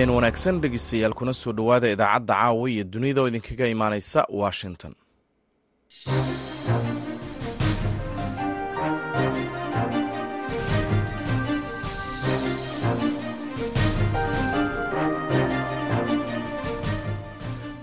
habeen 0.00 0.14
wanaagsan 0.16 0.60
dhegeystayaal 0.64 1.14
kuna 1.20 1.32
soo 1.40 1.52
dhowaada 1.58 1.90
idaacadda 1.94 2.34
caawa 2.40 2.70
iyo 2.74 2.84
dunida 2.92 3.20
oo 3.22 3.28
idinkaga 3.30 3.66
imaanaysa 3.74 4.20
washington. 4.42 4.94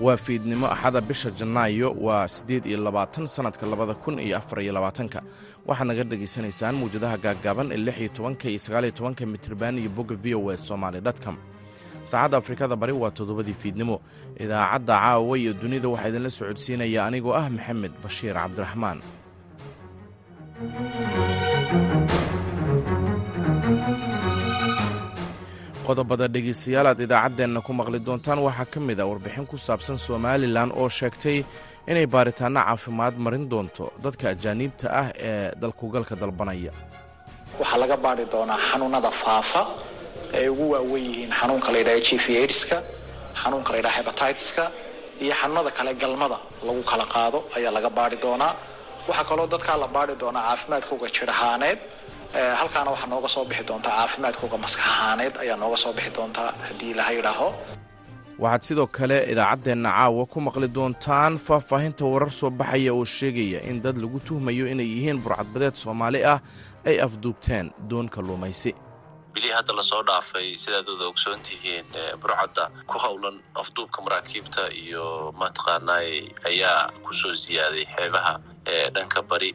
Waa 0.02 0.18
fiidnimo 0.18 0.68
axada 0.68 1.02
bisha 1.02 1.29
janaayo 1.31 1.91
waa 2.02 2.27
siddeed 2.27 2.65
iyo 2.65 2.77
labaatan 2.84 3.27
sannadka 3.27 3.65
labada 3.65 3.93
kun 3.93 4.20
iyo 4.20 4.38
afar 4.38 4.59
iyo 4.62 4.73
labaatanka. 4.73 5.21
Waxaad 5.68 5.88
naga 5.88 6.04
dhegaysanaysaan 6.04 6.76
mawjadaha 6.79 7.18
gaaggaaban 7.18 7.71
ee 7.71 7.77
lix 7.85 7.98
iyo 7.99 8.09
tobanka 8.18 8.45
iyo 8.49 8.59
sagaaliyo 8.59 8.91
tobanka 8.98 9.26
mitriban 9.26 9.77
iyo 9.81 9.90
bogga 9.90 10.15
v 10.23 10.35
o 10.35 10.52
e 10.54 10.57
somaali 10.57 11.02
dtcom 11.02 11.35
saacadda 12.11 12.38
afrikada 12.41 12.75
bari 12.81 12.93
waa 13.02 13.11
toddobadii 13.17 13.57
fiidnimo. 13.61 13.95
Idaacadda 14.43 14.93
caawa 15.03 15.34
iyo 15.41 15.52
dunida 15.61 15.88
waxaa 15.93 16.09
idinla 16.11 16.29
socodsiinaya 16.39 16.99
anigoo 17.07 17.34
ah 17.41 17.48
maxamed 17.55 17.93
bashiir 18.03 18.35
cabdiraxmaan. 18.41 18.99
Qodobada 25.88 26.27
dhegeystayaal 26.34 26.88
aad 26.91 26.99
idaacaddeenna 27.05 27.59
ku 27.67 27.71
maqli 27.79 27.99
doontaan 28.07 28.39
waxaa 28.48 28.67
ka 28.73 28.79
mid 28.87 28.99
a 28.99 29.05
warbixin 29.09 29.45
ku 29.51 29.55
saabsan 29.67 29.98
somalilan 30.07 30.70
oo 30.79 30.89
sheegtay 30.99 31.37
inay 31.91 32.05
baaritaanno 32.13 32.60
caafimaad 32.67 33.15
marin 33.26 33.45
doonto 33.51 33.85
dadka 34.04 34.26
ajaaniibta 34.34 34.85
ah 35.01 35.07
ee 35.29 35.48
dalkugalka 35.62 36.13
dalbanaya. 36.21 36.71
Waxaa 37.60 37.79
laga 37.84 37.95
baari 38.04 38.26
doonaa 38.34 38.60
xanuunada 38.70 39.12
faafa 39.21 39.62
ay 40.37 40.47
ugu 40.53 40.65
waawen 40.73 41.03
yihiin 41.09 41.31
xanuunka 41.39 41.70
la 41.73 41.79
ydhaha 41.83 41.99
gv 42.09 42.25
aidska 42.43 42.77
xanuunka 43.41 43.70
la 43.73 43.77
ydhaha 43.81 43.97
hebatideska 43.99 44.63
iyo 45.23 45.33
xanuunada 45.41 45.71
kale 45.77 45.91
galmada 46.01 46.37
lagu 46.67 46.81
kala 46.91 47.05
qaado 47.13 47.39
ayaa 47.57 47.71
laga 47.77 47.89
baari 47.97 48.17
doonaa. 48.25 48.53
Waxaa 49.07 49.23
kaloo 49.29 49.48
dadkaa 49.53 49.77
la 49.83 49.87
baari 49.95 50.13
doonaa 50.21 50.43
caafimaadkooga 50.48 51.07
jir 51.15 51.29
ahaaneed 51.35 51.79
halkaana 52.59 52.89
waxaa 52.93 53.09
nooga 53.13 53.29
soo 53.35 53.45
bixi 53.49 53.63
doontaa 53.70 53.93
caafimaadkooga 53.99 54.57
maskax 54.63 54.85
ahaaneed 54.93 55.33
ayaa 55.43 55.57
nooga 55.61 55.77
soo 55.83 55.93
bixi 55.98 56.11
doontaa 56.17 56.49
haddii 56.67 56.91
ilaha 56.93 57.11
yidhaaho 57.17 57.48
waxaad 58.43 58.61
sidoo 58.67 58.87
kale 58.98 59.17
idaacaddeenna 59.31 59.89
caawa 59.98 60.23
ku 60.31 60.37
maqli 60.48 60.67
doontaan 60.77 61.33
faahfaahinta 61.48 62.03
warar 62.13 62.31
soo 62.39 62.49
baxaya 62.59 62.91
oo 62.98 63.05
sheegaya 63.17 63.59
in 63.70 63.77
dad 63.85 63.98
lagu 64.03 64.19
tuhmayo 64.28 64.66
inay 64.73 64.89
yihiin 64.95 65.19
burcadbadeed 65.23 65.75
soomaali 65.83 66.19
ah 66.33 66.39
ay 66.89 66.95
afduubteen 67.05 67.66
doon 67.89 68.07
kalluumaysi 68.16 68.72
bilihii 69.38 69.53
hadda 69.59 69.74
la 69.80 69.84
soo 69.91 70.02
dhaafay 70.09 70.47
sidaad 70.63 70.88
wada 70.94 71.06
ogsoon 71.13 71.40
tihiin 71.47 71.85
burcadda 72.22 72.66
ku 72.91 72.97
howlan 73.06 73.38
afduubka 73.62 74.00
maraakiibta 74.06 74.63
iyo 74.84 75.06
mataqaanaay 75.41 76.12
ayaa 76.52 76.81
ku 77.06 77.12
soo 77.22 77.34
siyaaday 77.46 77.85
xeebaha 77.96 78.34
ee 78.74 78.85
dhanka 78.96 79.22
bari 79.31 79.52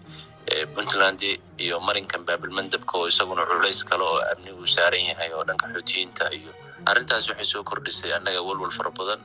puntland 0.74 1.20
iyo 1.64 1.76
marinkan 1.88 2.22
baabilmandabka 2.28 2.92
oo 2.98 3.06
isaguna 3.12 3.42
culays 3.50 3.80
kale 3.90 4.04
oo 4.10 4.18
amnigu 4.32 4.66
saaran 4.74 5.04
yahay 5.10 5.30
oo 5.36 5.44
dhanka 5.48 5.66
xoutiyiinta 5.74 6.24
iyo 6.38 6.50
arrintaas 6.90 7.24
waxay 7.30 7.48
soo 7.52 7.62
kordhisay 7.70 8.10
annaga 8.18 8.40
walwal 8.48 8.72
fara 8.78 8.90
badan 8.98 9.20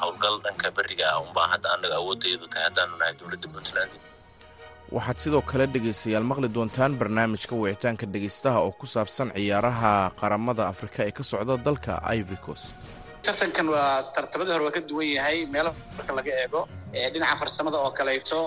howlgal 0.00 0.36
dhanka 0.46 0.68
beriga 0.78 1.04
ah 1.12 1.18
unbaa 1.26 1.48
hadda 1.52 1.68
annaga 1.76 1.96
awoodayadu 2.00 2.46
tahay 2.52 2.64
haddaanu 2.68 2.94
nahay 3.00 3.14
dowladda 3.20 3.48
puntland 3.54 3.92
waxaad 4.96 5.18
sidoo 5.24 5.42
kale 5.50 5.66
dhegaystayaal 5.74 6.24
maqli 6.30 6.48
doontaan 6.56 6.92
barnaamijka 7.00 7.54
wicitaanka 7.62 8.06
dhegaystaha 8.12 8.58
oo 8.66 8.72
ku 8.80 8.86
saabsan 8.94 9.28
ciyaaraha 9.36 9.92
qaramada 10.20 10.62
afrika 10.72 11.00
ee 11.08 11.12
ka 11.18 11.22
socda 11.30 11.54
dalka 11.66 11.92
ivricos 12.18 12.62
tartankan 13.26 13.66
waa 13.74 14.02
tartamadii 14.14 14.52
hore 14.54 14.64
waa 14.66 14.74
ka 14.76 14.80
duwan 14.88 15.08
yahay 15.16 15.38
meelo 15.54 15.70
marka 15.96 16.12
laga 16.18 16.32
eego 16.42 16.60
dhinaca 17.12 17.36
farsamada 17.40 17.78
oo 17.84 17.90
kaleeto 17.98 18.38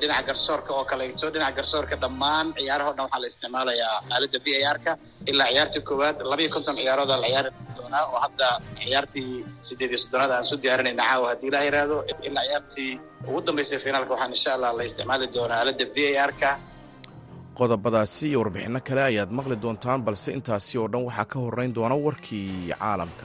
dhinaca 0.00 0.22
garsoorka 0.28 0.70
oo 0.78 0.84
kaleeto 0.90 1.26
dhinaca 1.34 1.56
garsoorka 1.58 1.94
dhammaan 2.02 2.46
ciyaaraha 2.58 2.90
dhan 2.96 3.04
waxaa 3.06 3.20
la 3.22 3.26
isticmaalayaa 3.32 3.96
aaladda 4.14 4.38
v 4.44 4.46
a 4.68 4.72
r-ka. 4.76 4.92
Ilaa 5.30 5.48
ciyaartii 5.52 5.82
koowaad 5.88 6.16
labayo 6.30 6.48
konton 6.54 6.76
ciyaarood 6.80 7.08
la 7.14 7.18
ciyaari 7.28 7.50
doonaa 7.78 8.04
oo 8.12 8.18
hadda 8.24 8.46
ciyaartii 8.84 9.28
sideed 9.68 9.90
iyo 9.92 9.98
soddonaad 10.02 10.30
aan 10.36 10.44
soo 10.50 10.58
diyaarinayna 10.62 11.04
caawa 11.10 11.26
haddii 11.32 11.50
la 11.54 11.60
yiraahdo. 11.66 11.96
Ilaa 12.28 12.44
ciyaartii 12.48 12.90
ugu 13.28 13.40
dambaysay 13.46 13.78
finaalka 13.84 14.10
waxaan 14.14 14.32
insha 14.36 14.50
allah 14.56 14.70
la 14.78 14.82
isticmaali 14.88 15.26
doonaa 15.36 15.58
aaladda 15.62 15.84
v 15.94 15.98
a 16.22 16.24
r-ka. 16.30 16.50
Qodobadaasi 17.58 18.24
iyo 18.30 18.38
warbixinno 18.42 18.80
kale 18.88 19.02
ayaad 19.10 19.30
maqli 19.38 19.56
doontaan 19.64 20.00
balse 20.06 20.28
intaasi 20.38 20.74
oo 20.80 20.88
dhan 20.92 21.02
waxaa 21.08 21.26
ka 21.32 21.36
horrayn 21.44 21.72
doona 21.76 21.94
warkii 22.06 22.74
caalamka 22.80 23.24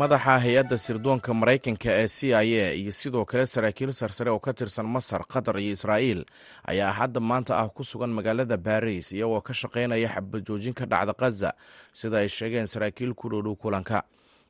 madaxa 0.00 0.34
hay'adda 0.44 0.76
sirdoonka 0.84 1.30
maraykanka 1.40 1.90
ee 2.02 2.08
c 2.08 2.32
i 2.34 2.50
a 2.60 2.72
iyo 2.80 2.92
sidoo 3.00 3.24
kale 3.24 3.46
saraakiil 3.46 3.92
sarsare 3.92 4.30
oo 4.30 4.38
ka 4.46 4.52
tirsan 4.52 4.86
masar 4.94 5.22
qatar 5.32 5.56
iyo 5.62 5.72
israa'iil 5.76 6.24
ayaa 6.66 6.92
hadda 6.98 7.20
maanta 7.20 7.52
ah 7.62 7.68
ku 7.68 7.84
sugan 7.84 8.10
magaalada 8.10 8.56
baris 8.56 9.12
iyagoo 9.12 9.40
ka 9.40 9.52
shaqaynaya 9.54 10.08
xabajoojin 10.14 10.74
ka 10.74 10.84
dhacda 10.86 11.14
khaza 11.14 11.50
sida 11.92 12.18
ay 12.18 12.28
sheegeen 12.28 12.66
saraakiil 12.66 13.14
ku 13.14 13.28
dhowdhow 13.30 13.54
kulanka 13.56 14.02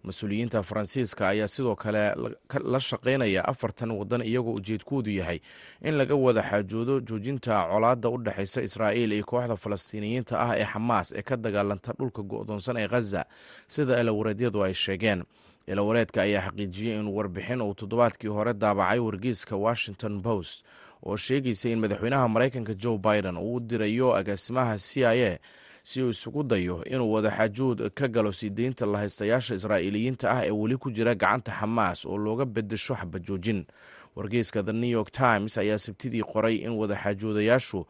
mas'uuliyiinta 0.04 0.62
faransiiska 0.62 1.28
ayaa 1.28 1.48
sidoo 1.48 1.76
kale 1.76 2.02
la 2.64 2.80
shaqaynaya 2.80 3.44
afartan 3.52 3.90
waddan 3.90 4.22
iyagoo 4.22 4.54
ujeedkoodu 4.60 5.10
yahay 5.10 5.38
in 5.82 5.94
laga 5.98 6.14
wada 6.14 6.42
xaajoodo 6.42 7.00
joojinta 7.00 7.54
colaadda 7.72 8.08
u 8.08 8.18
dhexaysa 8.24 8.62
israa'iil 8.62 9.12
iyo 9.12 9.24
kooxda 9.24 9.56
falastiiniyiinta 9.56 10.34
ah 10.40 10.52
ee 10.60 10.64
xamaas 10.72 11.12
ee 11.18 11.22
ka 11.22 11.36
dagaalanta 11.36 11.92
dhulka 11.98 12.22
go'doonsan 12.22 12.76
ee 12.82 12.88
khaza 12.88 13.24
sida 13.68 14.00
ilawareedyadu 14.00 14.62
ay 14.66 14.74
sheegeen. 14.74 15.24
Ilawareedka 15.66 16.22
ayaa 16.22 16.42
xaqiijiyey 16.46 17.00
in 17.00 17.08
warbixin 17.16 17.60
uu 17.62 17.74
toddobaadkii 17.74 18.28
hore 18.28 18.52
daabacay 18.54 18.98
wargeyska 18.98 19.56
washington 19.56 20.20
post 20.22 20.64
oo 21.06 21.16
sheegaysa 21.16 21.68
in 21.72 21.78
madaxweynaha 21.80 22.28
maraykanka 22.28 22.74
joe 22.74 22.98
biden 22.98 23.36
uu 23.36 23.60
dirayo 23.60 24.12
agaasimaha 24.16 24.78
c 24.78 25.04
i 25.04 25.22
a 25.30 25.38
si 25.84 26.02
uu 26.02 26.10
isugu 26.16 26.42
dayo 26.42 26.80
inuu 26.88 27.12
wadaxaajood 27.12 27.78
ka 27.98 28.08
galo 28.08 28.32
sii 28.32 28.50
deynta 28.58 28.86
lahaystayaasha 28.92 29.54
israa'iiliyiinta 29.58 30.26
ah 30.34 30.40
ee 30.46 30.50
weli 30.60 30.76
ku 30.80 30.88
jira 30.96 31.14
gacanta 31.14 31.52
xamaas 31.60 32.06
oo 32.08 32.16
looga 32.24 32.44
bedesho 32.54 32.94
xabajoojin. 33.00 33.60
Wargeyska 34.16 34.62
the 34.68 34.72
new 34.72 34.88
york 34.98 35.10
times 35.12 35.58
ayaa 35.58 35.78
sabtidii 35.86 36.22
qoray 36.32 36.56
in 36.66 36.72
wadaxaajoodayaashu 36.80 37.80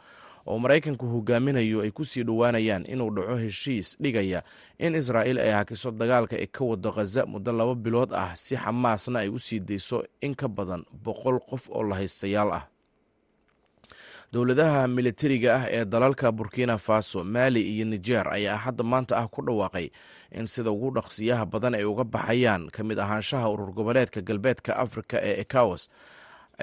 oo 0.47 0.59
maraykanku 0.59 1.07
hogaaminayo 1.15 1.81
ay 1.85 1.91
ku 1.91 2.05
sii 2.05 2.25
dhowaanayaan 2.29 2.85
inuu 2.93 3.11
dhaco 3.17 3.37
heshiis 3.45 3.97
dhigaya 4.03 4.43
in 4.79 4.95
israa'iil 4.95 5.39
ay 5.39 5.51
hakiso 5.59 5.91
dagaalka 5.91 6.37
ee 6.43 6.47
ka 6.57 6.65
wado 6.65 6.91
khaza 6.93 7.23
muddo 7.27 7.53
laba 7.53 7.75
bilood 7.75 8.11
ah 8.13 8.35
si 8.37 8.57
xamaasna 8.57 9.19
ay 9.23 9.29
u 9.29 9.39
sii 9.39 9.61
deyso 9.61 10.03
in 10.21 10.35
ka 10.35 10.49
badan 10.49 10.83
boqol 11.05 11.39
qof 11.51 11.71
oo 11.71 11.83
lahaystayaal 11.91 12.51
ah 12.59 12.65
dowladaha 14.35 14.89
militariga 14.89 15.55
ah 15.55 15.67
ee 15.71 15.85
dalalka 15.85 16.33
burkina 16.33 16.79
faso 16.79 17.25
mali 17.25 17.63
iyo 17.77 17.85
niger 17.87 18.27
ayaa 18.37 18.57
hadda 18.57 18.85
maanta 18.85 19.17
ah 19.17 19.29
ku 19.29 19.43
dhawaaqay 19.47 19.91
in 20.39 20.47
sida 20.47 20.71
ugu 20.75 20.91
dhaqsiyaha 20.91 21.47
badan 21.47 21.75
ay 21.79 21.85
uga 21.87 22.05
baxayaan 22.05 22.67
ka 22.75 22.83
mid 22.83 22.99
ahaanshaha 22.99 23.47
urur 23.53 23.71
goboleedka 23.79 24.21
galbeedka 24.29 24.75
afrika 24.77 25.17
ee 25.23 25.37
ekawas 25.47 25.87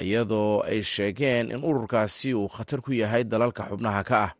iyadoo 0.03 0.63
ay 0.67 0.81
sheegeen 0.83 1.51
in 1.51 1.63
ururkaasi 1.63 2.33
uu 2.35 2.47
khatar 2.51 2.81
ku 2.83 2.91
yahay 2.91 3.23
dalalka 3.23 3.63
xubnaha 3.71 4.03
ka 4.03 4.17
ah. 4.27 4.31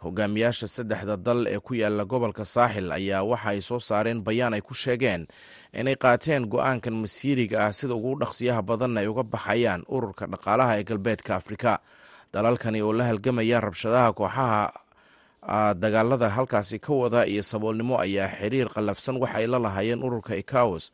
Hogaamiyaasha 0.00 0.64
saddexda 0.68 1.16
dal 1.20 1.44
ee 1.46 1.60
ku 1.60 1.74
yaalla 1.76 2.04
gobolka 2.08 2.44
saaxil 2.48 2.88
ayaa 2.92 3.20
waxa 3.22 3.48
ay 3.52 3.60
soo 3.60 3.76
saareen 3.78 4.24
bayaan 4.24 4.56
ay 4.56 4.64
ku 4.64 4.72
sheegeen 4.74 5.28
inay 5.76 5.96
qaateen 6.00 6.48
go'aankan 6.48 6.96
masiiriga 7.04 7.68
ah 7.68 7.72
sida 7.76 7.92
ugu 7.94 8.16
dhaqsiyaha 8.24 8.62
badanna 8.64 9.04
ay 9.04 9.08
uga 9.12 9.22
baxayaan 9.34 9.84
ururka 9.92 10.24
dhaqaalaha 10.32 10.80
ee 10.80 10.84
galbeedka 10.88 11.36
afrika 11.36 11.72
dalalkani 12.34 12.80
oo 12.82 12.92
la 12.98 13.04
halgamaya 13.10 13.60
rabshadaha 13.60 14.12
kooxaha 14.12 14.72
dagaalada 15.82 16.28
halkaasi 16.36 16.78
ka 16.78 16.92
wada 16.92 17.26
iyo 17.26 17.42
saboolnimo 17.42 17.94
ayaa 18.04 18.28
xiriir 18.38 18.68
qallafsan 18.74 19.16
waxa 19.22 19.36
ay 19.40 19.46
la 19.46 19.58
lahaayeen 19.58 20.02
ururka 20.06 20.32
ekawas 20.42 20.84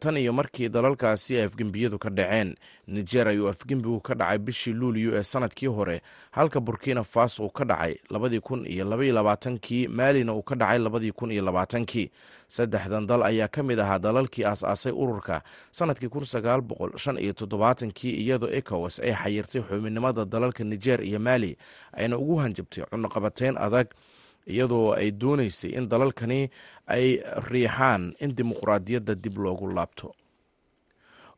tan 0.00 0.16
iyo 0.16 0.32
markii 0.32 0.68
dalalkaasi 0.68 1.36
ay 1.38 1.44
afgembiyadu 1.44 1.98
ka 1.98 2.10
dhaceen. 2.10 2.54
Niger 2.86 3.28
ayuu 3.28 3.48
afgembigu 3.48 4.00
ka 4.00 4.14
dhacay 4.14 4.38
bishii 4.38 4.72
luuliyo 4.72 5.14
ee 5.16 5.22
sannadkii 5.22 5.66
hore 5.66 6.02
halka 6.30 6.60
burkina 6.60 7.04
faso 7.04 7.44
uu 7.44 7.50
ka 7.50 7.64
dhacay 7.64 7.94
labadii 8.10 8.40
kun 8.40 8.66
iyo 8.66 8.84
labaiyo 8.84 9.14
labaatankii 9.14 9.88
maalina 9.88 10.34
uu 10.34 10.42
ka 10.42 10.54
dhacay 10.54 10.78
labadii 10.78 11.12
kun 11.12 11.30
iyo 11.32 11.42
labaatankii. 11.44 12.10
Saddexdan 12.48 13.06
dal 13.06 13.22
ayaa 13.22 13.48
ka 13.48 13.62
mid 13.62 13.78
ahaa 13.80 13.98
dalalkii 13.98 14.44
aas-aasay 14.44 14.92
ururka. 14.92 15.42
Sanadkii 15.72 16.08
kun 16.08 16.24
sagaal 16.24 16.60
boqol 16.60 16.98
shan 16.98 17.18
iyo 17.18 17.32
toddobaatankii 17.32 18.12
iyadoo 18.22 18.50
ecowas 18.52 19.00
ay 19.00 19.12
xayirtay 19.14 19.62
xubinimada 19.62 20.24
dalalka 20.24 20.64
niger 20.64 21.00
iyo 21.04 21.18
mali 21.20 21.56
ayna 21.92 22.18
ugu 22.18 22.36
hanjabtay 22.36 22.84
cunuqabateyn 22.90 23.56
adag 23.58 23.86
iyadoo 24.46 24.92
ay 24.94 25.10
doonaysay 25.10 25.70
in 25.78 25.88
dalalkani 25.88 26.50
ay 26.86 27.22
riixaan 27.50 28.14
in 28.20 28.34
dimuqraadiyadda 28.36 29.14
dib 29.14 29.38
loogu 29.38 29.66
laabto. 29.72 30.14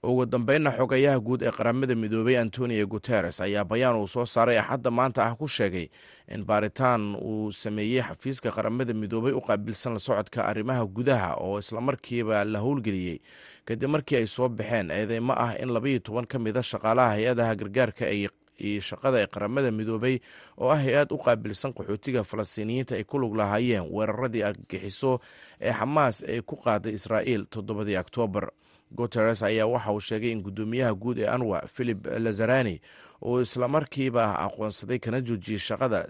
Ugu 0.05 0.27
dambeynna 0.29 0.69
xogayaha 0.77 1.17
guud 1.21 1.43
ee 1.43 1.51
qaramada 1.51 1.95
midoobay 1.97 2.37
antonio 2.37 2.85
guteres 2.87 3.41
ayaa 3.41 3.65
bayaan 3.65 3.97
uu 3.97 4.07
soo 4.07 4.27
saaray 4.29 4.59
axadda 4.61 4.91
maanta 4.91 5.25
ah 5.25 5.33
ku 5.37 5.49
sheegay 5.49 5.89
in 6.29 6.45
baaritaan 6.45 7.17
uu 7.17 7.49
sameeyey 7.53 8.03
xafiiska 8.05 8.53
qaramada 8.53 8.93
midoobay 8.93 9.33
u 9.33 9.41
qaabilsan 9.41 9.93
la 9.97 9.99
socodka 9.99 10.45
arrimaha 10.45 10.85
gudaha 10.85 11.41
oo 11.41 11.57
islamarkiiba 11.59 12.45
la 12.45 12.59
howlgeliyey. 12.61 13.17
Kadib 13.65 13.89
markii 13.89 14.17
ay 14.21 14.27
soo 14.27 14.49
baxeen 14.49 14.91
eedeymo 14.93 15.33
ah 15.33 15.57
in 15.57 15.73
labaiyo 15.73 15.99
toban 16.05 16.27
ka 16.29 16.37
mid 16.39 16.57
a 16.57 16.61
shaqaalaha 16.63 17.17
hay'adaha 17.17 17.57
gargaarka 17.57 18.05
ay 18.05 18.29
iyo 18.59 18.81
shaqada 18.81 19.19
ee 19.23 19.27
qaramada 19.27 19.71
midoobay 19.71 20.19
oo 20.59 20.71
ah 20.71 20.79
hay'ad 20.79 21.13
u 21.13 21.19
qaabilsan 21.19 21.73
qaxootiga 21.73 22.25
falastiiniyiinta 22.25 22.95
ay 22.95 23.05
ku 23.05 23.19
lug 23.19 23.35
lahaayeen 23.37 23.89
weeraradii 23.91 24.43
argagixiso 24.43 25.21
ee 25.61 25.73
xamaas 25.73 26.23
ee 26.27 26.41
ku 26.43 26.57
qaaday 26.57 26.93
israa'iil 26.95 27.47
toddobadii 27.51 27.97
oktoobar 27.99 28.51
guteres 28.95 29.43
ayaa 29.43 29.67
waxa 29.67 29.93
uu 29.93 30.01
sheegay 30.01 30.31
in 30.31 30.43
guddoomiyaha 30.43 30.95
guud 30.95 31.19
ee 31.19 31.27
anwa 31.27 31.67
philip 31.67 32.07
lazarani 32.07 32.81
uu 33.27 33.41
islamarkiiba 33.41 34.39
aqoonsaday 34.47 34.99
kana 34.99 35.21
joojiyey 35.21 35.59
shaqada 35.59 36.07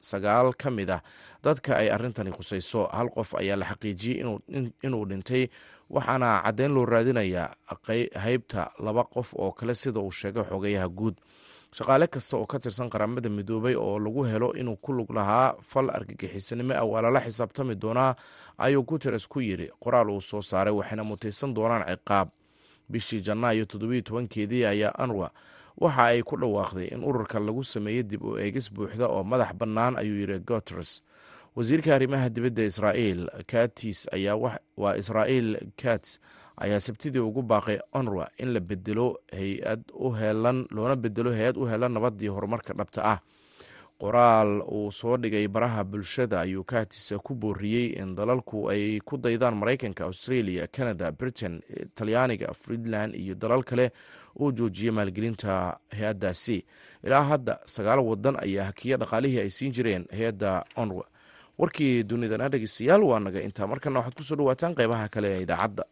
sagaal 0.00 0.54
ka 0.56 0.70
mid 0.70 0.90
ah. 0.90 1.02
Dadka 1.44 1.76
ay 1.76 1.90
arrintani 1.90 2.30
khusayso 2.32 2.86
hal 2.88 3.10
qof 3.10 3.34
ayaa 3.34 3.56
la 3.56 3.66
xaqiijiyey 3.66 4.24
inuu 4.82 5.04
dhintay 5.06 5.48
waxaana 5.90 6.40
caddeyn 6.44 6.72
loo 6.72 6.86
raadinayaa 6.86 7.52
haybta 8.24 8.70
laba 8.78 9.04
qof 9.04 9.34
oo 9.36 9.52
kale 9.52 9.74
sida 9.74 10.00
uu 10.00 10.10
sheegay 10.10 10.44
xogayaha 10.48 10.88
guud 10.88 11.14
shaqaale 11.76 12.06
kasta 12.06 12.36
oo 12.38 12.46
ka 12.46 12.58
tirsan 12.58 12.88
qaramada 12.90 13.28
midoobay 13.28 13.74
oo 13.74 13.98
lagu 13.98 14.22
helo 14.24 14.52
inuu 14.54 14.76
ku 14.76 14.92
lug 14.92 15.10
lahaa 15.10 15.54
fal 15.62 15.90
argagixisanimo 15.90 16.74
ah 16.74 16.84
waa 16.86 17.02
lala 17.02 17.20
xisaabtami 17.20 17.74
doonaa 17.74 18.14
ayuu 18.58 18.82
guteres 18.82 19.26
ku 19.28 19.40
yidhi. 19.40 19.70
Qoraal 19.82 20.10
uu 20.10 20.20
soo 20.20 20.42
saaray 20.42 20.72
waxayna 20.74 21.04
mutaysan 21.04 21.54
doonaan 21.54 21.82
ciqaab. 21.90 22.28
Bishii 22.90 23.20
janaayo 23.26 23.64
toddobiyo 23.64 24.02
tobankeedii 24.02 24.64
ayaa 24.64 24.94
anwa 24.98 25.30
waxa 25.80 26.04
ay 26.04 26.22
ku 26.22 26.36
dhawaaqday 26.36 26.94
in 26.94 27.02
ururka 27.04 27.40
lagu 27.40 27.64
sameeyey 27.64 28.02
dib 28.02 28.22
u 28.22 28.38
eegis 28.38 28.70
buuxda 28.72 29.08
oo 29.08 29.24
madax 29.24 29.54
bannaan 29.58 29.96
ayuu 29.98 30.20
yidhi 30.20 30.38
guteres 30.46 31.02
wasiirka 31.56 31.94
arrimaha 31.94 32.28
dibadda 32.30 32.62
israa'iil 32.70 33.26
katis 33.46 34.06
ayaa 34.12 34.36
waa 34.76 34.94
israa'iil 35.00 35.58
kats 35.82 36.20
ayaa 36.56 36.80
sabtidii 36.80 37.18
ugu 37.18 37.42
baaqay 37.42 37.78
onwa 37.92 38.28
in 38.38 38.52
la 38.52 38.60
bedelo 38.60 39.18
hay'ad 39.32 39.82
u 39.94 40.10
helan 40.12 40.66
loona 40.70 40.96
bedelo 40.96 41.32
hay'ad 41.32 41.56
u 41.56 41.66
helan 41.66 41.92
nabadii 41.92 42.28
horumarka 42.28 42.74
dhabta 42.74 43.02
ah. 43.04 43.18
Qoraal 44.00 44.60
uu 44.66 44.90
soo 44.92 45.16
dhigay 45.16 45.48
baraha 45.48 45.84
bulshada 45.84 46.40
ayuu 46.40 46.64
katis 46.64 47.14
ku 47.22 47.34
booriyey 47.34 47.94
in 48.02 48.14
dalalku 48.14 48.68
ay 48.70 48.98
ku 49.00 49.16
daydaan 49.16 49.54
maraykanka 49.54 50.04
australia 50.04 50.66
canada 50.66 51.12
britain 51.12 51.62
talyaaniga 51.94 52.52
friedland 52.54 53.14
iyo 53.14 53.34
dalal 53.34 53.62
kale 53.62 53.90
uu 54.40 54.52
joojiyey 54.52 54.90
maalgelinta 54.90 55.78
hay'addaasi. 55.94 56.64
Ilaa 57.04 57.22
hadda 57.22 57.58
sagaal 57.66 58.00
wadan 58.02 58.36
ayaa 58.42 58.64
hakiya 58.64 58.96
dhaqaalihii 58.98 59.40
ay 59.40 59.50
siin 59.50 59.72
jireen 59.72 60.04
hay'adda 60.10 60.64
onwa 60.76 61.06
warkii 61.58 62.02
dunidana 62.02 62.48
dhegeystayaal 62.48 63.02
waa 63.02 63.20
naga 63.20 63.40
intaa 63.42 63.66
markana 63.66 63.98
waxaad 64.02 64.14
ku 64.18 64.22
soo 64.22 64.36
dhawaataan 64.36 64.74
qeybaha 64.74 65.08
kale 65.08 65.28
ee 65.38 65.42
idaacadda 65.46 65.84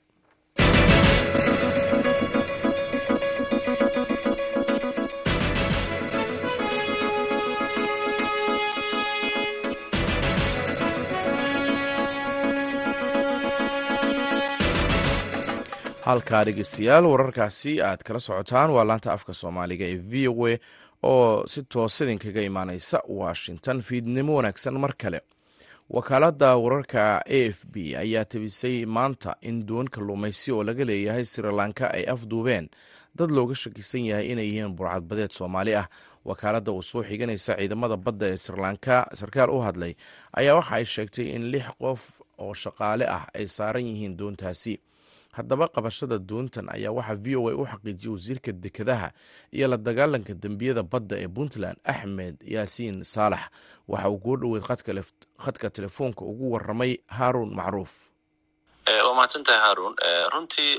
halkaa 16.07 16.45
dhegeystayaal 16.47 17.07
wararkaasi 17.13 17.73
aad 17.89 18.03
kala 18.07 18.21
socotaan. 18.21 18.71
Waa 18.77 18.85
laanta 18.89 19.13
afka 19.13 19.33
soomaaliga 19.35 19.85
ee 19.93 19.99
v 20.11 20.29
o 20.29 20.47
a 20.51 20.59
oo 21.03 21.47
si 21.53 21.63
toos 21.73 22.01
idinkaga 22.01 22.41
imaaneysa 22.51 22.99
washington. 23.21 23.81
Fiidnimo 23.83 24.35
wanaagsan 24.37 24.81
mar 24.85 24.93
kale 25.03 25.21
wakaaladda 25.93 26.57
wararka 26.57 27.21
a 27.27 27.39
f 27.53 27.67
b 27.73 27.93
ayaa 27.97 28.25
tabisay 28.25 28.87
maanta 28.87 29.37
in 29.49 29.67
doon 29.67 29.89
kalluumaysi 29.95 30.49
oo 30.53 30.65
laga 30.65 30.85
leeyahay 30.85 31.25
sri 31.25 31.53
lanka 31.53 31.91
ay 31.93 32.05
afduubeen 32.09 32.69
dad 33.15 33.31
looga 33.31 33.55
shakisan 33.55 34.05
yahay 34.09 34.33
inay 34.33 34.49
yihiin 34.49 34.73
burcadbadeed 34.77 35.31
soomaali 35.33 35.75
ah. 35.77 35.87
Wakaaladda 36.25 36.73
uu 36.73 36.83
soo 36.83 37.03
xiganaysa 37.05 37.57
ciidamada 37.61 37.97
badda 37.97 38.27
ee 38.33 38.37
sri 38.37 38.57
lanka 38.57 38.97
sarkaal 39.13 39.51
u 39.51 39.61
hadlay 39.61 39.93
ayaa 40.33 40.55
waxa 40.59 40.75
ay 40.81 40.85
sheegtay 40.85 41.27
in 41.37 41.45
lix 41.53 41.67
qof 41.83 42.01
oo 42.39 42.55
shaqaale 42.55 43.05
ah 43.17 43.25
ay 43.37 43.47
saaran 43.47 43.85
yihiin 43.87 44.17
doontaasi 44.17 44.75
haddaba 45.37 45.67
qabashada 45.75 46.19
doontan 46.19 46.69
ayaa 46.77 46.93
waxaa 46.99 47.15
v 47.25 47.37
o 47.37 47.49
a 47.49 47.55
u 47.55 47.65
xaqiijiyey 47.73 48.13
wasiirka 48.15 48.53
dekedaha 48.53 49.09
iyo 49.53 49.69
la 49.69 49.77
dagaalanka 49.77 50.35
dembiyada 50.35 50.83
badda 50.83 51.17
ee 51.25 51.29
puntland 51.29 51.77
axmed 51.85 52.37
yaasiin 52.55 53.05
saalax. 53.05 53.41
Waxa 53.89 54.09
uu 54.11 54.19
kuu 54.19 54.37
dhoweyd 54.37 54.65
khadka 55.45 55.71
telefoonka 55.71 56.25
ugu 56.25 56.53
waramay 56.53 56.93
haaruun 57.17 57.55
macruuf. 57.55 57.93
Waa 59.05 59.15
mahadsantahay 59.15 59.61
haarun. 59.65 59.95
Runtii 60.33 60.73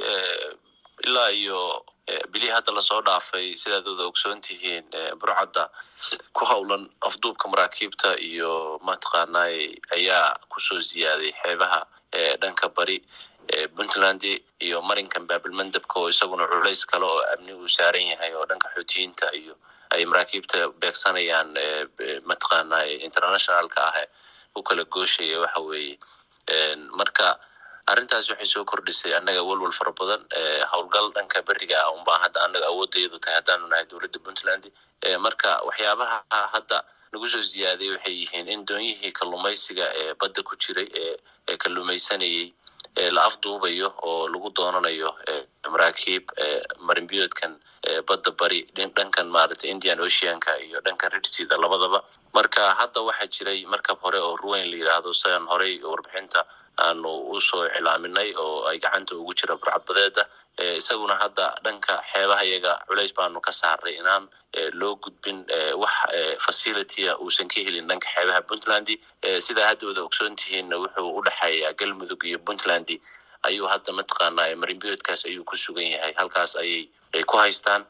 ilaa 1.07 1.29
iyo 1.31 1.85
bilihii 2.31 2.51
hadda 2.55 2.71
la 2.73 2.81
soo 2.81 3.01
dhaafay 3.01 3.55
sidaad 3.55 3.87
wada 3.87 4.03
ogsoon 4.05 4.41
tihiin 4.41 4.83
burcadda 5.19 5.69
ku 6.33 6.45
howlan 6.45 6.89
afduubka 7.07 7.47
maraakiibta 7.47 8.19
iyo 8.19 8.79
mataqaanay 8.83 9.75
ayaa 9.97 10.35
ku 10.51 10.59
soo 10.59 10.79
ziyaaday 10.79 11.31
xeebaha 11.43 11.79
dhanka 12.41 12.69
bari 12.77 12.97
puntland 13.75 14.21
iyo 14.65 14.81
marinkan 14.81 15.27
baabilmandabka 15.27 15.95
oo 15.99 16.09
isaguna 16.09 16.47
culays 16.47 16.85
kale 16.85 17.05
oo 17.05 17.21
amni 17.33 17.53
uu 17.53 17.67
saaran 17.67 18.05
yahay 18.11 18.31
oo 18.35 18.45
dhanka 18.49 18.67
xoutiyiinta 18.75 19.27
iyo 19.39 19.53
ay 19.93 20.05
maraakiibta 20.05 20.59
beegsanayaan 20.81 21.49
mataqaanay 22.29 22.89
internationalka 23.07 23.79
ah 23.89 23.97
u 24.55 24.61
kala 24.67 24.83
gooshaya 24.85 25.37
waxa 25.43 25.59
weeye. 25.69 25.95
Marka 26.99 27.27
arrintaas 27.91 28.29
waxay 28.31 28.45
soo 28.53 28.63
kordhisay 28.65 29.13
annaga 29.17 29.41
walwal 29.49 29.71
fara 29.79 29.91
badan 29.99 30.21
howlgal 30.71 31.07
dhanka 31.15 31.39
beriga 31.47 31.77
ah 31.83 31.91
unbaa 31.97 32.17
hadda 32.23 32.39
annaga 32.45 32.67
awoodayadu 32.71 33.17
tahay 33.23 33.35
haddaanu 33.39 33.65
nahay 33.71 33.85
dowladda 33.91 34.19
puntland 34.25 34.63
marka 35.25 35.49
waxyaabaha 35.67 36.17
hadda 36.55 36.77
nagu 37.13 37.27
soo 37.33 37.41
ziyaaday 37.51 37.89
waxay 37.95 38.13
yihiin 38.21 38.47
in 38.55 38.61
doonyihii 38.69 39.11
kalluumaysiga 39.19 39.85
ee 40.01 40.13
badda 40.21 40.41
ku 40.49 40.55
jiray 40.63 40.87
ee 41.49 41.57
kalluumaysanayey 41.63 42.45
la 43.15 43.21
afduubayo 43.29 43.87
oo 44.09 44.27
lagu 44.33 44.49
doonanayo 44.57 45.09
maraakiib 45.73 46.23
marinbiyoodkan 46.87 47.51
badda 48.07 48.31
bari 48.39 48.59
dhankan 48.77 49.27
maaragtay 49.35 49.69
indian 49.73 49.99
oceanka 50.07 50.51
iyo 50.67 50.77
dhankan 50.85 51.11
ridsida 51.15 51.55
labadaba 51.63 51.99
marka 52.35 52.63
hadda 52.79 53.01
waxaa 53.07 53.27
jiray 53.35 53.59
markab 53.73 53.99
hore 54.05 54.19
oo 54.27 54.35
ruweyn 54.43 54.67
la 54.71 54.77
yidhaahdo 54.81 55.11
sidan 55.21 55.45
horey 55.51 55.73
warbixinta 55.91 56.41
aanu 56.85 57.11
u 57.33 57.41
soo 57.47 57.63
iclaaminay 57.77 58.29
oo 58.43 58.65
ay 58.69 58.77
gacanta 58.85 59.13
ugu 59.21 59.33
jira 59.39 59.55
burcadbadeeda 59.61 60.23
isaguna 60.79 61.15
hadda 61.21 61.45
dhanka 61.65 61.93
xeebaha 62.11 62.43
yaga 62.53 62.73
culays 62.87 63.13
baanu 63.17 63.39
ka 63.47 63.51
saaray 63.59 63.95
inaan 64.01 64.23
loo 64.79 64.93
gudbin 65.03 65.39
wax 65.81 65.93
facilitya 66.45 67.11
uusan 67.23 67.47
ka 67.53 67.59
helin 67.67 67.87
dhanka 67.91 68.07
xeebaha 68.15 68.41
puntland 68.49 68.87
sidaa 69.47 69.67
hadda 69.71 69.85
wada 69.89 70.01
ogsoon 70.07 70.35
tihiinna 70.41 70.75
wuxuu 70.83 71.09
u 71.17 71.21
dhexeeyaa 71.27 71.73
galmudug 71.79 72.21
iyo 72.29 72.39
puntland 72.47 72.89
ayuu 73.49 73.67
hadda 73.73 73.91
mataqaana 73.99 74.43
marinbiyoodkaas 74.61 75.21
ayuu 75.29 75.43
ku 75.49 75.55
sugan 75.63 75.87
yahay 75.95 76.13
halkaas 76.19 76.55
ayay 76.63 76.83
ay 77.15 77.23
ku 77.23 77.37
haystaan. 77.37 77.85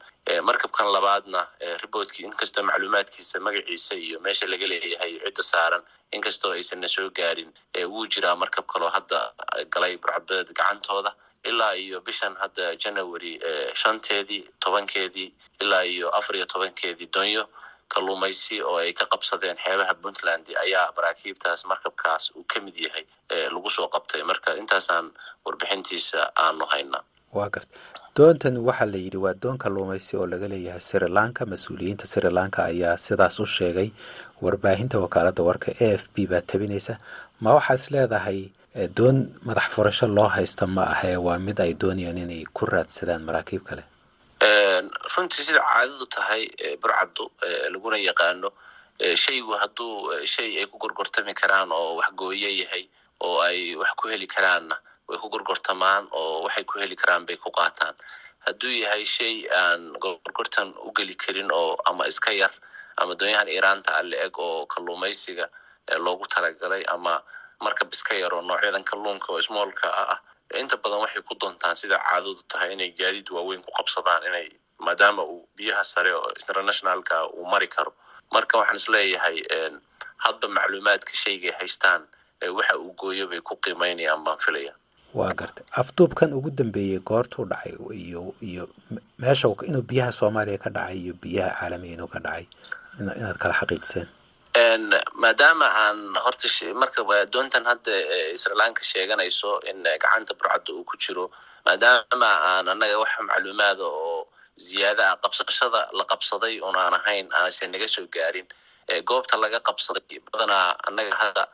Markabkan 0.48 0.88
labaadna 0.94 1.40
riboodkii 1.82 2.24
inkastoo 2.28 2.62
macluumaadkiisa 2.68 3.40
magaciisa 3.46 3.94
iyo 4.06 4.20
meesha 4.24 4.46
laga 4.52 4.66
leeyahay 4.72 5.12
cidda 5.24 5.42
saaran 5.50 5.82
inkastoo 6.16 6.52
aysanna 6.56 6.88
soo 6.88 7.10
gaarin 7.18 7.50
wuu 7.92 8.06
jiraa 8.12 8.36
markab 8.42 8.66
kaloo 8.72 8.88
hadda 8.96 9.20
galay 9.74 9.96
burcadbadeed 10.02 10.50
gacantooda. 10.58 11.12
Ilaa 11.44 11.74
iyo 11.84 12.00
bishan 12.00 12.34
hadda 12.42 12.76
january 12.82 13.32
shanteedii 13.80 14.42
tobankeedii 14.64 15.28
ilaa 15.60 15.84
iyo 15.84 16.08
afar 16.18 16.36
iyo 16.36 16.46
tobankeedii 16.46 17.08
donyo 17.14 17.44
kalluumaysi 17.92 18.56
oo 18.68 18.76
ay 18.82 18.92
ka 19.00 19.04
qabsadeen 19.12 19.56
xeebaha 19.64 19.94
puntland 20.02 20.44
ayaa 20.64 20.86
maraakiibtaas 20.96 21.60
markabkaas 21.70 22.24
uu 22.38 22.44
ka 22.52 22.58
mid 22.64 22.76
yahay 22.86 23.04
lagu 23.54 23.70
soo 23.76 23.88
qabtay. 23.94 24.22
Marka 24.30 24.50
intaasaan 24.62 25.06
warbixintiisa 25.46 26.20
aanu 26.44 26.64
haynaa 26.72 27.02
waa 27.36 27.48
garta. 27.54 27.74
Doontan 28.16 28.56
waxaa 28.68 28.86
la 28.92 28.98
yidhi 29.04 29.18
waa 29.24 29.34
doon 29.42 29.58
kalluumaysi 29.62 30.12
oo 30.20 30.26
laga 30.32 30.48
leeyahay 30.52 30.80
sri 30.88 31.08
lanka. 31.18 31.42
Mas'uuliyiinta 31.52 32.06
sri 32.12 32.30
lanka 32.38 32.60
ayaa 32.70 32.96
sidaas 33.06 33.36
u 33.40 33.46
sheegay. 33.56 33.88
Warbaahinta 34.44 34.96
wakaaladda 35.04 35.42
warka 35.48 35.70
a 35.80 35.88
f 36.00 36.02
b 36.14 36.26
baa 36.30 36.40
tabinaysa 36.50 36.94
ma 37.42 37.50
waxaad 37.58 37.78
is 37.82 37.86
leedahay 37.94 38.38
doon 38.98 39.16
madax 39.46 39.66
furasho 39.74 40.06
loo 40.16 40.28
haysta 40.36 40.66
ma 40.76 40.82
ahee 40.94 41.16
waa 41.26 41.38
mid 41.46 41.58
ay 41.64 41.72
doonayaan 41.82 42.18
inay 42.24 42.42
ku 42.56 42.62
raadsadaan 42.72 43.22
maraakiib 43.28 43.62
kale 43.68 43.82
runtii 44.40 45.42
sida 45.46 45.60
caadadu 45.60 46.06
tahay 46.14 46.42
burcaddu 46.82 47.24
laguna 47.72 47.96
yaqaano 48.08 48.48
shaygu 49.22 49.52
hadduu 49.60 50.26
shay 50.26 50.58
ay 50.60 50.66
ku 50.66 50.76
gorgortami 50.78 51.34
karaan 51.34 51.70
oo 51.72 51.96
wax 51.98 52.10
gooyo 52.18 52.48
yahay 52.60 52.84
oo 53.20 53.40
ay 53.40 53.74
wax 53.76 53.90
ku 53.96 54.08
heli 54.08 54.26
karaanna 54.26 54.76
way 55.08 55.18
ku 55.18 55.28
gorgortamaan 55.28 56.08
oo 56.12 56.42
waxay 56.44 56.64
ku 56.64 56.78
heli 56.78 56.96
karaan 56.96 57.26
bay 57.26 57.36
ku 57.36 57.50
qaataan. 57.50 57.94
Hadduu 58.46 58.72
yahay 58.82 59.04
shay 59.04 59.46
aan 59.48 59.92
gorgortan 60.02 60.74
u 60.84 60.92
geli 60.92 61.14
karin 61.14 61.50
oo 61.52 61.76
ama 61.86 62.06
iska 62.06 62.32
yar 62.32 62.50
ama 62.96 63.14
doonyahan 63.14 63.48
iiraanta 63.48 63.96
a 63.98 64.02
la 64.02 64.16
eg 64.26 64.38
oo 64.38 64.66
kalluumaysiga 64.66 65.48
loogu 66.04 66.26
talagalay 66.26 66.84
ama 66.94 67.22
markab 67.64 67.92
iska 67.92 68.14
yar 68.14 68.34
oo 68.34 68.42
noocyadan 68.42 68.84
kalluunka 68.84 69.32
oo 69.32 69.40
smoolka 69.40 69.88
ah 69.88 70.18
inta 70.62 70.76
badan 70.82 71.00
waxay 71.04 71.22
ku 71.28 71.34
doontaan 71.40 71.76
sida 71.80 71.96
caadadu 72.06 72.42
tahay 72.50 72.70
inay 72.74 72.90
gaadiid 73.00 73.28
waaweyn 73.36 73.62
ku 73.66 73.70
qabsadaan 73.78 74.22
inay 74.28 74.46
maadaama 74.86 75.22
uu 75.32 75.48
biyaha 75.56 75.84
sare 75.92 76.12
oo 76.18 76.30
internationalka 76.40 77.16
uu 77.36 77.46
mari 77.52 77.68
karo. 77.68 77.92
Marka 78.34 78.58
waxaan 78.60 78.76
is 78.80 78.86
leeyahay 78.94 79.36
hadba 80.24 80.46
macluumaadka 80.56 81.12
shaygay 81.22 81.52
haystaan 81.58 82.02
waxa 82.56 82.74
uu 82.78 82.92
gooyo 83.00 83.26
bay 83.30 83.40
ku 83.40 83.54
qiimaynayaan 83.64 84.24
baan 84.26 84.38
filaya. 84.44 84.72
Waa 85.14 85.32
gartay 85.40 85.64
afduubkan 85.80 86.32
ugu 86.36 86.50
dambeeyey 86.50 86.98
goortuu 87.08 87.44
dhacay 87.50 87.74
iyo 88.02 88.34
iyo 88.42 88.64
meesha 89.18 89.48
inuu 89.68 89.82
biyaha 89.90 90.12
soomaaliya 90.18 90.58
ka 90.64 90.70
dhacay 90.76 90.98
iyo 91.04 91.14
biyaha 91.22 91.50
caalamiga 91.60 91.94
inuu 91.96 92.10
ka 92.14 92.18
dhacay 92.26 92.44
inaad 92.98 93.38
kala 93.42 93.54
xaqiijiseen 93.60 94.08
maadaama 95.22 95.66
aan 95.82 95.98
horta 96.24 96.48
marka 96.82 97.02
doontan 97.32 97.64
hadda 97.70 97.92
srilanka 98.42 98.82
sheeganayso 98.90 99.50
in 99.70 99.82
gacanta 100.02 100.34
burcadda 100.38 100.70
uu 100.72 100.84
ku 100.84 100.96
jiro 100.96 101.30
maadaama 101.66 102.30
aan 102.50 102.66
annaga 102.72 102.96
wax 103.02 103.12
macluumaada 103.28 103.84
oo 103.84 104.28
ziyaada 104.66 105.04
ah 105.12 105.16
qabsashada 105.22 105.80
la 105.98 106.04
qabsaday 106.12 106.54
un 106.68 106.76
aan 106.76 106.94
ahayn 107.00 107.26
aanse 107.38 107.66
naga 107.72 107.88
soo 107.94 108.06
gaarin 108.16 108.46
goobta 109.10 109.36
laga 109.44 109.58
qabsaday 109.68 110.18
badanaa 110.32 110.76
annaga 110.88 111.14
hadda 111.22 111.44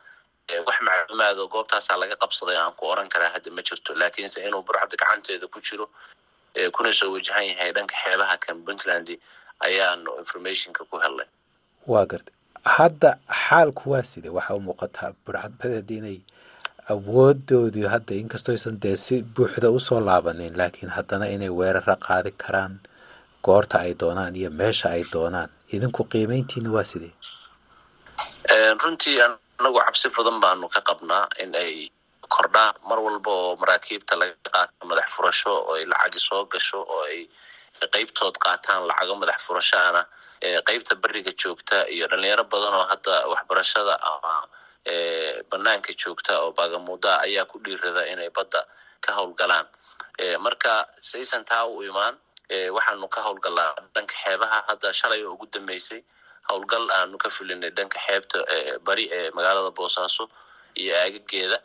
wax 0.67 0.77
macluumaado 0.87 1.41
goobtaasaa 1.53 1.97
laga 2.03 2.15
qabsaday 2.23 2.57
aan 2.63 2.73
ku 2.79 2.83
oran 2.93 3.09
karaa 3.13 3.31
hadda 3.35 3.49
ma 3.57 3.61
jirto. 3.67 3.89
Laakiinse 4.01 4.37
inuu 4.47 4.61
burcadda 4.67 4.95
gacanteeda 5.01 5.47
ku 5.53 5.59
jiro 5.67 5.85
kuna 6.75 6.91
soo 6.99 7.09
wajahan 7.15 7.45
yahay 7.51 7.71
dhanka 7.75 7.95
xeebaha 8.03 8.35
kan 8.45 8.57
puntland 8.65 9.07
ayaanu 9.67 10.09
informationka 10.21 10.81
ku 10.89 10.95
helnay. 11.03 11.27
Waa 11.91 12.05
gartay 12.11 12.35
hadda 12.65 13.17
xaalku 13.45 13.89
waa 13.91 14.03
side 14.03 14.29
waxa 14.29 14.53
u 14.55 14.59
muuqataa 14.67 15.11
burcad 15.25 15.53
badeed 15.61 15.89
inay 15.97 16.17
awoodoodii 16.93 17.87
hadda 17.93 18.13
inkastoo 18.21 18.53
aysan 18.55 18.77
dee 18.83 18.97
si 18.97 19.15
buuxda 19.35 19.69
u 19.71 19.79
soo 19.79 19.99
laabanin 20.07 20.57
laakiin 20.59 20.91
haddana 20.97 21.25
inay 21.35 21.49
weerara 21.59 21.95
qaadi 22.07 22.31
karaan 22.43 22.73
goorta 23.45 23.77
ay 23.85 23.93
doonaan 24.01 24.35
iyo 24.35 24.49
meesha 24.59 24.89
ay 24.89 25.03
doonaan. 25.13 25.49
Idinku 25.73 26.03
qiimayntiina 26.11 26.69
waa 26.75 26.83
sidee? 26.91 27.13
Runtii 28.83 29.17
anagu 29.25 29.79
cabsi 29.85 30.07
badan 30.17 30.37
baanu 30.43 30.67
ka 30.73 30.81
qabnaa 30.89 31.25
in 31.43 31.55
ay 31.55 31.73
kordhaan. 32.33 32.75
Mar 32.89 32.99
walba 33.05 33.31
oo 33.31 33.55
maraakiibta 33.61 34.13
laga 34.21 34.35
qaato 34.53 34.83
madax 34.89 35.07
furasho 35.15 35.51
oo 35.57 35.73
ay 35.77 35.85
lacagi 35.91 36.19
soo 36.27 36.45
gasho 36.51 36.79
oo 36.93 37.01
ay 37.09 37.19
qeybtood 37.93 38.35
qaataan 38.45 38.81
lacago 38.89 39.15
madax 39.21 39.39
furashaana 39.47 40.01
qeybta 40.67 40.93
beriga 41.03 41.31
joogta 41.41 41.77
iyo 41.95 42.05
dhalinyaro 42.11 42.43
badan 42.51 42.73
oo 42.79 42.85
hadda 42.91 43.15
waxbarashada 43.31 43.93
ama 44.11 44.33
banaanka 45.51 45.91
joogta 46.01 46.33
oo 46.43 46.51
baagamuudaa 46.57 47.17
ayaa 47.25 47.45
ku 47.51 47.57
dhiirada 47.63 48.03
inay 48.11 48.29
badda 48.37 48.61
ka 49.05 49.11
howlgalaan. 49.17 49.65
Marka 50.45 50.73
saysan 51.09 51.43
taa 51.49 51.65
u 51.65 51.81
imaan 51.89 52.15
waxaanu 52.75 53.07
ka 53.13 53.19
howlgalnaa 53.25 53.73
dhanka 53.95 54.13
xeebaha. 54.23 54.57
Hadda 54.67 54.89
shalay 54.99 55.21
oo 55.25 55.33
ugu 55.33 55.45
dambeysay 55.53 56.01
howlgal 56.49 56.85
aanu 56.97 57.17
ka 57.17 57.29
fulinay 57.29 57.69
dhanka 57.77 57.99
xeebta 58.07 58.39
bari 58.87 59.05
ee 59.17 59.31
magaalada 59.37 59.71
boosaaso 59.77 60.23
iyo 60.81 60.93
aagageeda 61.03 61.57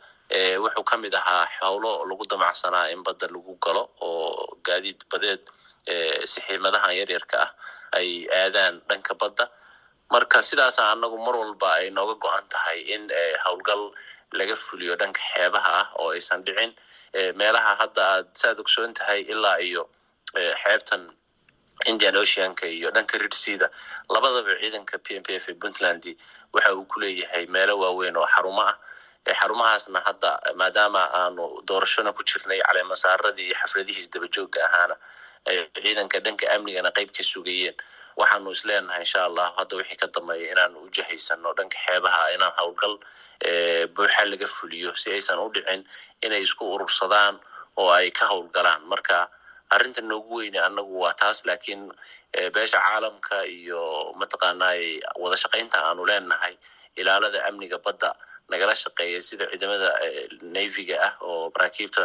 wuxuu 0.63 0.83
ka 0.89 0.95
mid 1.03 1.13
ahaa 1.19 1.45
howlo 1.61 1.91
lagu 2.09 2.23
damacsanaa 2.31 2.89
in 2.93 3.01
badda 3.05 3.27
lagu 3.33 3.53
galo 3.65 3.83
oo 4.01 4.57
gaadiid 4.67 4.99
badeed 5.11 5.41
sixiimadahan 6.31 6.93
yaryarka 6.99 7.37
ah 7.45 7.51
ay 7.99 8.09
aadaan 8.41 8.75
dhanka 8.89 9.13
badda. 9.21 9.45
Marka 10.13 10.39
sidaasa 10.49 10.81
anagu 10.93 11.17
mar 11.25 11.35
walba 11.41 11.69
ay 11.79 11.89
nooga 11.97 12.15
go-an 12.23 12.45
tahay 12.53 12.79
in 12.95 13.03
howlgal 13.45 13.83
laga 14.39 14.55
fuliyo 14.65 14.93
dhanka 15.01 15.19
xeebaha 15.33 15.71
ah 15.81 15.87
oo 15.99 16.09
aysan 16.15 16.41
dhicin. 16.45 16.71
Meelaha 17.39 17.71
hadda 17.81 18.01
aad 18.15 18.27
saad 18.41 18.57
ogsoon 18.63 18.93
tahay 18.99 19.21
ilaa 19.33 19.57
iyo 19.67 19.83
xeebtan 20.63 21.03
indian 21.91 22.15
oceanka 22.23 22.65
iyo 22.77 22.89
dhanka 22.95 23.15
ridsida 23.23 23.67
labadaba 24.13 24.51
ciidanka 24.61 24.95
p 25.05 25.15
m 25.19 25.23
p 25.25 25.35
f 25.41 25.45
ee 25.51 25.55
puntland 25.61 26.03
waxa 26.53 26.71
uu 26.77 26.85
ku 26.91 26.97
leeyahay 27.03 27.43
meelo 27.55 27.73
waaweyn 27.83 28.17
oo 28.21 28.27
xarumo 28.33 28.61
ah. 28.71 28.75
Xarumahaasna 29.39 29.99
hadda 30.07 30.31
maadaama 30.59 31.01
aanu 31.19 31.43
doorashona 31.67 32.11
ku 32.17 32.23
jirnay 32.29 32.59
caleemasaaradii 32.67 33.47
iyo 33.51 33.55
xafladihii 33.61 33.99
isdabajooga 34.07 34.59
ahaana 34.67 34.95
ciidanka 35.83 36.17
dhanka 36.25 36.45
amnigana 36.55 36.91
qeyb 36.97 37.09
ka 37.17 37.23
sugayeen. 37.31 37.75
Waxaanu 38.19 38.49
isleenahay 38.55 39.01
insha 39.05 39.19
allahu 39.29 39.53
hadda 39.59 39.75
wixii 39.79 39.97
ka 40.01 40.07
dambeeya 40.15 40.51
inaanu 40.53 40.77
u 40.85 40.89
dhanka 41.57 41.77
xeebaha 41.85 42.21
inaan 42.35 42.53
howlgal 42.59 42.95
buuxa 43.95 44.23
laga 44.31 44.47
fuliyo 44.55 44.89
si 45.01 45.07
aysan 45.15 45.39
u 45.39 45.47
dhicin 45.53 45.81
inay 46.25 46.41
isku 46.47 46.63
urursadaan 46.75 47.35
oo 47.81 47.89
ay 47.99 48.09
ka 48.17 48.25
howlgalaan 48.31 48.81
marka 48.91 49.17
arrinta 49.75 50.01
noogu 50.09 50.33
weyne 50.39 50.59
anagu 50.67 50.95
waa 51.03 51.13
taas 51.21 51.45
laakiin 51.47 51.83
beesha 52.53 52.79
caalamka 52.85 53.37
iyo 53.57 53.81
mataqaanay 54.19 54.81
wada 55.21 55.37
shaqaynta 55.43 55.77
aanu 55.87 56.01
leenahay 56.09 56.55
ilaalada 56.99 57.39
amniga 57.49 57.77
badda 57.85 58.09
nagala 58.51 58.73
shaqeeya 58.83 59.19
sida 59.27 59.45
ciidamada 59.51 59.89
navyga 60.55 60.95
ah 61.07 61.13
oo 61.29 61.51
maraakiibta 61.55 62.03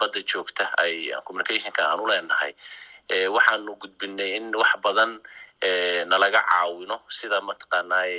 badda 0.00 0.20
joogta 0.30 0.64
ay 0.84 0.94
communicationka 1.26 1.82
aanu 1.90 2.04
leenahay. 2.10 2.52
Waxaanu 3.34 3.72
gudbinay 3.82 4.30
in 4.38 4.54
wax 4.60 4.72
badan 4.84 5.12
nalaga 6.10 6.40
caawino 6.50 6.96
sida 7.18 7.38
mataqaanay 7.48 8.12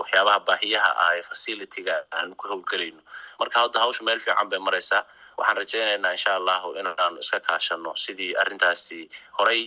waxyaabaha 0.00 0.38
baahiyaha 0.48 0.90
ah 1.04 1.10
ee 1.18 1.22
facilityga 1.30 1.94
aanu 2.16 2.32
ku 2.40 2.44
howlgelayno. 2.50 3.00
Marka 3.40 3.56
hadda 3.62 3.78
hawsha 3.82 4.02
meel 4.06 4.18
fiican 4.24 4.48
bay 4.52 4.58
maraysaa. 4.66 5.02
Waxaan 5.38 5.56
rajaynaynaa 5.60 6.12
insha 6.16 6.32
allahu 6.38 6.68
inaanu 6.80 7.18
iska 7.24 7.40
kaashano 7.48 7.90
sidii 8.04 8.32
arrintaasi 8.42 9.00
horey 9.38 9.62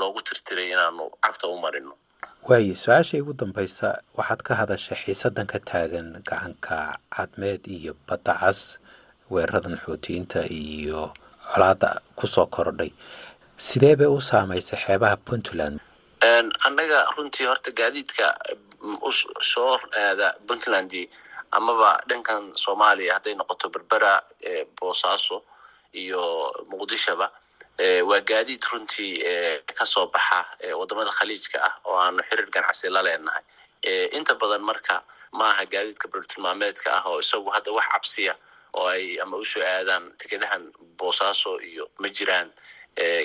loogu 0.00 0.20
tirtiray 0.26 0.68
inaanu 0.74 1.04
cagta 1.24 1.46
u 1.48 1.56
marino. 1.64 1.94
Waaye 2.48 2.74
su'aasha 2.82 3.14
igu 3.20 3.32
dambaysa 3.40 3.88
waxaad 4.18 4.40
ka 4.46 4.52
hadashay 4.60 4.98
xiisadan 5.04 5.46
ka 5.52 5.58
taagan 5.70 6.08
gacanka 6.28 6.78
cadmeed 7.14 7.62
iyo 7.76 7.92
badda 8.08 8.34
cas 8.42 8.60
weeraradan 9.30 9.76
xoutiyiinta 9.84 10.40
iyo 10.50 11.12
colaada 11.52 11.90
ku 12.18 12.26
soo 12.26 12.46
kordhay 12.46 12.90
sidee 13.68 13.96
bay 13.96 14.06
u 14.06 14.20
saamaysay 14.20 14.78
xeebaha 14.86 15.16
puntland? 15.26 15.80
Annaga 16.66 16.98
runtii 17.16 17.46
horta 17.50 17.70
gaadiidka 17.80 18.26
soo 19.52 19.78
aada 20.02 20.28
puntland 20.46 20.92
amaba 21.56 21.90
dhankan 22.08 22.42
soomaaliya 22.62 23.14
hadday 23.16 23.34
noqoto 23.40 23.66
berbera 23.74 24.12
boosaaso 24.80 25.36
iyo 26.02 26.22
muqdishoba 26.70 27.26
waa 28.08 28.20
gaadiid 28.30 28.62
runtii 28.72 29.12
ka 29.78 29.84
soo 29.92 30.06
baxa 30.14 30.38
waddamada 30.80 31.10
khaliijka 31.18 31.58
ah 31.68 31.74
oo 31.88 31.96
aanu 32.02 32.22
xiriir 32.28 32.48
ganacsi 32.54 32.88
la 32.90 33.02
leenahay. 33.06 33.42
Inta 34.18 34.34
badan 34.40 34.62
marka 34.68 35.02
maaha 35.32 35.64
gaadiidka 35.72 36.08
bartilmaameedka 36.12 36.88
ah 36.98 37.04
oo 37.10 37.18
isagu 37.24 37.50
hadda 37.54 37.72
wax 37.76 37.86
cabsiya 37.94 38.34
oo 38.76 38.86
ay 38.94 39.04
ama 39.22 39.36
u 39.36 39.44
soo 39.44 39.62
aadaan 39.72 40.04
tikadahan 40.20 40.64
boosaaso 40.98 41.52
iyo 41.70 41.84
ma 42.00 42.08
jiraan 42.16 42.48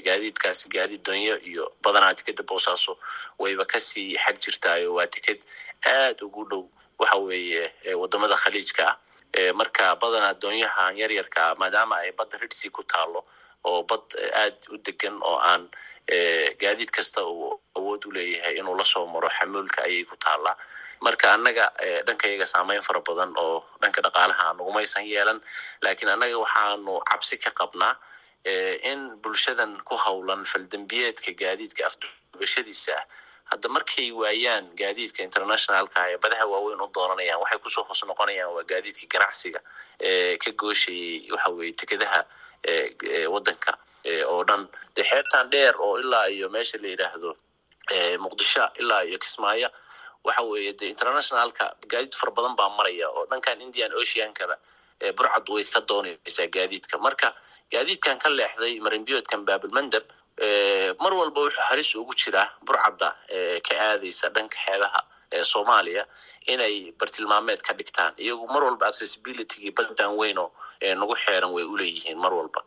gaadiidkaasi 0.06 0.70
gaadiid 0.76 1.04
donyo 1.06 1.36
iyo 1.50 1.64
badanaa 1.84 2.14
tikeda 2.14 2.44
boosaaso 2.44 2.98
wayba 3.40 3.66
ka 3.66 3.80
sii 3.80 4.18
xag 4.24 4.38
jirtaayo. 4.44 4.94
Waa 4.98 5.08
tiked 5.08 5.40
aad 5.86 6.22
ugu 6.26 6.44
dhow 6.50 6.64
waxa 7.00 7.18
weeye 7.18 7.64
waddamada 8.02 8.36
khaliijka 8.36 8.86
ah 8.88 9.54
marka 9.60 9.96
badanaa 10.02 10.34
doonyahan 10.42 10.98
yaryarkaa 11.02 11.56
maadaama 11.62 11.96
ay 12.04 12.12
badda 12.12 12.38
ridsi 12.42 12.70
ku 12.70 12.84
taalo 12.84 13.20
oo 13.64 13.84
bad 13.90 14.04
aad 14.44 14.58
u 14.74 14.78
degan 14.86 15.16
oo 15.30 15.38
aan 15.50 15.64
gaadiid 16.62 16.92
kasta 16.92 17.24
uu 17.26 17.62
awood 17.78 18.06
u 18.06 18.12
leeyahay 18.12 18.56
inuu 18.60 18.76
la 18.80 18.84
soo 18.94 19.06
maro 19.08 19.30
xamuulka 19.38 19.84
ayay 19.88 20.04
ku 20.04 20.16
taallaa 20.26 20.56
marka 21.06 21.28
annaga 21.36 21.66
dhankayaga 22.08 22.46
saameyn 22.54 22.82
fara 22.88 23.02
badan 23.08 23.32
oo 23.44 23.58
dhanka 23.82 24.00
dhaqaalaha 24.06 24.46
nagumaysan 24.60 25.04
yeelan 25.14 25.40
laakiin 25.84 26.10
annaga 26.16 26.38
waxaanu 26.44 26.94
cabsi 27.10 27.36
ka 27.44 27.52
qabnaa 27.60 27.94
in 28.92 29.00
bulshadan 29.24 29.72
ku 29.90 29.96
howlan 30.04 30.42
faldembiyeedka 30.52 31.32
gaadiidka 31.42 31.82
afduubashadiisa 31.90 32.94
ah 33.00 33.06
hadda 33.52 33.68
markay 33.76 34.08
waayaan 34.22 34.66
gaadiidka 34.82 35.20
internationalka 35.28 36.00
ee 36.12 36.18
badaha 36.24 36.46
waaweyn 36.54 36.82
u 36.86 36.88
dooranayaan 36.96 37.40
waxay 37.44 37.60
ku 37.66 37.70
soo 37.76 37.84
hoos 37.88 38.02
noqonayaan 38.10 38.52
waa 38.56 38.64
gaadiidkii 38.72 39.10
ganacsiga 39.14 39.60
ka 40.44 40.50
gooshayay 40.62 41.32
waxa 41.34 41.50
weye 41.58 41.74
tekadaha 41.82 42.20
wadanka 43.34 43.72
oo 44.32 44.42
dhan. 44.50 44.64
De 44.96 45.02
xeebtan 45.10 45.46
dheer 45.54 45.74
oo 45.86 45.94
ilaa 46.04 46.28
iyo 46.36 46.48
meesha 46.56 46.78
la 46.84 46.88
yidhaahdo 46.94 47.32
muqdisho 48.24 48.64
ilaa 48.82 49.04
iyo 49.10 49.18
kismaayo 49.24 49.70
waxa 50.28 50.42
weeye 50.52 50.74
de 50.80 50.86
internationalka 50.94 51.66
gaadiid 51.92 52.14
fara 52.20 52.32
badan 52.38 52.56
baa 52.60 52.70
maraya 52.78 53.08
oo 53.10 53.24
dhankan 53.32 53.62
indian 53.68 53.92
oceankaba 54.02 54.56
burcad 55.18 55.46
way 55.54 55.64
ka 55.74 55.80
doonaysaa 55.90 56.48
gaadiidka. 56.56 56.96
Marka 57.06 57.30
gaadiidkan 57.74 58.18
ka 58.24 58.30
leexday 58.38 58.74
marinbiyoodkan 58.86 59.42
baabulmandab 59.48 60.04
mar 61.04 61.14
walba 61.20 61.40
wuxuu 61.46 61.64
halis 61.70 61.90
ugu 62.02 62.14
jiraa 62.22 62.48
burcadda 62.68 63.10
ka 63.68 63.74
aadaysa 63.88 64.28
dhanka 64.36 64.58
xeebaha 64.66 65.02
soomaaliya 65.52 66.04
inay 66.54 66.76
bartilmaameed 67.00 67.62
ka 67.68 67.74
dhigtaan. 67.80 68.14
Iyagu 68.24 68.46
mar 68.54 68.64
walba 68.68 68.86
accessibilitygii 68.92 69.72
baddan 69.78 70.12
weyno 70.20 70.46
nagu 71.02 71.16
xeeran 71.24 71.52
way 71.56 71.64
uleeyihiin 71.74 72.18
mar 72.24 72.34
walba 72.40 72.62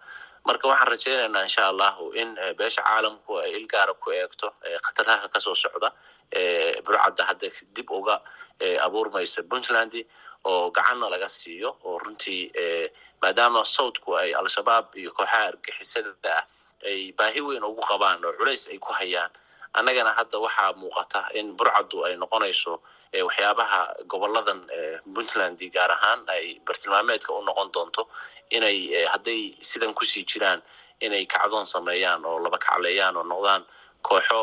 marka 0.46 0.66
waxaan 0.70 0.88
rajaynaynaa 0.92 1.42
insha 1.48 1.62
allahu 1.72 2.04
in 2.20 2.30
beesha 2.58 2.82
caalamku 2.88 3.32
ay 3.42 3.50
ilgaara 3.58 3.94
ku 4.02 4.08
eegto 4.18 4.46
khataraha 4.86 5.26
ka 5.34 5.38
soo 5.44 5.54
socda 5.62 5.88
burcadda 6.86 7.22
hadda 7.28 7.48
dib 7.76 7.88
uga 7.98 8.16
abuurmaysa 8.86 9.40
puntland 9.50 9.94
oo 10.50 10.70
gacanna 10.76 11.06
laga 11.14 11.28
siiyo 11.38 11.70
oo 11.86 11.94
runtii 12.04 12.42
maadaama 13.22 13.60
sawdku 13.76 14.10
ay 14.20 14.30
al-shabaab 14.40 14.86
iyo 15.00 15.10
kooxaha 15.18 15.40
argixisada 15.50 16.12
ah 16.38 16.44
ay 16.90 17.00
baahi 17.18 17.40
weyn 17.46 17.64
ugu 17.70 17.82
qabaan 17.90 18.20
oo 18.28 18.32
culays 18.38 18.62
ay 18.72 18.78
ku 18.78 18.92
hayaan 18.98 19.30
annagana 19.78 20.11
hadda 20.19 20.38
waxaa 20.45 20.73
muuqata 20.81 21.21
in 21.38 21.47
burcaddu 21.59 21.97
ay 22.07 22.14
noqonayso 22.23 22.73
waxyaabaha 23.28 23.81
goboladan 24.12 24.61
puntland 25.14 25.59
gaar 25.76 25.90
ahaan 25.97 26.21
ay 26.35 26.45
bartilmaameedka 26.66 27.31
u 27.38 27.43
noqon 27.49 27.69
doonto 27.75 28.02
inay 28.57 28.78
hadday 29.12 29.43
sidan 29.71 29.93
ku 29.99 30.04
sii 30.04 30.25
jiraan 30.31 30.61
inay 31.07 31.25
kacdoon 31.35 31.66
sameeyaan 31.75 32.23
oo 32.31 32.38
laba 32.45 32.59
kacleeyaan 32.66 33.16
oo 33.16 33.23
noqdaan 33.33 33.62
kooxo 34.09 34.38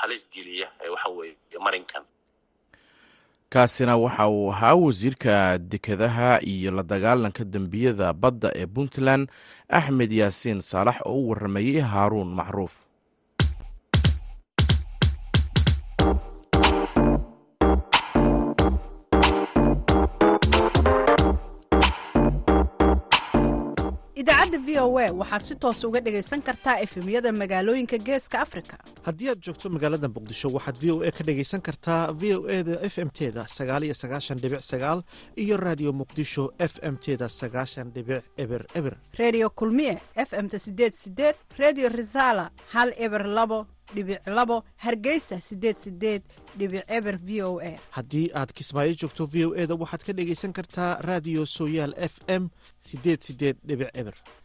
halis 0.00 0.22
geliya 0.32 0.68
waxa 0.94 1.08
marinkan. 1.66 2.04
Kaasina 3.52 3.94
waxa 4.04 4.26
uu 4.28 4.50
ahaa 4.52 4.74
wasiirka 4.74 5.58
dekedaha 5.58 6.30
iyo 6.42 6.70
la 6.76 6.82
dagaalanka 6.82 7.44
dembiyada 7.54 8.12
badda 8.22 8.50
ee 8.60 8.66
puntland 8.66 9.24
axmed 9.78 10.10
yaasiin 10.20 10.60
saalax 10.70 10.98
oo 11.06 11.14
u 11.14 11.28
waramayey 11.30 11.80
haaruun 11.92 12.30
macruuf 12.38 12.74
idaacadda 24.54 24.66
v 24.66 24.78
o 24.80 24.98
a 24.98 25.10
waxaad 25.12 25.42
si 25.42 25.54
toos 25.56 25.84
uga 25.84 26.00
dhegaysan 26.00 26.42
kartaa 26.42 26.80
efemyada 26.80 27.32
magaalooyinka 27.32 27.98
geeska 27.98 28.40
afrika. 28.40 28.78
Haddii 29.02 29.28
aad 29.30 29.40
joogto 29.42 29.68
magaalada 29.70 30.08
muqdisho 30.08 30.48
waxaad 30.52 30.76
v 30.78 30.90
o 30.92 31.02
a 31.02 31.10
ka 31.10 31.24
dhegaysan 31.24 31.60
kartaa 31.60 32.12
v 32.12 32.34
o 32.36 32.48
e 32.48 32.62
da 32.62 32.78
f 32.82 32.98
m 32.98 33.10
teda 33.10 33.46
sagaaliyo 33.48 33.94
sagaashan 33.94 34.38
dhibic 34.38 34.60
sagaal 34.62 35.02
iyo 35.36 35.56
raadiyo 35.56 35.92
muqdisho 35.92 36.52
f 36.58 36.78
m 36.82 36.96
teda 36.96 37.28
sagaashan 37.28 37.90
dhibic 37.92 38.22
eber 38.36 38.66
eber. 38.74 38.96
Reediyo 39.18 39.50
kulmiye 39.50 39.98
f 40.16 40.32
m-ta 40.32 40.58
sideed 40.58 40.92
sideed 40.92 41.34
reediyo 41.58 41.88
risaala 41.88 42.50
hal 42.72 42.92
eber 42.98 43.26
labo 43.26 43.66
haddii 47.90 48.30
aad 48.34 48.52
kismaayo 48.52 48.94
joogto 48.94 49.26
v 49.26 49.44
o 49.46 49.54
e 49.54 49.66
da 49.66 49.74
waxaad 49.74 50.02
ka 50.06 50.12
dhegaysan 50.12 50.52
kartaa 50.52 50.98
raadiyo 51.02 51.46
sooyaal 51.46 51.94
f 51.98 52.18
m 52.28 52.48
sideed 52.80 53.20
sideed 53.22 53.56
dhibic 53.66 53.90
eber 53.94 54.14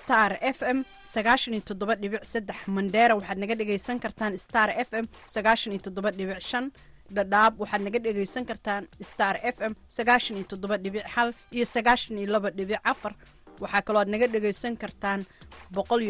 star 0.00 0.38
f 0.40 0.58
m 0.62 0.78
sagaashan 1.14 1.54
iyo 1.54 1.62
toddoba 1.68 1.94
mandheera 2.76 3.14
waxaad 3.18 3.38
naga 3.42 3.54
dhegaysan 3.60 3.98
kartaan 4.04 4.32
star 4.46 4.68
f 4.86 4.90
m 5.02 5.06
sagaashan 5.34 5.72
dhadhaab 7.16 7.52
waxaad 7.62 7.82
naga 7.86 7.98
dhegaysan 8.04 8.44
kartaan 8.50 8.82
star 9.12 9.34
f 9.54 9.56
m 9.70 9.72
sagaashan 9.96 10.36
iyo 10.36 10.46
iyo 11.56 11.64
sagaashan 11.74 12.18
afar. 12.92 13.14
Waxaa 13.62 13.82
kaloo 13.86 14.00
aad 14.02 14.10
naga 14.14 14.26
dhegaysan 14.34 14.74
kartaan 14.82 15.20
boqol 15.74 16.00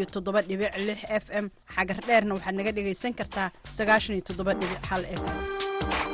f 1.23 1.25
m. 1.43 1.45
Xagar 1.75 1.97
dheerna 2.07 2.33
waxaad 2.37 2.55
naga 2.59 2.71
dhegaysan 2.77 3.13
kartaa 3.19 3.47
sagaashan 3.77 4.15
f 5.17 5.23
m 5.33 6.08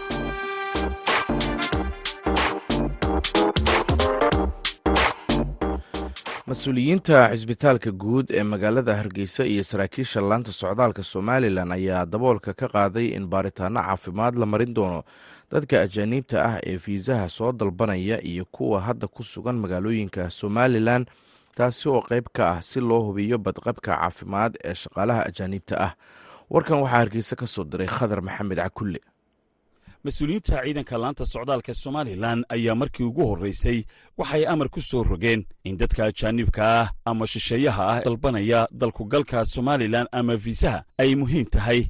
mas'uuliyiinta 6.50 7.20
cisbitaalka 7.34 7.92
guud 7.92 8.30
ee 8.32 8.44
magaalada 8.44 8.94
hargeysa 8.96 9.44
iyo 9.46 9.64
saraakiisha 9.64 10.22
laanta 10.22 10.52
socdaalka 10.52 11.04
somalilan 11.04 11.72
ayaa 11.72 12.06
daboolka 12.06 12.54
ka 12.54 12.68
qaaday 12.76 13.08
in 13.18 13.26
baaritaano 13.28 13.80
caafimaad 13.82 14.36
la 14.38 14.46
marin 14.46 14.74
doono. 14.76 15.04
Dadka 15.52 15.82
ajaaniibta 15.82 16.38
ah 16.46 16.58
ee 16.70 16.78
fiisaha 16.78 17.30
soo 17.30 17.52
dalbanaya 17.52 18.22
iyo 18.24 18.46
kuwa 18.46 18.82
hadda 18.82 19.08
ku 19.08 19.24
sugan 19.24 19.58
magaalooyinka 19.58 20.30
somalilan 20.30 21.06
taasi 21.58 21.90
oo 21.90 22.02
qayb 22.10 22.26
ka 22.34 22.44
ah 22.54 22.62
si 22.62 22.80
loo 22.80 23.02
hubiyo 23.10 23.38
badqabka 23.38 23.98
caafimaad 23.98 24.54
ee 24.64 24.74
shaqaalaha 24.74 25.26
ajaaniibta 25.30 25.76
ah. 25.86 25.92
Warkan 26.50 26.78
waxaa 26.82 26.98
hargeysa 27.00 27.36
ka 27.36 27.48
soo 27.48 27.64
diray 27.66 27.88
khadar 27.90 28.22
maxamed 28.22 28.58
cakulle 28.62 29.00
mas'uuliyiinta 30.06 30.62
ciidanka 30.64 30.96
laanta 31.04 31.26
socdaalka 31.34 31.74
somalilan 31.84 32.40
ayaa 32.56 32.76
markii 32.82 33.04
ugu 33.10 33.24
horraysay 33.30 33.80
waxay 34.20 34.44
amar 34.54 34.70
ku 34.70 34.82
soo 34.82 35.04
rogeen 35.04 35.42
in 35.64 35.78
dadka 35.82 36.02
ajaanibka 36.10 36.64
ah 36.82 36.88
ama 37.10 37.26
shisheeyaha 37.28 37.84
ah 37.94 38.00
dalbanaya 38.06 38.68
dalkugalka 38.82 39.46
somalilan 39.46 40.08
ama 40.12 40.38
fiisaha 40.44 40.80
ay 41.02 41.16
muhiim 41.22 41.46
tahay 41.56 41.82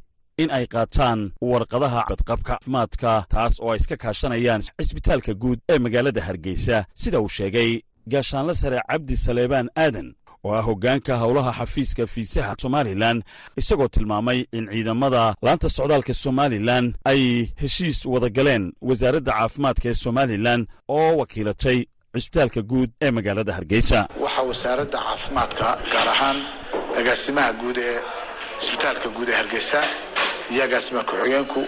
in 0.41 0.49
ay 0.58 0.65
qaataan 0.73 1.19
warqadaha 1.51 2.01
badqabka 2.12 2.54
caafimaadka 2.60 3.12
taas 3.34 3.54
oo 3.60 3.71
ay 3.71 3.78
iska 3.82 3.95
kaashanayaan 4.04 4.62
cisbitaalka 4.80 5.34
guud 5.34 5.60
ee 5.69 5.80
magaalada 5.80 6.21
hargeysa. 6.28 6.86
Sida 7.01 7.19
uu 7.21 7.30
sheegay 7.38 7.71
gaashaanle 8.12 8.54
sare 8.62 8.80
cabdi 8.89 9.15
saleebaan 9.25 9.67
aadan 9.84 10.08
oo 10.45 10.53
ah 10.60 10.63
hoggaanka 10.69 11.13
howlaha 11.23 11.51
xafiiska 11.60 12.03
fiisaha 12.13 12.51
somalilan 12.63 13.17
isagoo 13.62 13.88
tilmaamay 13.95 14.39
in 14.58 14.65
ciidamada 14.73 15.23
laanta 15.45 15.67
socdaalka 15.77 16.13
somalilan 16.25 16.86
ay 17.12 17.21
heshiis 17.62 17.97
wada 18.13 18.29
galeen 18.38 18.63
wasaaradda 18.89 19.31
caafimaadka 19.39 19.86
ee 19.91 19.97
somalilan 20.05 20.62
oo 20.97 21.10
wakiilatay 21.21 21.79
cisbitaalka 22.15 22.62
guud 22.71 22.89
ee 23.05 23.12
magaalada 23.17 23.51
hargeysa. 23.58 23.99
Waxaa 24.23 24.43
wasaaradda 24.51 24.97
caafimaadka 25.08 25.65
gaar 25.93 26.08
ahaan 26.15 26.38
agaasimaha 26.99 27.51
guud 27.62 27.77
ee 27.89 27.97
cisbitaalka 28.63 29.08
guud 29.15 29.29
ee 29.29 29.38
hargeysa 29.41 29.79
iyo 30.51 30.62
agaasimaha 30.67 31.03
ku-xigeenku 31.10 31.62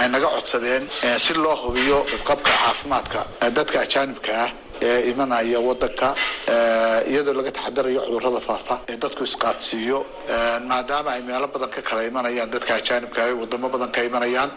ay 0.00 0.06
naga 0.14 0.28
codsadeen 0.34 0.82
si 1.24 1.32
loo 1.42 1.56
hubiyo 1.64 1.98
qabka 2.28 2.50
caafimaadka 2.62 3.20
dadka 3.56 3.76
ajaanibka 3.84 4.32
ah 4.44 4.50
ee 4.82 5.10
imanaya 5.10 5.58
wadanka 5.68 6.08
iyadoo 7.10 7.34
laga 7.38 7.50
taxadarayo 7.56 8.00
cudurrada 8.06 8.40
faafa 8.48 8.74
ee 8.90 8.96
dadku 9.02 9.22
isqaadsiiyo 9.28 9.98
maadaama 10.70 11.10
ay 11.16 11.22
meelo 11.28 11.46
badan 11.54 11.70
ka 11.74 11.80
kala 11.88 12.00
imanayaan 12.10 12.50
dadka 12.54 12.72
ajaanibka 12.80 13.20
ay 13.26 13.32
wadamo 13.42 13.66
badan 13.74 13.90
ka 13.96 14.00
imanayaan 14.08 14.50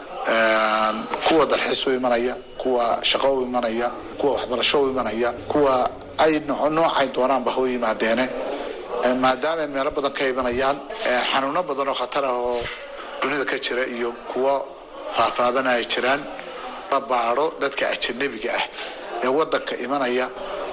kuwa 1.27 1.43
dalxiis 1.51 1.81
u 1.87 1.91
imanaya 1.99 2.33
kuwa 2.61 2.85
shaqo 3.09 3.29
u 3.37 3.41
imanaya 3.47 3.87
kuwa 4.19 4.31
waxbarasho 4.37 4.77
u 4.83 4.87
imanaya 4.93 5.29
kuwa 5.51 5.75
ay 6.23 6.33
noocay 6.47 7.07
doonaanba 7.15 7.51
ha 7.55 7.59
u 7.61 7.67
yimaadeene 7.73 8.25
maadaama 9.23 9.61
ay 9.61 9.67
meelo 9.75 9.91
badan 9.97 10.11
ka 10.17 10.23
imanayaan 10.33 10.77
xanuuno 11.31 11.61
badan 11.69 11.87
oo 11.91 11.95
khatar 12.01 12.25
ah 12.25 12.35
oo 12.43 12.59
dunida 13.21 13.45
ka 13.51 13.57
jira 13.65 13.83
iyo 13.95 14.09
kuwo 14.31 14.53
faahfaabana 15.15 15.69
ay 15.77 15.83
jiraan 15.93 16.21
la 16.91 16.99
baadho 17.11 17.45
dadka 17.61 17.83
ajanabiga 17.93 18.51
ah 18.59 18.63
ee 19.23 19.27
wadanka 19.39 19.73
imanaya 19.85 20.25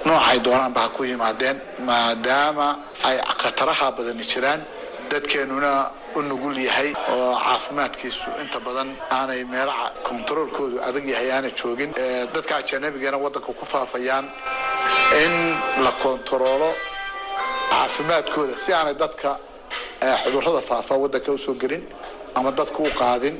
noocay 0.05 0.39
doonaanba 0.45 0.79
ha 0.83 0.89
ku 0.95 1.01
yimaadeen 1.11 1.57
maadaama 1.89 2.67
ay 3.07 3.17
khataraha 3.41 3.87
badani 3.97 4.23
jiraan. 4.31 4.61
Dadkeenuna 5.11 5.71
u 6.15 6.21
nugul 6.21 6.57
yahay 6.67 6.89
oo 7.13 7.31
caafimaadkiisu 7.45 8.27
inta 8.43 8.59
badan 8.65 8.89
aanay 9.17 9.41
meelaha 9.53 9.85
kontaroolkoodu 10.07 10.77
adag 10.87 11.05
yahay 11.13 11.29
aanay 11.31 11.51
joogin. 11.59 11.91
Dadka 12.33 12.53
ajanabigana 12.61 13.17
wadanka 13.25 13.51
ku 13.59 13.65
faafayaan 13.73 14.25
in 15.23 15.33
la 15.85 15.91
kontaroolo 16.03 16.69
caafimaadkooda 17.71 18.55
si 18.63 18.69
aanay 18.73 18.95
dadka 19.03 19.29
cudurrada 20.23 20.61
faafa 20.69 20.93
wadanka 21.03 21.31
u 21.31 21.37
soo 21.45 21.55
gelin 21.61 21.83
ama 22.35 22.51
dadka 22.51 22.79
u 22.83 22.89
qaadin. 22.99 23.35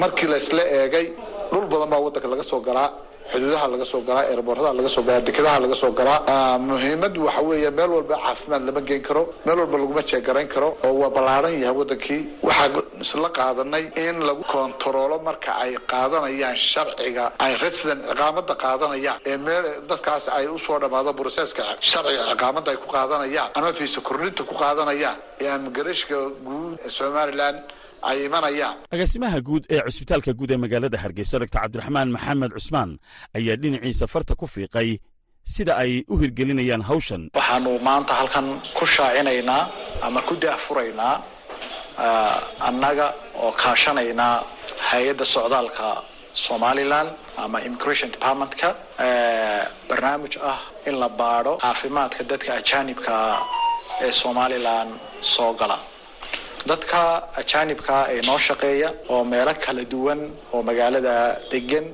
Markii 0.00 0.26
la 0.32 0.36
isla 0.36 0.62
eegay 0.78 1.06
dhul 1.52 1.66
badan 1.72 1.88
baa 1.92 2.00
wadanka 2.06 2.28
laga 2.32 2.42
soo 2.50 2.60
galaa 2.68 2.90
xuduudaha 3.32 3.66
laga 3.72 3.84
soo 3.92 4.00
galaa 4.08 4.24
eerbooradaha 4.32 4.72
laga 4.78 4.88
soo 4.94 5.02
galaa 5.08 5.20
dekedaha 5.28 5.58
laga 5.64 5.74
soo 5.82 5.92
galaa. 5.98 6.58
Muhiimadu 6.68 7.20
waxa 7.28 7.42
weeye 7.48 7.70
meel 7.78 7.90
walba 7.96 8.16
caafimaad 8.24 8.62
lama 8.68 8.80
geen 8.88 9.02
karo 9.08 9.22
meel 9.46 9.58
walba 9.62 9.76
laguma 9.82 10.02
jeegarayn 10.10 10.48
karo 10.54 10.68
oo 10.86 10.92
waa 11.00 11.10
ballaaran 11.16 11.54
yahay 11.62 11.76
wadankii 11.80 12.20
waxaa 12.42 12.82
isla 13.04 13.28
qaadanay 13.38 13.84
in 14.06 14.16
lagu 14.28 14.42
kontaroolo 14.52 15.16
marka 15.28 15.50
ay 15.64 15.72
qaadanayaan 15.92 16.56
sharciga 16.70 17.24
ay 17.44 17.52
resident 17.64 18.00
ciqaamada 18.10 18.54
qaadanayaan 18.64 19.18
ee 19.30 19.36
meel 19.46 19.64
dadkaas 19.90 20.24
ay 20.38 20.46
u 20.46 20.58
soo 20.66 20.78
dhammaado 20.82 21.10
broseska 21.18 21.62
sharciga 21.90 22.22
ciqaamada 22.30 22.68
ay 22.72 22.78
ku 22.82 22.88
qaadanayaan 22.96 23.50
ama 23.58 23.70
fiisa 23.78 24.00
kordhinta 24.08 24.42
ku 24.50 24.54
qaadanayaan 24.62 25.16
ee 25.42 25.48
amigrashka 25.56 26.16
guud 26.48 26.74
ee 26.86 26.90
somalilan 26.98 27.56
ay 28.10 28.18
imanayaan 28.28 28.76
agaasimaha 28.94 29.38
guud 29.48 29.64
ee 29.74 29.80
cusbitaalka 29.86 30.32
guud 30.38 30.50
ee 30.54 30.58
magaalada 30.64 30.98
hargeysa 31.04 31.36
doctor 31.42 31.60
cabdiraxmaan 31.64 32.08
maxamed 32.16 32.50
cusmaan 32.56 32.90
ayaa 33.38 33.56
dhinaciisa 33.62 34.06
farta 34.14 34.32
ku 34.40 34.46
fiiqay 34.54 34.90
sida 35.54 35.72
ay 35.82 35.92
u 36.12 36.14
hirgelinayaan 36.22 36.82
hawshan. 36.90 37.22
Waxaanu 37.38 37.70
maanta 37.88 38.12
halkan 38.20 38.46
ku 38.78 38.84
shaacinaynaa 38.94 39.62
ama 40.06 40.20
ku 40.28 40.34
daahfuraynaa 40.42 41.14
annaga 42.68 43.06
oo 43.44 43.52
kaashanaynaa 43.62 44.34
hay'adda 44.90 45.24
socdaalka 45.34 45.86
somalilan 46.46 47.06
ama 47.44 47.58
immigration 47.66 48.08
departmentka. 48.14 48.68
Barnaamij 49.88 50.34
ah 50.52 50.60
in 50.88 50.94
la 51.02 51.08
baadho 51.20 51.52
caafimaadka 51.64 52.22
dadka 52.30 52.50
ajaanibka 52.60 53.14
ee 54.04 54.12
somalilan 54.22 54.88
soo 55.34 55.52
gala 55.60 55.78
dadka 56.70 57.00
ajaanibkaa 57.40 58.02
ee 58.14 58.20
noo 58.28 58.38
shaqeeya 58.48 58.88
oo 59.12 59.22
meelo 59.32 59.52
kala 59.64 59.82
duwan 59.92 60.20
oo 60.54 60.60
magaalada 60.68 61.14
degan 61.52 61.86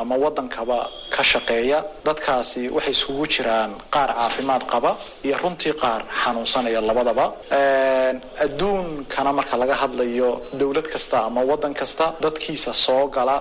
ama 0.00 0.14
waddankaba 0.24 0.78
ka 1.14 1.22
shaqeeya 1.32 1.78
dadkaasi 2.06 2.62
waxay 2.76 2.94
isugu 2.96 3.24
jiraan 3.34 3.70
qaar 3.94 4.10
caafimaad 4.18 4.62
qaba 4.72 4.90
iyo 5.26 5.36
runtii 5.42 5.74
qaar 5.82 6.00
xanuunsanaya 6.22 6.80
labadaba. 6.88 7.26
Adduunkana 8.44 9.30
marka 9.38 9.56
laga 9.62 9.74
hadlayo 9.82 10.30
dowlad 10.60 10.86
kasta 10.92 11.16
ama 11.28 11.40
waddan 11.50 11.74
kasta 11.80 12.06
dadkiisa 12.24 12.72
soo 12.84 13.04
gala 13.16 13.36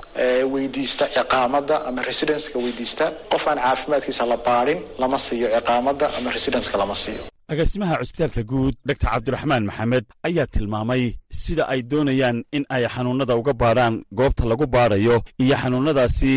weydiista 0.53 1.05
ciqaamada 1.15 1.75
ama 1.87 2.01
residenceka 2.09 2.57
weydiista 2.65 3.05
qof 3.31 3.43
aan 3.51 3.59
caafimaadkiisa 3.65 4.23
la 4.31 4.37
baadhin 4.47 4.79
lama 5.01 5.17
siiyo 5.25 5.47
ciqaamada 5.55 6.05
ama 6.17 6.29
residenceka 6.37 6.77
lama 6.81 6.95
siiyo 7.03 7.23
agaasimaha 7.51 7.95
cusbitaalka 8.01 8.43
guud 8.51 8.75
doctor 8.89 9.09
cabdiraxmaan 9.13 9.63
maxamed 9.69 10.05
ayaa 10.27 10.47
tilmaamay 10.53 11.03
sida 11.41 11.63
ay 11.73 11.79
doonayaan 11.91 12.37
in 12.57 12.63
ay 12.75 12.83
xanuunnada 12.95 13.33
uga 13.41 13.53
baadhaan 13.63 13.95
goobta 14.19 14.43
lagu 14.51 14.65
baadhayo 14.75 15.15
iyo 15.43 15.55
xanuunnadaasi 15.63 16.33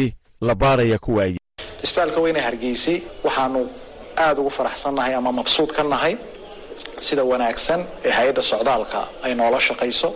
la 0.48 0.54
baadhaya 0.62 0.98
kuwaay 1.06 1.32
isbitaalka 1.84 2.18
weyne 2.24 2.40
hargeysi 2.46 2.94
waxaanu 3.26 3.60
aada 4.24 4.38
ugu 4.42 4.50
faraxsannahay 4.58 5.12
ama 5.20 5.30
mabsuud 5.38 5.70
ka 5.76 5.82
nahay 5.92 6.14
sida 7.06 7.22
wanaagsan 7.32 7.80
ee 8.06 8.10
hay'adda 8.18 8.42
socdaalka 8.52 9.00
ay 9.24 9.32
noola 9.40 9.58
shaqayso 9.68 10.08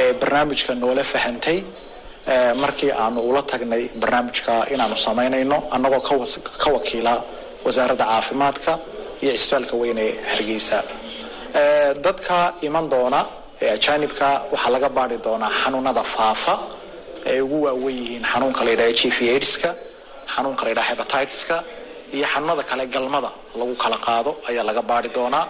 ee 0.00 0.12
barnaamijka 0.20 0.72
noola 0.82 1.04
fahantay 1.12 1.58
markii 2.62 2.90
aanu 3.02 3.20
ula 3.30 3.42
tagnay 3.52 3.82
barnaamijka 4.02 4.52
inaanu 4.74 4.96
samaynayno 5.06 5.56
annagoo 5.74 6.00
ka 6.62 6.68
wakiila 6.76 7.14
wasaaradda 7.66 8.04
caafimaadka 8.10 8.72
iyo 9.22 9.32
cisbitaalka 9.36 9.74
weyne 9.82 10.06
hargeysa. 10.30 10.78
Dadka 12.04 12.38
iman 12.66 12.86
doona 12.92 13.20
ee 13.62 13.70
ajaanibka 13.76 14.28
waxaa 14.52 14.70
laga 14.74 14.88
baadhi 14.96 15.16
doonaa 15.26 15.50
xanuunada 15.62 16.02
faafa 16.14 16.54
ay 17.30 17.40
ugu 17.44 17.58
waawen 17.66 17.94
yihiin 18.00 18.24
xanuunka 18.32 18.60
la 18.66 18.70
yidhaha 18.74 18.92
g 18.98 19.02
v 19.16 19.18
aidska 19.34 19.70
xanuunka 20.34 20.62
la 20.64 20.70
yidhaha 20.72 20.88
hebatideska 20.92 21.56
iyo 22.16 22.26
xanuunada 22.32 22.62
kale 22.70 22.84
galmada 22.94 23.30
lagu 23.58 23.74
kala 23.82 23.96
qaado 24.06 24.30
ayaa 24.48 24.64
laga 24.68 24.82
baadhi 24.90 25.08
doonaa 25.16 25.44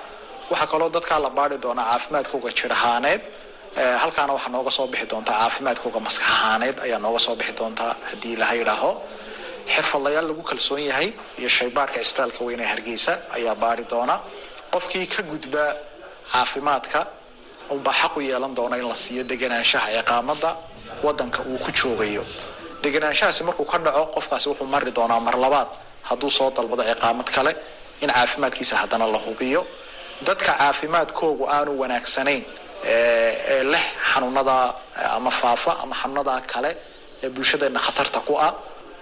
waxaa 0.50 0.66
kaloo 0.72 0.90
dadkaa 0.96 1.18
la 1.24 1.30
baadhi 1.38 1.56
doonaa 1.64 1.85
caafimaadkooga 1.90 2.50
jir 2.58 2.72
ahaaneed 2.78 3.20
halkaana 4.02 4.32
waxaa 4.37 4.52
nooga 4.56 4.70
soo 4.76 4.87
bixi 4.92 5.06
doontaa 5.12 5.37
caafimaadkooga 5.42 5.98
maskax 6.06 6.28
ahaaneed 6.37 6.76
ayaa 6.87 6.98
nooga 7.04 7.18
soo 7.26 7.35
bixi 7.38 7.52
doontaa 7.61 7.92
haddii 8.11 8.37
laha 8.42 8.54
yidhaaho 8.61 8.90
xirfadlayaal 9.75 10.27
lagu 10.31 10.42
kalsoon 10.42 10.83
yahay 10.90 11.09
iyo 11.38 11.48
shaybaadhka 11.48 11.98
cisbitaalka 12.03 12.40
weyne 12.46 12.64
hargeysa 12.72 13.12
ayaa 13.37 13.55
baadhi 13.62 13.85
doona. 13.92 14.16
Qofkii 14.72 15.07
ka 15.14 15.22
gudba 15.22 15.64
caafimaadka 16.33 17.01
unbaa 17.70 17.92
xaq 18.01 18.16
u 18.16 18.20
yeelan 18.20 18.55
doona 18.55 18.77
in 18.81 18.87
la 18.88 18.94
siiyo 18.94 19.22
deganaanshaha 19.25 19.88
ciqaamada 19.96 20.51
wadanka 21.05 21.40
uu 21.51 21.59
ku 21.64 21.70
joogayo. 21.79 22.25
Deganaanshahaasi 22.83 23.42
markuu 23.44 23.64
ka 23.72 23.79
dhaco 23.79 24.03
qofkaasi 24.14 24.46
wuxuu 24.51 24.66
mari 24.66 24.90
doonaa 24.96 25.20
mar 25.20 25.37
labaad 25.44 25.68
hadduu 26.09 26.31
soo 26.31 26.51
dalbado 26.57 26.83
ciqaamad 26.90 27.29
kale 27.35 27.53
in 28.03 28.09
caafimaadkiisa 28.11 28.75
haddana 28.77 29.07
la 29.07 29.18
hubiyo. 29.27 29.66
Dadka 30.27 30.53
caafimaadkoogu 30.61 31.44
aanu 31.55 31.70
wanaagsanayn 31.81 32.42
ee 32.85 33.62
leh 33.72 33.85
xanuunada 34.12 34.75
ama 35.16 35.31
faafa 35.31 35.72
ama 35.83 35.94
xanuunada 36.01 36.35
kale 36.53 36.70
ee 37.22 37.29
bulshadeena 37.35 37.79
khatarta 37.87 38.20
ku 38.27 38.35
ah 38.46 38.53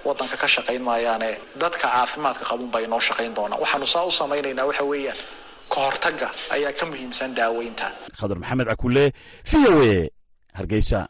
wadanka 0.08 0.36
ka 0.42 0.48
shaqayn 0.54 0.82
maayaane 0.88 1.30
dadka 1.62 1.86
caafimaadka 1.94 2.44
qabun 2.50 2.68
baa 2.72 2.82
inoo 2.86 3.00
shaqayn 3.08 3.32
doonaa. 3.36 3.58
Waxaanu 3.62 3.86
saa 3.94 4.04
u 4.04 4.10
samaynaynaa 4.20 4.66
waxa 4.70 4.84
weeyaan 4.92 5.18
ka 5.72 5.78
hortagga 5.86 6.28
ayaa 6.54 6.72
ka 6.78 6.84
muhiimsan 6.90 7.30
daaweynta. 7.38 7.86
Khadar 8.20 8.38
maxamed 8.42 8.66
cakule 8.72 9.04
v 9.50 9.52
o 9.72 9.82
e 9.94 10.10
hargeysa 10.58 11.00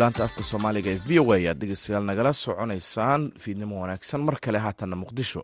laanta 0.00 0.24
afka 0.26 0.42
soomaaliga 0.50 0.90
ee 0.94 1.00
v 1.08 1.18
o 1.22 1.32
a 1.32 1.36
ayaad 1.38 1.58
dhegeystayaal 1.60 2.04
nagala 2.10 2.32
soconaysaan 2.32 3.22
fiidnimo 3.42 3.80
wanaagsan. 3.82 4.20
Mar 4.26 4.36
kale 4.44 4.58
haatanna 4.58 4.96
muqdisho. 5.02 5.42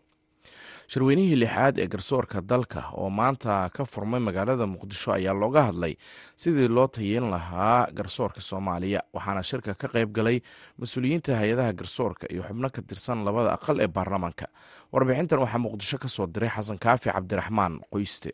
Shirweynihii 0.91 1.35
lixaad 1.43 1.75
ee 1.83 1.87
garsoorka 1.87 2.41
dalka 2.41 2.81
oo 2.93 3.09
maanta 3.09 3.69
ka 3.75 3.83
furmay 3.85 4.19
magaalada 4.19 4.65
muqdisho 4.67 5.09
ayaa 5.17 5.33
looga 5.33 5.61
hadlay 5.67 5.93
sidii 6.35 6.67
loo 6.67 6.87
tayeyn 6.87 7.29
lahaa 7.33 7.87
garsoorka 7.97 8.41
soomaaliya 8.41 9.01
waxaana 9.15 9.43
shirka 9.49 9.73
ka 9.81 9.87
qayb 9.93 10.09
galay 10.17 10.37
mas'uuliyiinta 10.79 11.31
hay'adaha 11.39 11.71
garsoorka 11.79 12.25
iyo 12.33 12.43
xubno 12.47 12.69
ka 12.75 12.81
tirsan 12.81 13.23
labada 13.25 13.53
aqal 13.57 13.79
ee 13.79 13.87
baarlamaanka 13.87 14.45
warbixintan 14.93 15.39
waxaa 15.43 15.57
muqdisho 15.65 15.97
ka 16.03 16.07
soo 16.15 16.27
diray 16.27 16.49
xasan 16.55 16.77
kaafi 16.85 17.09
cabdiraxmaan 17.15 17.79
qoyste 17.93 18.29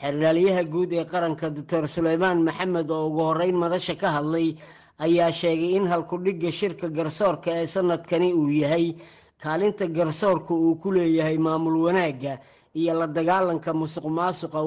xeraalyaha 0.00 0.62
guud 0.72 0.92
ee 0.92 1.04
qaranka 1.12 1.46
doctor 1.56 1.84
suleymaan 1.88 2.38
maxamed 2.48 2.90
oo 2.90 3.06
ugu 3.08 3.22
horeyn 3.28 3.56
madasha 3.62 3.94
ka 4.02 4.08
hadlay 4.16 4.48
ayaa 5.06 5.32
sheegay 5.40 5.72
in 5.78 5.86
halkudhigga 5.92 6.50
shirka 6.58 6.88
garsoorka 6.98 7.50
ee 7.60 7.66
sanadkani 7.74 8.28
uu 8.40 8.50
yahay 8.62 8.86
kaalinta 9.42 9.86
garsoorka 9.98 10.52
uu 10.54 10.74
ku 10.82 10.88
leeyahay 10.96 11.38
maamul 11.46 11.76
wanaagga 11.86 12.34
iyo 12.80 12.92
la 13.00 13.06
dagaalanka 13.06 13.72
musuq 13.72 14.04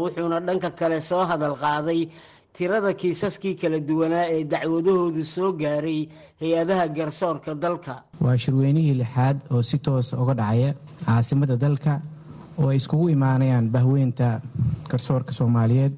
wuxuuna 0.01 0.39
dhanka 0.47 0.69
kale 0.79 0.97
soo 1.09 1.23
hadal 1.31 1.55
qaaday 1.63 2.01
tirada 2.57 2.91
kiisaskii 3.01 3.55
kala 3.61 3.79
duwanaa 3.89 4.25
ee 4.35 4.43
dacwadahoodu 4.53 5.23
soo 5.35 5.51
gaaray 5.61 5.99
hay'adaha 6.41 6.85
garsoorka 6.97 7.51
dalka. 7.63 7.93
Waa 8.25 8.37
shirweynihii 8.43 8.93
lixaad 9.01 9.37
oo 9.53 9.61
si 9.69 9.77
toosa 9.77 10.17
uga 10.21 10.33
dhacaya 10.39 10.69
caasimadda 11.05 11.55
dalka 11.65 12.01
oo 12.59 12.69
ay 12.71 12.77
iskugu 12.77 13.09
imaanayaan 13.15 13.69
bahweynta 13.75 14.41
garsoorka 14.91 15.31
soomaaliyeed 15.39 15.93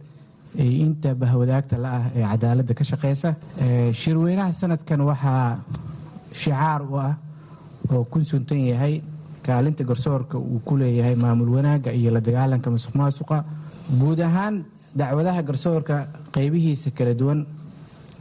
iyo 0.64 0.72
inta 0.86 1.10
bahwadaagta 1.22 1.76
la 1.84 1.90
ah 1.98 2.06
ee 2.16 2.24
cadaaladda 2.32 2.74
ka 2.80 2.84
shaqeysa. 2.84 3.30
Shirweynaha 4.02 4.52
sanadkan 4.52 5.02
waxaa 5.10 5.60
shicaar 6.42 6.82
u 6.92 6.96
ah 7.08 7.14
oo 7.94 8.04
ku 8.12 8.20
suntan 8.32 8.60
yahay 8.72 9.02
kaalinta 9.46 9.84
garsoorka 9.84 10.38
uu 10.38 10.60
ku 10.66 10.78
leeyahay 10.78 11.16
maamul 11.16 11.50
wanaagga 11.56 11.92
iyo 12.00 12.12
la 12.12 12.20
dagaalanka 12.28 12.70
masuq 12.76 12.94
maasuqa 13.02 13.38
guud 14.00 14.20
ahaan 14.20 14.56
dacwadaha 14.96 15.42
garsoorka 15.50 15.96
qeybihiisa 16.36 16.92
kala 16.98 17.14
duwan 17.22 17.40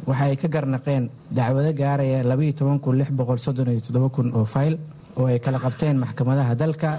waxa 0.06 0.24
ay 0.24 0.36
ka 0.42 0.48
garnaqeen 0.48 1.10
dacwado 1.38 1.70
gaaraya 1.80 2.22
kun 4.16 4.32
oo 4.38 4.44
fayl 4.44 4.78
oo 5.18 5.26
ay 5.26 5.38
kala 5.44 5.58
qabteen 5.58 5.96
maxkamadaha 5.98 6.54
dalka 6.54 6.90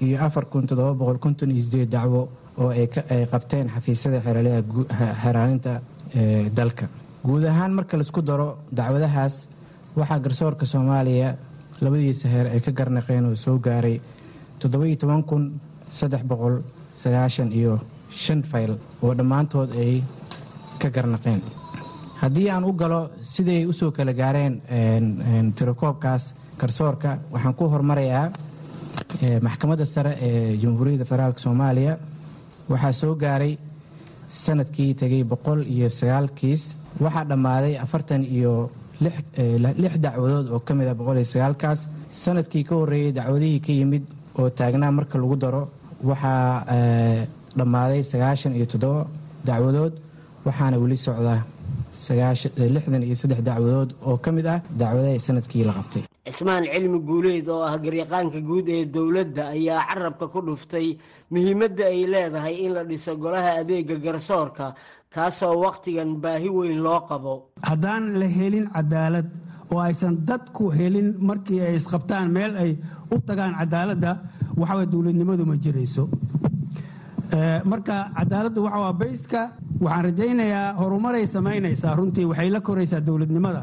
iyo 0.00 0.16
dacwo 1.86 2.28
oo 2.58 2.68
ay 2.70 2.86
qabteen 3.32 3.68
xafiisyada 3.74 4.20
xeraalinta 5.22 5.80
dalka. 6.54 6.86
Guud 7.24 7.44
ahaan 7.44 7.72
marka 7.74 7.96
la 7.96 8.02
isku 8.02 8.20
daro 8.22 8.58
dacwadahaas 8.72 9.48
waxaa 9.96 10.18
garsoorka 10.24 10.66
soomaaliya 10.66 11.36
labadiisa 11.80 12.28
heer 12.28 12.46
ay 12.54 12.60
ka 12.60 12.70
garnaqeen 12.72 13.24
oo 13.26 13.34
soo 13.34 13.58
gaaray 13.58 14.00
iyo 17.52 17.80
shan 18.10 18.42
fayl 18.42 18.76
oo 19.02 19.14
dhammaantood 19.14 19.70
ay 19.72 20.02
ka 20.78 20.88
garnaqeen. 20.90 21.40
Haddii 22.20 22.48
aan 22.50 22.64
u 22.64 22.72
galo 22.72 23.10
siday 23.22 23.66
u 23.66 23.72
soo 23.72 23.90
kala 23.90 24.12
gaareen 24.12 24.60
tirakoobkaas 25.56 26.34
garsoorka 26.58 27.18
waxaan 27.32 27.54
ku 27.54 27.64
hormarayaa 27.68 28.30
maxkamadda 29.46 29.84
sare 29.94 30.12
ee 30.28 30.56
jamhuuriyadda 30.62 31.04
federaalk 31.10 31.38
soomaaliya 31.44 31.94
waxaa 32.72 32.92
soo 33.00 33.14
gaaray 33.22 33.52
sannadkii 34.44 34.90
tegay 35.00 35.22
boqol 35.32 35.60
iyo 35.74 35.88
sagaal 36.00 36.26
kiis 36.38 36.62
waxaa 37.04 37.24
dhammaaday 37.30 37.74
afartan 37.84 38.22
iyo 38.36 38.52
lix 39.82 39.94
dacwadood 40.04 40.46
oo 40.54 40.60
ka 40.66 40.72
mid 40.78 40.88
ah 40.88 40.94
boqol 41.00 41.16
iyo 41.20 41.28
sagaalkaas. 41.34 41.80
Sanadkii 42.24 42.64
ka 42.68 42.74
horreeyey 42.80 43.12
dacwadihii 43.18 43.60
ka 43.66 43.72
yimid 43.78 44.04
oo 44.38 44.48
taagnaa 44.58 44.92
marka 44.98 45.16
lagu 45.22 45.36
daro 45.44 45.62
waxaa 46.10 46.46
dhammaaday 47.58 48.02
sagaashan 48.12 48.52
iyo 48.58 48.66
toddoba 48.72 49.02
dacwadood 49.48 49.94
waxaana 50.46 50.76
weli 50.82 50.96
socda 51.06 51.34
lixdan 52.74 53.02
iyo 53.08 53.16
saddex 53.22 53.40
dacwadood 53.48 53.90
oo 54.08 54.16
ka 54.24 54.30
mid 54.36 54.46
ah 54.54 54.58
dacwadaha 54.80 55.18
sannadkii 55.26 55.64
la 55.68 55.72
qabtay 55.78 56.02
cismaan 56.26 56.64
cilmi 56.72 56.98
guuleyd 57.08 57.48
oo 57.48 57.62
ah 57.68 57.74
garyaqaanka 57.84 58.40
guud 58.48 58.66
ee 58.68 58.84
dowladda 58.94 59.42
ayaa 59.56 59.82
carabka 59.90 60.26
ku 60.32 60.40
dhuftay 60.46 60.86
muhiimadda 61.32 61.84
ay 61.92 62.00
leedahay 62.12 62.54
in 62.64 62.72
la 62.76 62.82
dhiso 62.90 63.12
golaha 63.22 63.50
adeega 63.62 63.96
garsoorka 64.04 64.66
kaasoo 65.14 65.54
wakhtigan 65.64 66.10
baahi 66.22 66.48
weyn 66.56 66.78
loo 66.86 67.00
qabo. 67.08 67.34
Haddaan 67.70 68.04
la 68.20 68.26
helin 68.36 68.66
cadaalad 68.76 69.28
oo 69.72 69.80
aysan 69.88 70.14
dadku 70.28 70.64
helin 70.78 71.08
markii 71.28 71.60
ay 71.66 71.74
isqabtaan 71.80 72.26
meel 72.36 72.52
ay 72.62 72.72
u 73.14 73.16
tagaan 73.28 73.54
cadaaladda 73.60 74.10
waxaway 74.60 74.86
dowladnimadu 74.92 75.44
ma 75.50 75.56
jirayso. 75.64 76.04
Marka 77.70 77.96
cadaaladdu 78.18 78.60
waxa 78.66 78.78
waa 78.84 78.92
bayska 79.02 79.40
waxaan 79.84 80.04
rajaynayaa 80.08 80.68
horumaray 80.80 81.26
samaynaysaa 81.26 81.96
runtii 81.98 82.24
waxay 82.30 82.50
la 82.54 82.60
koraysaa 82.60 83.00
dowladnimada 83.08 83.62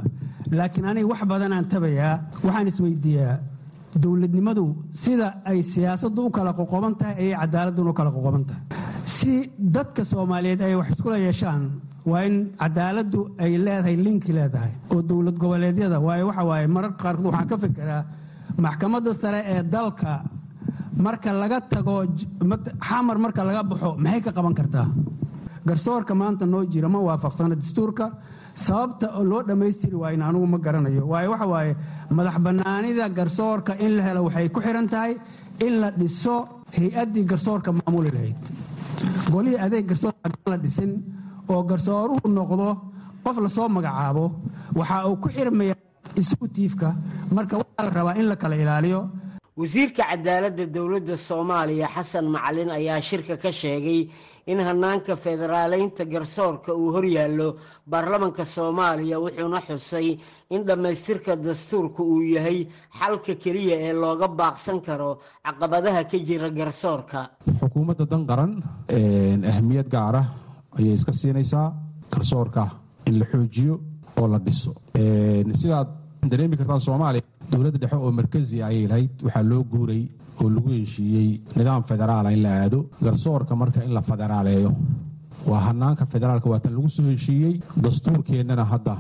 laakiin 0.57 0.85
aniga 0.91 1.07
wax 1.11 1.21
badanaan 1.31 1.65
tabayaa 1.73 2.13
waxaan 2.45 2.67
isweydiiyaa. 2.71 3.37
Dowladnimadu 4.03 4.65
sida 5.03 5.27
ay 5.45 5.59
siyaasaddu 5.63 6.21
u 6.27 6.29
kala 6.35 6.51
qoqoban 6.59 6.93
tahay 6.99 7.15
ayay 7.21 7.35
cadaaladuna 7.41 7.89
u 7.89 7.93
kala 7.99 8.11
qoqoban 8.17 8.43
tahay. 8.49 8.61
Si 9.03 9.33
dadka 9.75 10.01
soomaaliyeed 10.11 10.61
ay 10.61 10.75
wax 10.79 10.89
iskula 10.93 11.17
yeeshaan 11.17 11.63
waa 12.05 12.21
in 12.27 12.35
cadaaladdu 12.61 13.19
ay 13.43 13.51
leedahay 13.65 13.95
linki 14.05 14.31
leedahay 14.37 14.71
oo 14.93 15.01
dowlad 15.09 15.37
goboleedyada 15.41 15.97
waayo 16.05 16.27
waxa 16.29 16.43
waaye 16.49 16.67
mararka 16.75 16.97
qaarkood 17.03 17.25
waxaan 17.33 17.47
ka 17.51 17.57
fikiraa 17.63 18.03
maxkamadda 18.65 19.11
sare 19.21 19.41
ee 19.53 19.63
dalka 19.63 20.11
marka 21.05 21.29
laga 21.41 21.57
tago 21.73 21.95
xamar 22.87 23.17
marka 23.23 23.41
laga 23.49 23.61
baxo 23.71 23.89
maxay 24.03 24.21
ka 24.25 24.31
qaban 24.37 24.53
kartaa? 24.59 24.87
Garsoorka 25.67 26.13
maanta 26.21 26.45
noo 26.45 26.63
jira 26.71 26.87
ma 26.93 26.99
waafaqsana 27.07 27.55
dastuurka 27.61 28.05
sababta 28.65 29.07
loo 29.29 29.41
dhammaystiri 29.47 29.95
waayna 30.03 30.23
anugu 30.29 30.47
ma 30.53 30.57
garanayo. 30.65 31.03
Waayo 31.11 31.29
waxa 31.33 31.47
waaye 31.53 31.71
madax 32.17 32.35
bannaanida 32.45 33.05
garsoorka 33.17 33.73
in 33.85 33.91
la 33.97 34.01
helo 34.07 34.21
waxay 34.27 34.47
ku 34.55 34.59
xidhan 34.65 34.87
tahay 34.93 35.13
in 35.65 35.73
la 35.81 35.89
dhiso 35.99 36.35
hay'addii 36.77 37.25
garsoorka 37.31 37.69
maamuli 37.77 38.09
lahayd. 38.15 38.37
Golihii 39.33 39.59
adeeg 39.65 39.85
garsoorka 39.91 40.19
haddaan 40.25 40.49
la 40.53 40.57
dhisin 40.63 40.91
oo 41.51 41.61
garsooruhu 41.69 42.27
noqdo 42.37 42.67
qof 43.23 43.37
la 43.43 43.49
soo 43.55 43.67
magacaabo 43.75 44.25
waxa 44.79 44.97
uu 45.09 45.15
ku 45.23 45.27
xirmaya 45.35 45.75
iskuutiifka 46.21 46.87
marka 47.35 47.55
waxaa 47.61 47.85
la 47.87 47.91
rabaa 47.97 48.15
in 48.21 48.27
la 48.31 48.35
kala 48.41 48.55
ilaaliyo. 48.63 49.01
Wasiirka 49.59 50.03
cadaaladda 50.09 50.65
dowladda 50.75 51.15
soomaaliya 51.27 51.87
xasan 51.95 52.25
macalin 52.33 52.69
ayaa 52.77 53.01
shirka 53.09 53.35
ka 53.43 53.51
sheegay 53.51 54.01
in 54.51 54.59
hanaanka 54.67 55.13
federaaleynta 55.25 56.03
garsoorka 56.13 56.71
uu 56.81 56.89
horyaallo 56.95 57.47
baarlamanka 57.91 58.43
soomaaliya 58.55 59.17
wuxuuna 59.23 59.59
xusay 59.67 60.07
in 60.55 60.61
dhammaystirka 60.67 61.31
dastuurka 61.45 62.01
uu 62.11 62.21
yahay 62.35 62.59
xalka 62.99 63.33
keliya 63.43 63.75
ee 63.87 63.93
looga 64.03 64.27
baaqsan 64.39 64.77
karo 64.87 65.09
caqabadaha 65.45 66.01
ka 66.11 66.17
jira 66.27 66.49
garsoorka. 66.59 67.19
Xukuumadda 67.61 68.05
dan 68.11 68.23
qaran 68.29 68.51
ahmiyad 69.53 69.87
gaara 69.95 70.21
ayay 70.77 70.93
iska 70.99 71.11
siinaysaa 71.21 71.67
garsoorka 72.13 72.63
in 73.07 73.15
la 73.19 73.25
xoojiyo 73.31 73.73
oo 74.19 74.27
la 74.33 74.39
dhiso. 74.45 74.71
Sidaad 75.61 75.87
dareemi 76.31 76.55
kartaan 76.59 76.81
soomaaliya 76.87 77.23
dowladda 77.51 77.77
dhexe 77.81 77.95
oo 78.05 78.11
markazi 78.19 78.57
ayay 78.69 78.85
lahayd 78.91 79.11
waxaa 79.25 79.43
loo 79.51 79.63
guuray 79.71 80.01
oo 80.41 80.49
lagu 80.55 80.69
heshiiyey 80.77 81.29
nidaam 81.57 81.83
federaala 81.91 82.29
in 82.35 82.41
la 82.45 82.51
aado 82.63 82.79
garsoorka 83.05 83.53
marka 83.61 83.79
in 83.87 83.93
la 83.97 84.01
federaaleeyo 84.11 84.71
waa 85.51 85.61
hanaanka 85.67 86.05
federaalka 86.13 86.47
waa 86.53 86.59
tan 86.63 86.73
lagu 86.77 86.89
soo 86.97 87.05
heshiiyey 87.13 87.53
dastuurkeennana 87.85 88.65
hadda. 88.73 88.95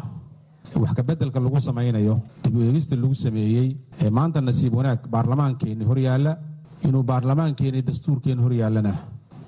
Wax 0.81 0.91
kabeddelka 0.97 1.39
lagu 1.45 1.59
samaynayo 1.67 2.15
dib 2.43 2.55
u 2.57 2.61
eegista 2.67 2.95
lagu 2.95 3.15
sameeyey 3.25 3.67
maanta 4.17 4.39
nasiib 4.41 4.73
wanaag 4.79 4.99
baarlamaankeenni 5.13 5.85
horyaalla 5.91 6.33
inuu 6.87 7.03
baarlamaankeenni 7.11 7.81
dastuurkeenni 7.89 8.43
horyaallana 8.45 8.93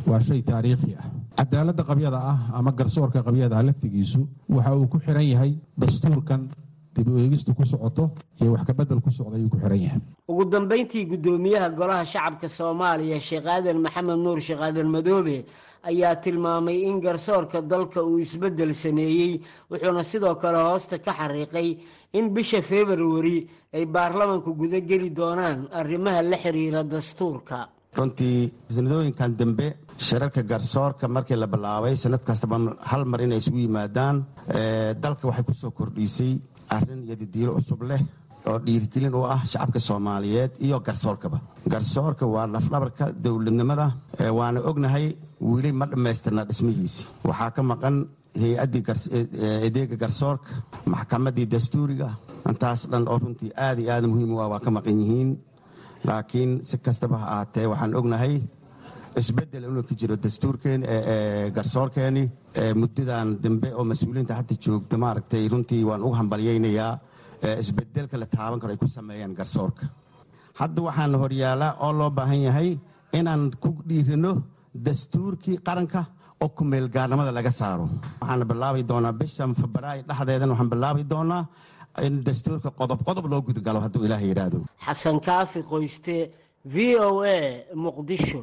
waa 0.10 0.22
shay 0.28 0.42
taariikhi 0.50 0.92
ah. 1.02 1.06
Cadaaladda 1.38 1.84
qabyada 1.90 2.20
ah 2.32 2.40
ama 2.60 2.72
garsoorka 2.80 3.20
qabyada 3.28 3.56
ah 3.60 3.64
laftigiisu 3.68 4.22
waxa 4.56 4.72
uu 4.80 4.88
ku 4.94 4.98
xiran 5.06 5.26
yahay 5.34 5.52
dastuurkan 5.84 6.42
dib 6.96 7.08
u 7.08 7.18
eegistu 7.24 7.54
ku 7.58 7.64
socoto 7.66 8.12
iyo 8.42 8.52
wax 8.54 8.64
kabedel 8.68 9.00
ku 9.02 9.12
socda 9.12 9.36
ayuu 9.38 9.50
ku 9.50 9.58
xiran 9.62 9.82
yahay. 9.86 10.02
Ugu 10.28 10.44
dambayntii 10.54 11.06
guddoomiyaha 11.12 11.70
golaha 11.80 12.06
shacabka 12.06 12.48
soomaaliya 12.50 13.20
sheekh 13.20 13.48
aadan 13.56 13.78
maxamed 13.86 14.20
nuur 14.26 14.40
sheekh 14.48 14.62
aadan 14.62 14.88
madoobe 14.96 15.38
ayaa 15.90 16.16
tilmaamay 16.24 16.78
in 16.90 17.00
garsoorka 17.02 17.62
dalka 17.62 18.00
uu 18.04 18.20
isbeddel 18.26 18.74
sameeyey 18.84 19.42
wuxuuna 19.72 20.04
sidoo 20.12 20.36
kale 20.42 20.58
hoosta 20.70 21.00
ka 21.06 21.12
xariiqay 21.20 21.68
in 22.18 22.26
bisha 22.36 22.62
februari 22.62 23.38
ay 23.74 23.86
baarlamanku 23.86 24.54
gudageli 24.62 25.10
doonaan 25.20 25.68
arrimaha 25.80 26.22
la 26.22 26.38
xiriira 26.44 26.84
dastuurka. 26.84 27.58
Runtii 27.98 28.52
sanadooyinkan 28.76 29.32
dambe 29.40 29.68
shirarka 29.98 30.42
garsoorka 30.52 31.08
markii 31.08 31.36
la 31.36 31.48
bilaabay 31.54 31.96
sanad 31.98 32.24
kastaba 32.24 32.56
hal 32.92 33.04
mar 33.12 33.20
inay 33.26 33.38
isugu 33.42 33.58
yimaadaan 33.66 34.16
dalka 35.04 35.28
waxay 35.28 35.44
ku 35.50 35.54
soo 35.54 35.72
kordhisay 35.72 36.32
arrin 36.76 37.02
iyo 37.06 37.16
didiilo 37.22 37.52
cusub 37.58 37.82
leh 37.90 38.02
oo 38.50 38.58
dhiirigelin 38.66 39.14
u 39.20 39.22
ah 39.36 39.42
shacabka 39.52 39.80
soomaaliyeed 39.88 40.52
iyo 40.66 40.78
garsoorkaba. 40.88 41.38
Garsoorka 41.72 42.26
waa 42.34 42.48
lafdhabarka 42.54 43.06
dowladnimada 43.24 43.88
waana 44.38 44.60
ognahay 44.70 45.06
weli 45.50 45.72
ma 45.80 45.86
dhammaystirna 45.92 46.42
dhismihiisi. 46.50 47.04
Waxaa 47.28 47.52
ka 47.56 47.62
maqan 47.72 47.96
hay'addii 48.42 48.84
adeega 49.68 49.96
garsoorka 50.04 50.52
maxkamaddii 50.94 51.46
dastuuriga. 51.54 52.10
Intaas 52.50 52.82
dhan 52.92 53.06
oo 53.12 53.18
runtii 53.24 53.52
aad 53.66 53.78
iyo 53.80 53.92
aad 53.94 54.06
muhiim 54.12 54.32
u 54.36 54.40
ah 54.44 54.48
waa 54.54 54.60
ka 54.66 54.70
maqan 54.78 54.98
yihiin. 55.02 55.30
Laakiin 56.08 56.52
si 56.70 56.78
kastaba 56.86 57.18
ha 57.22 57.26
ahaatee 57.34 57.66
waxaan 57.72 57.94
ognahay 58.00 58.36
isbeddel 59.20 59.64
inuu 59.70 59.84
ka 59.84 59.96
jiro 59.96 60.16
dastuurkeen 60.16 60.82
garsoorkeeni 61.56 62.24
muddadan 62.82 63.38
dambe 63.44 63.70
oo 63.76 63.84
mas'uuliyiinta 63.92 64.34
hadda 64.40 64.56
joogta 64.66 64.98
maaragtay 64.98 65.48
runtii 65.52 65.84
waan 65.90 66.04
ugu 66.04 66.16
hambalyaynayaa 66.20 66.94
isbeddelka 67.64 68.18
la 68.18 68.26
taaban 68.26 68.60
karo 68.60 68.72
ay 68.74 68.78
ku 68.78 68.88
sameeyaan 68.88 69.34
garsoorka. 69.40 69.86
Hadda 70.62 70.82
waxaana 70.88 71.18
horyaalaa 71.24 71.74
oo 71.86 71.92
loo 72.00 72.10
baahan 72.10 72.42
yahay 72.48 72.70
inaan 73.20 73.52
ku 73.64 73.70
dhiirino 73.90 74.32
dastuurkii 74.86 75.58
qaranka 75.68 76.06
oo 76.42 76.50
kumeelgaarnimada 76.50 77.32
laga 77.32 77.52
saaro. 77.52 77.90
Waxaana 78.22 78.46
bilaabi 78.46 78.84
doonaa 78.90 79.14
bishan 79.14 79.56
febraayo 79.56 80.04
dhexdeedan 80.08 80.50
waxaan 80.54 80.70
bilaabi 80.74 81.04
doonaa 81.14 81.44
in 82.08 82.24
dastuurka 82.28 82.70
qodob 82.80 83.00
qodob 83.08 83.26
loo 83.32 83.42
gudgalo 83.42 83.80
hadduu 83.86 84.06
ilaah 84.06 84.22
yidhaahdo. 84.24 84.58
Xasan 84.86 85.20
kaafi 85.28 85.60
qoyste 85.72 86.16
v 86.74 86.96
o 87.08 87.24
a 87.24 87.38
muqdisho 87.76 88.42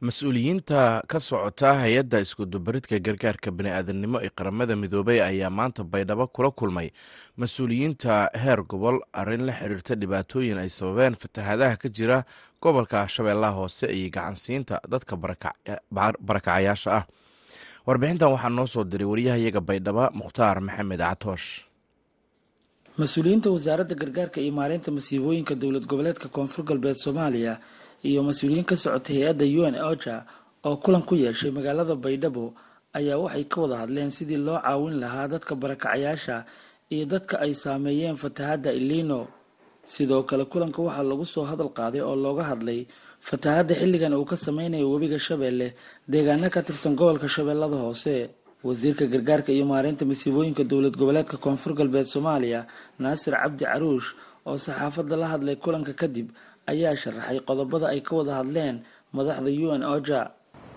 mas'uuliyiinta 0.00 1.02
ka 1.10 1.18
socota 1.18 1.72
hay'adda 1.82 2.20
iskudubaridka 2.22 2.98
gargaarka 3.06 3.50
bani'aadanimo 3.50 4.18
ee 4.22 4.30
qaramada 4.38 4.76
midoobay 4.82 5.18
ayaa 5.22 5.50
maanta 5.50 5.82
baydhabo 5.84 6.26
kula 6.34 6.50
kulmay. 6.58 6.88
Mas'uuliyiinta 7.36 8.30
heer 8.42 8.60
gobol 8.62 9.00
arrin 9.12 9.42
la 9.46 9.52
xiriirta 9.58 9.94
dhibaatooyin 10.00 10.58
ay 10.62 10.70
sababeen 10.70 11.14
fatahaadaha 11.22 11.76
ka 11.82 11.88
jira 11.88 12.18
gobolka 12.62 13.08
shabeellaha 13.08 13.58
hoose 13.58 13.86
iyo 13.90 14.10
gacansiinta 14.10 14.78
dadka 14.92 15.16
barakacayaasha 16.22 16.90
ah. 16.98 17.04
Warbixintan 17.86 18.30
waxaa 18.32 18.48
noo 18.54 18.66
soo 18.66 18.84
diray 18.84 19.06
waryahayaga 19.10 19.60
baydhabo 19.60 20.04
mukhtaar 20.14 20.60
maxamed 20.60 21.00
catoosh 21.02 21.66
mas'uuliyiinta 22.98 23.50
wasaaradda 23.50 23.94
gargaarka 23.98 24.38
iyo 24.40 24.52
maareynta 24.54 24.90
masiibooyinka 24.94 25.54
dowlad 25.58 25.86
goboleedka 25.90 26.28
koonfur 26.28 26.62
galbeed 26.64 26.94
soomaaliya 27.04 27.58
iyo 28.04 28.20
mas'uuliyiin 28.22 28.64
ka 28.70 28.76
socotay 28.76 29.16
hay'adda 29.22 29.44
u 29.44 29.62
n 29.72 29.76
oja 29.92 30.16
oo 30.66 30.76
kulan 30.82 31.02
ku 31.08 31.14
yeeshay 31.14 31.50
magaalada 31.50 31.94
baydhabo 32.04 32.54
ayaa 32.98 33.18
waxay 33.24 33.44
ka 33.50 33.56
wada 33.62 33.76
hadleen 33.82 34.10
sidii 34.10 34.40
loo 34.46 34.58
caawin 34.62 34.96
lahaa 35.02 35.26
dadka 35.32 35.52
barakacayaasha 35.62 36.36
iyo 36.94 37.04
dadka 37.12 37.34
ay 37.44 37.52
saameeyeen 37.54 38.16
fatahadda 38.16 38.70
ilino 38.72 39.20
sidoo 39.84 40.22
kale 40.28 40.44
kulanka 40.52 40.80
waxaa 40.86 41.06
lagu 41.10 41.24
soo 41.34 41.44
hadal 41.50 41.70
qaaday 41.78 42.02
oo 42.08 42.16
looga 42.24 42.44
hadlay 42.50 42.80
fatahaadda 43.28 43.74
xilligan 43.80 44.14
uu 44.14 44.24
ka 44.30 44.36
sameynayo 44.36 44.86
webiga 44.92 45.18
shabeelle 45.18 45.68
deegaano 46.12 46.46
ka 46.54 46.60
tirsan 46.66 46.94
gobolka 46.98 47.28
shabeellada 47.28 47.76
hoose. 47.84 48.30
Wasiirka 48.66 49.06
gargaarka 49.06 49.50
iyo 49.54 49.64
maareynta 49.70 50.02
masiibooyinka 50.10 50.64
dowlad 50.66 50.94
goboleedka 50.98 51.36
koonfur 51.38 51.72
galbeed 51.78 52.06
soomaaliya 52.10 52.66
naasir 52.98 53.34
cabdi 53.38 53.64
caruush 53.64 54.08
oo 54.46 54.58
saxaafadda 54.58 55.14
la 55.16 55.26
hadlay 55.32 55.56
kulanka 55.62 55.92
kadib 55.94 56.26
ayaa 56.72 56.94
sharaxay 57.02 57.38
qodobada 57.48 57.86
ay 57.94 58.00
ka 58.06 58.12
wada 58.18 58.32
hadleen 58.40 58.76
madaxda 59.16 59.50
u 59.64 59.68
n 59.80 59.82
oja. 59.96 60.20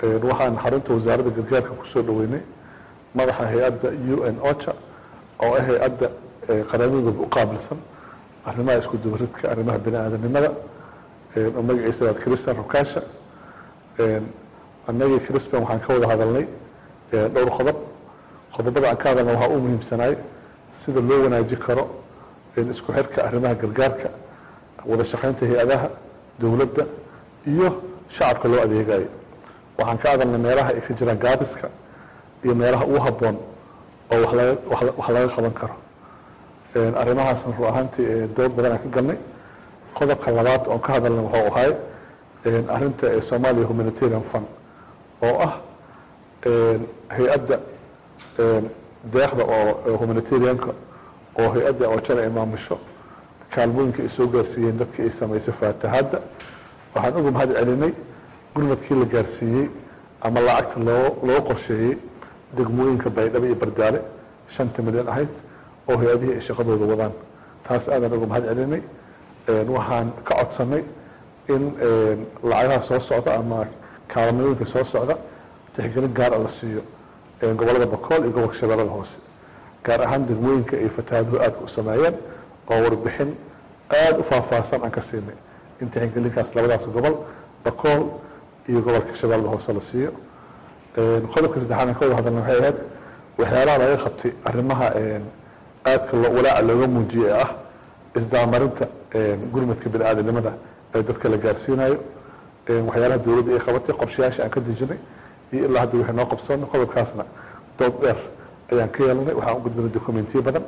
Waxaan 0.01 0.55
xarunta 0.63 0.89
wasaaradda 0.97 1.31
gargaarka 1.37 1.71
ku 1.79 1.85
soo 1.93 2.01
dhaweynay 2.07 2.41
madaxa 3.17 3.43
hay'adda 3.51 3.87
u 4.15 4.17
n 4.33 4.37
ocha 4.51 4.73
oo 5.43 5.53
ah 5.59 5.63
hay'adda 5.69 6.07
qaraabadooda 6.69 7.11
u 7.25 7.27
qaabilsan 7.35 7.77
arrimaha 8.49 8.77
isku 8.81 8.97
dubaridka 9.03 9.43
arrimaha 9.53 9.77
bini 9.85 9.97
aadanimada 9.97 10.49
oo 11.37 11.61
magaciisa 11.67 12.01
waad 12.07 12.19
christian 12.23 12.55
rukaasha 12.61 13.01
annagii 14.89 15.19
crispan 15.27 15.61
waxaan 15.63 15.79
ka 15.85 15.89
wada 15.93 16.07
hadalnay 16.11 16.45
dhowr 17.11 17.49
qodob. 17.57 17.77
Qodobada 18.55 18.85
aan 18.89 18.97
ka 18.97 19.09
hadalna 19.11 19.31
waxaa 19.35 19.53
u 19.55 19.59
muhiimsanaay 19.65 20.13
sida 20.81 21.01
loo 21.09 21.19
wanaaji 21.25 21.55
karo 21.65 21.83
isku 22.57 22.89
xirka 22.97 23.19
arrimaha 23.27 23.55
gargaarka 23.61 24.09
wada 24.89 25.03
shaqaynta 25.11 25.45
hay'adaha 25.49 25.87
dowladda 26.39 26.83
iyo 27.51 27.69
shacabka 28.15 28.47
loo 28.51 28.61
adeegayo 28.65 29.07
waxaan 29.77 29.97
ka 29.97 30.07
hadalnay 30.11 30.39
meelaha 30.47 30.69
ay 30.73 30.81
ka 30.87 30.93
jiraan 30.93 31.17
gaabiska 31.25 31.67
iyo 32.43 32.55
meelaha 32.55 32.85
ugu 32.85 32.99
habboon 33.05 33.37
oo 34.11 34.21
wax 34.97 35.09
laga 35.15 35.27
qaban 35.35 35.53
karo. 35.59 35.75
Arrimahaasna 37.01 37.53
ru 37.59 37.65
ahaantii 37.65 38.27
dood 38.35 38.51
badan 38.55 38.71
aan 38.71 38.79
ka 38.83 38.89
galnay 38.95 39.17
qodobka 39.97 40.31
labaad 40.31 40.67
oon 40.67 40.79
ka 40.85 40.93
hadalnay 40.93 41.23
wuxuu 41.25 41.47
ahay 41.51 41.71
arrinta 42.75 43.07
somalia 43.29 43.65
humanitarian 43.69 44.23
fund 44.31 44.45
oo 45.23 45.35
ah 45.47 45.53
hay'adda 47.17 47.57
deeqda 49.13 49.43
oo 49.55 49.97
humanitarianka 50.01 50.71
oo 51.39 51.49
hay'adda 51.53 51.85
oojana 51.93 52.21
ay 52.21 52.29
maamusho 52.29 52.75
kaalmooyinka 53.55 54.01
ay 54.03 54.09
soo 54.09 54.27
gaarsiiyeen 54.27 54.77
dadkii 54.81 55.03
ay 55.07 55.11
samaysay 55.19 55.53
faatahadda 55.61 56.19
waxaan 56.95 57.17
uga 57.21 57.31
mahad 57.31 57.49
celinay 57.57 57.93
gurmadkii 58.55 58.95
la 59.01 59.05
gaarsiiyey 59.13 59.69
ama 60.21 60.39
lacagta 60.47 60.79
loo 60.87 61.07
loo 61.27 61.41
qorsheeyey 61.49 61.97
degmooyinka 62.57 63.09
baydhabo 63.09 63.45
iyo 63.45 63.55
bardaale 63.55 63.99
shanta 64.55 64.81
milyan 64.81 65.07
ahayd 65.07 65.29
oo 65.89 65.97
hay'adihii 65.97 66.33
ay 66.37 66.41
shaqadooda 66.47 66.85
wadaan. 66.91 67.11
Taas 67.67 67.87
aadaan 67.89 68.13
uga 68.17 68.27
mahad 68.31 68.43
celinay. 68.49 68.81
Waxaan 69.75 70.07
ka 70.27 70.33
codsanay 70.39 70.83
in 71.49 71.63
lacagaha 72.43 72.81
soo 72.81 72.99
socda 72.99 73.35
ama 73.39 73.65
kaalmooyinka 74.07 74.65
soo 74.65 74.83
socda 74.83 75.15
tixgelin 75.73 76.13
gaara 76.13 76.37
la 76.37 76.49
siiyo 76.49 76.81
gobollada 77.41 77.85
bakool 77.85 78.21
iyo 78.23 78.31
gobolka 78.31 78.55
shabeellada 78.59 78.91
hoose 78.91 79.15
gaar 79.85 80.01
ahaan 80.05 80.25
degmooyinka 80.27 80.75
ay 80.77 80.89
fatahaaduhu 80.97 81.37
aadka 81.39 81.61
u 81.65 81.67
sameeyeen 81.67 82.15
oo 82.71 82.79
warbixin 82.85 83.29
aada 83.89 84.17
u 84.19 84.23
faahfaahsan 84.29 84.79
aan 84.83 84.91
ka 84.91 85.01
siinay. 85.01 85.35
In 85.81 85.89
tixgelinkaas 85.89 86.49
labadaas 86.55 86.85
gobol 86.95 87.15
bakool 87.65 88.01
iyo 88.69 88.79
gobolka 88.85 89.13
shabeellada 89.19 89.49
hoose 89.53 89.73
la 89.73 89.81
siiyo. 89.89 90.11
Qodobka 91.33 91.59
saddexaad 91.59 91.93
ka 91.99 92.05
wada 92.05 92.15
hadalna 92.19 92.41
waxay 92.41 92.59
ahayd 92.59 92.77
waxyaalaha 93.39 93.77
laga 93.81 93.97
qabtay 94.03 94.31
arrimaha 94.49 94.87
aadka 95.85 96.13
walaaca 96.35 96.61
looga 96.69 96.87
muujiyey 96.87 97.29
ee 97.29 97.41
ah 97.43 97.49
isdaamarinta 98.19 98.85
gurmadka 99.53 99.89
bini 99.93 100.03
aadanimada 100.09 100.51
ee 100.95 101.01
dadka 101.07 101.29
la 101.29 101.37
gaarsiinayo 101.37 101.97
waxyaalaha 102.87 103.17
dowladda 103.25 103.51
ay 103.55 103.59
qabatay 103.67 103.95
qorshayaasha 104.01 104.43
aan 104.43 104.49
ka 104.55 104.59
dejinay 104.67 104.99
iyo 105.53 105.65
ilaa 105.67 105.81
hadda 105.83 105.97
waxay 105.99 106.15
noo 106.19 106.25
qabsoonay 106.31 106.67
qodobkaasna 106.73 107.23
dood 107.79 107.93
dheer 108.01 108.17
ayaan 108.71 108.89
ka 108.95 108.99
yeelanay 109.03 109.33
waxaan 109.39 109.57
u 109.57 109.61
gudbinay 109.65 109.91
dokumentiyo 109.97 110.41
badan 110.47 110.63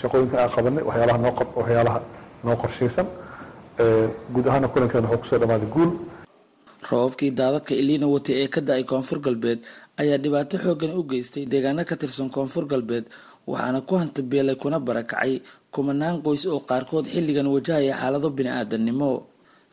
shaqooyinkan 0.00 0.38
aan 0.42 0.50
qabanay 0.56 0.82
waxyaalaha 0.88 1.18
noo 1.24 1.32
waxyaalaha 1.60 1.98
noo 2.44 2.56
qorshaysan 2.62 3.06
guud 4.34 4.46
ahaana 4.50 4.68
kulankeena 4.72 5.08
wuxuu 5.12 5.22
ku 5.22 5.26
soo 5.30 5.38
dhamaaday 5.42 5.70
guul. 5.74 5.90
Roobabkii 6.90 7.30
daadadka 7.38 7.72
iliina 7.80 8.06
watay 8.14 8.36
ee 8.44 8.48
ka 8.54 8.60
da'ay 8.68 8.84
koonfur 8.90 9.18
galbeed 9.26 9.60
ayaa 10.00 10.18
dhibaato 10.22 10.56
xoogan 10.64 10.92
u 10.98 11.02
geystay 11.10 11.44
deegaano 11.52 11.82
ka 11.90 11.96
tirsan 12.00 12.28
koonfur 12.34 12.64
galbeed 12.72 13.04
waxaana 13.50 13.80
ku 13.88 13.94
hantabeelay 14.00 14.56
kuna 14.62 14.78
barakacay 14.86 15.32
kumanaan 15.74 16.16
qoys 16.24 16.42
oo 16.52 16.60
qaarkood 16.70 17.06
xilligan 17.14 17.48
wajahaya 17.54 17.94
xaalado 18.00 18.28
bini-aadannimo 18.36 19.10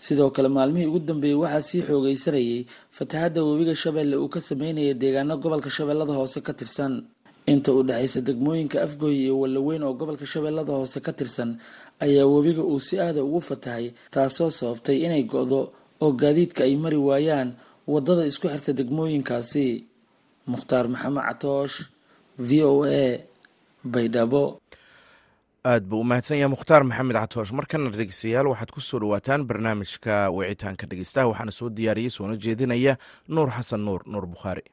sidoo 0.05 0.29
kale 0.35 0.49
maalmihii 0.57 0.87
ugu 0.89 0.99
dambeeyey 1.09 1.37
waxaa 1.43 1.61
sii 1.69 1.81
xoogaysanayay 1.87 2.59
fatahadda 2.97 3.39
webiga 3.47 3.75
shabeelle 3.83 4.15
uu 4.23 4.29
ka 4.33 4.39
sameynaya 4.49 4.93
deegaano 5.01 5.33
gobolka 5.43 5.69
shabeellada 5.77 6.13
hoose 6.19 6.39
ka 6.47 6.53
tirsan 6.59 6.93
inta 7.45 7.71
u 7.73 7.83
dhexaysa 7.83 8.21
degmooyinka 8.27 8.77
afgooy 8.85 9.15
iyo 9.23 9.39
wallaweyn 9.39 9.83
oo 9.83 9.93
gobolka 9.93 10.25
shabeellada 10.25 10.73
hoose 10.73 10.99
ka 11.05 11.11
tirsan 11.13 11.57
ayaa 11.99 12.25
webiga 12.33 12.63
uu 12.63 12.79
si 12.79 12.99
aada 12.99 13.23
ugu 13.23 13.41
fatahay 13.41 13.85
taasoo 14.13 14.49
sababtay 14.49 14.97
inay 15.05 15.23
go-do 15.23 15.61
oo 16.01 16.11
gaadiidka 16.21 16.63
ay 16.63 16.75
mari 16.75 16.97
waayaan 16.97 17.49
waddada 17.87 18.25
isku 18.25 18.47
xirta 18.49 18.73
degmooyinkaasi. 18.79 19.65
Mukhtaar 20.47 20.85
maxamed 20.93 21.23
catoosh 21.27 21.75
v 22.37 22.49
o 22.65 22.83
a 22.85 23.21
baydhabo. 23.85 24.43
Aad 25.65 25.83
buu 25.89 26.01
u 26.01 26.03
mahadsan 26.03 26.37
yahay 26.41 26.49
mukhtaar 26.53 26.83
maxamed 26.83 27.15
catoosh 27.21 27.51
markana 27.57 27.89
dhegeystayaal 27.93 28.47
waxaad 28.51 28.71
ku 28.73 28.81
soo 28.81 28.99
dhawaataan 29.01 29.45
barnaamijka 29.49 30.29
wicitaanka 30.33 30.85
dhegeystaha 30.89 31.27
waxaana 31.31 31.51
soo 31.59 31.69
diyaariyey 31.69 32.09
soona 32.09 32.35
jeedinaya 32.43 32.97
nuur 33.29 33.49
xasan 33.55 33.81
nuur 33.85 34.01
nuur 34.11 34.25
bukhaari 34.33 34.63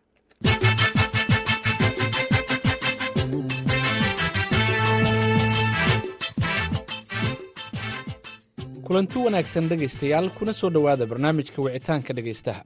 kulanti 8.89 9.19
wanaagsan 9.19 9.69
dhegaystayaal 9.69 10.31
kuna 10.39 10.53
soo 10.53 10.71
dhowaada 10.71 11.07
barnaamijka 11.07 11.63
wicitaanka 11.63 12.13
dhegaystaha. 12.17 12.63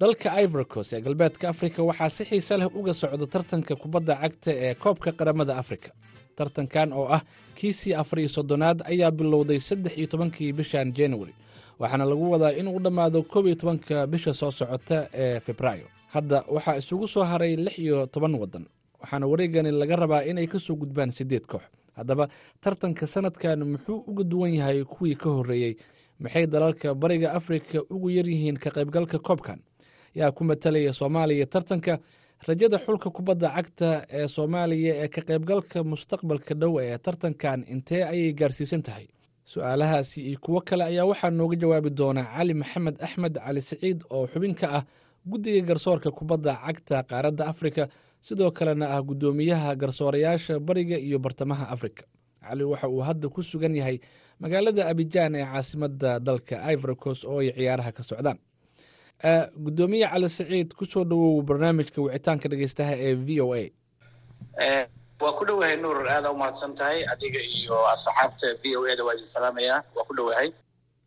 Dalka 0.00 0.30
ivorcos 0.42 0.92
ee 0.92 1.00
galbeedka 1.00 1.48
afrika 1.48 1.82
waxaa 1.82 2.08
si 2.10 2.24
xiise 2.24 2.56
leh 2.56 2.68
uga 2.76 2.94
socda 2.94 3.26
tartanka 3.26 3.74
kubadda 3.76 4.14
cagta 4.22 4.50
ee 4.64 4.74
koobka 4.74 5.12
qaramada 5.12 5.56
afrika. 5.58 5.90
Tartankan 6.36 6.92
oo 6.92 7.06
ah 7.10 7.22
kiisii 7.54 7.94
afar 7.94 8.18
iyo 8.20 8.28
soddonaad 8.28 8.82
ayaa 8.86 9.10
bilowday 9.10 9.58
saddex 9.60 9.98
iyo 9.98 10.06
tobankii 10.06 10.52
bishan 10.52 10.92
januari 10.92 11.34
waxaana 11.78 12.04
lagu 12.04 12.30
wadaa 12.30 12.52
inuu 12.52 12.78
dhammaado 12.80 13.22
koob 13.22 13.46
iyo 13.46 13.54
tobanka 13.54 14.06
bisha 14.06 14.34
soo 14.34 14.50
socota 14.50 15.08
ee 15.12 15.40
febraayo. 15.40 15.86
Hadda 16.14 16.44
waxaa 16.48 16.76
isugu 16.76 17.08
soo 17.08 17.22
haray 17.24 17.56
lix 17.56 17.78
iyo 17.78 18.06
toban 18.06 18.34
waddan 18.34 18.66
waxaana 19.02 19.26
wareegani 19.26 19.70
laga 19.70 19.96
rabaa 19.96 20.22
inay 20.22 20.46
ka 20.46 20.58
soo 20.58 20.76
gudbaan 20.76 21.10
siddeed 21.10 21.46
koox 21.46 21.62
haddaba 21.98 22.28
tartanka 22.62 23.06
sanadkan 23.06 23.60
muxuu 23.72 23.98
uga 24.10 24.24
duwan 24.24 24.54
yahay 24.58 24.84
kuwii 24.84 25.16
ka 25.22 25.28
horreeyey 25.36 25.74
maxay 26.22 26.46
dalalka 26.46 26.94
bariga 26.94 27.28
afrika 27.38 27.82
ugu 27.90 28.10
yaryihiin 28.16 28.56
ka 28.58 28.70
qaybgalka 28.70 29.18
koobkan? 29.18 29.58
Yaa 30.14 30.30
ku 30.32 30.44
matalaya 30.44 30.92
soomaaliya 30.92 31.46
tartanka. 31.46 31.98
Rajada 32.46 32.78
xulka 32.78 33.10
kubadda 33.10 33.48
cagta 33.56 33.90
ee 34.10 34.26
soomaaliya 34.34 34.92
ee 35.04 35.08
ka 35.08 35.20
qaybgalka 35.28 35.82
mustaqbalka 35.90 36.54
dhow 36.60 36.78
ee 36.82 36.98
tartankan 36.98 37.64
intee 37.74 38.02
ayay 38.12 38.32
gaarsiisan 38.40 38.82
tahay? 38.82 39.06
Su'aalahaasi 39.52 40.20
iyo 40.28 40.38
kuwo 40.44 40.60
kale 40.60 40.84
ayaa 40.84 41.04
waxaa 41.10 41.30
nooga 41.30 41.56
jawaabi 41.62 41.90
doona 41.90 42.22
cali 42.34 42.54
maxamed 42.54 42.96
axmed 43.06 43.34
cali 43.44 43.60
siciid 43.68 43.98
oo 44.10 44.26
xubin 44.32 44.54
ka 44.60 44.66
ah 44.78 44.84
guddiga 45.30 45.62
garsoorka 45.68 46.10
kubadda 46.18 46.52
cagta 46.66 47.02
qaaradda 47.10 47.44
afrika 47.52 47.88
sidoo 48.20 48.50
kalena 48.50 48.86
ah 48.96 49.02
guddoomiyaha 49.02 49.74
garsoorayaasha 49.76 50.58
bariga 50.60 50.96
iyo 50.98 51.18
bartamaha 51.18 51.68
afrika. 51.74 52.04
Cali 52.42 52.64
waxa 52.64 52.88
uu 52.88 53.00
hadda 53.02 53.28
ku 53.28 53.42
sugan 53.42 53.74
yahay 53.74 53.98
magaalada 54.40 54.86
abijaan 54.88 55.34
ee 55.34 55.44
caasimadda 55.44 56.20
dalka 56.20 56.56
ivorcos 56.72 57.24
oo 57.24 57.38
ay 57.40 57.50
ciyaaraha 57.56 57.92
ka 57.92 58.02
socdaan. 58.02 58.38
Gudoomiye 59.64 60.06
cali 60.08 60.28
siciid 60.28 60.74
ku 60.74 60.84
soo 60.84 61.04
dhawow 61.04 61.42
barnaamijka 61.42 61.98
wicitaanka 62.02 62.48
dhegeystaha 62.48 62.94
ee 63.06 63.14
v 63.14 63.40
o 63.40 63.54
a. 63.54 63.62
Waa 65.20 65.32
ku 65.38 65.44
dhowahay 65.44 65.76
nuur 65.82 66.06
aada 66.08 66.30
umahadsan 66.30 66.74
tahay 66.78 67.02
adiga 67.12 67.40
iyo 67.42 67.74
asxaabta 67.90 68.54
v 68.62 68.76
o 68.78 68.84
a 68.86 68.94
da 68.96 69.02
waa 69.04 69.14
idin 69.14 69.26
salaamaya. 69.26 69.82
Waa 69.96 70.04
ku 70.06 70.14
dhowahay 70.14 70.48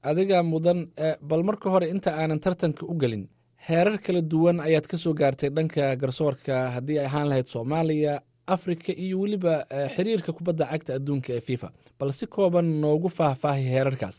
adiga 0.03 0.43
mudan 0.43 0.91
bal 1.21 1.43
marka 1.43 1.69
hore 1.71 1.87
inta 1.93 2.11
aanan 2.19 2.39
tartanka 2.43 2.83
u 2.85 2.93
gelin 2.99 3.23
heerar 3.67 3.97
kala 4.05 4.21
duwan 4.31 4.57
ayaad 4.67 4.85
ka 4.91 4.97
soo 4.97 5.13
gaartay 5.21 5.49
dhanka 5.57 5.95
garsoorka 6.01 6.55
haddii 6.75 6.99
ay 7.01 7.05
ahaan 7.09 7.27
lahayd 7.31 7.47
soomaaliya 7.53 8.13
afrika 8.55 8.91
iyo 9.05 9.19
weliba 9.21 9.53
xiriirka 9.95 10.31
kubadda 10.37 10.65
cagta 10.71 10.91
adduunka 10.97 11.29
ee 11.37 11.41
fifa. 11.49 11.69
Bal 11.99 12.11
si 12.19 12.25
kooban 12.35 12.67
noogu 12.83 13.09
faahfaahay 13.17 13.63
heerarkaas 13.73 14.17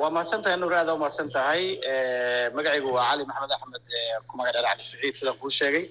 waa 0.00 0.10
mahadsan 0.14 0.42
tahay 0.44 0.56
nuur 0.60 0.74
aada 0.74 0.92
umahadsan 0.96 1.28
tahay 1.36 1.62
magacaygu 2.56 2.88
waa 2.96 3.06
cali 3.10 3.24
maxamed 3.30 3.52
axmed 3.56 3.84
ku 4.28 4.32
magac 4.38 4.54
dheer 4.54 4.78
saciid 4.88 5.14
sidaan 5.18 5.38
kuu 5.40 5.50
sheegay. 5.58 5.84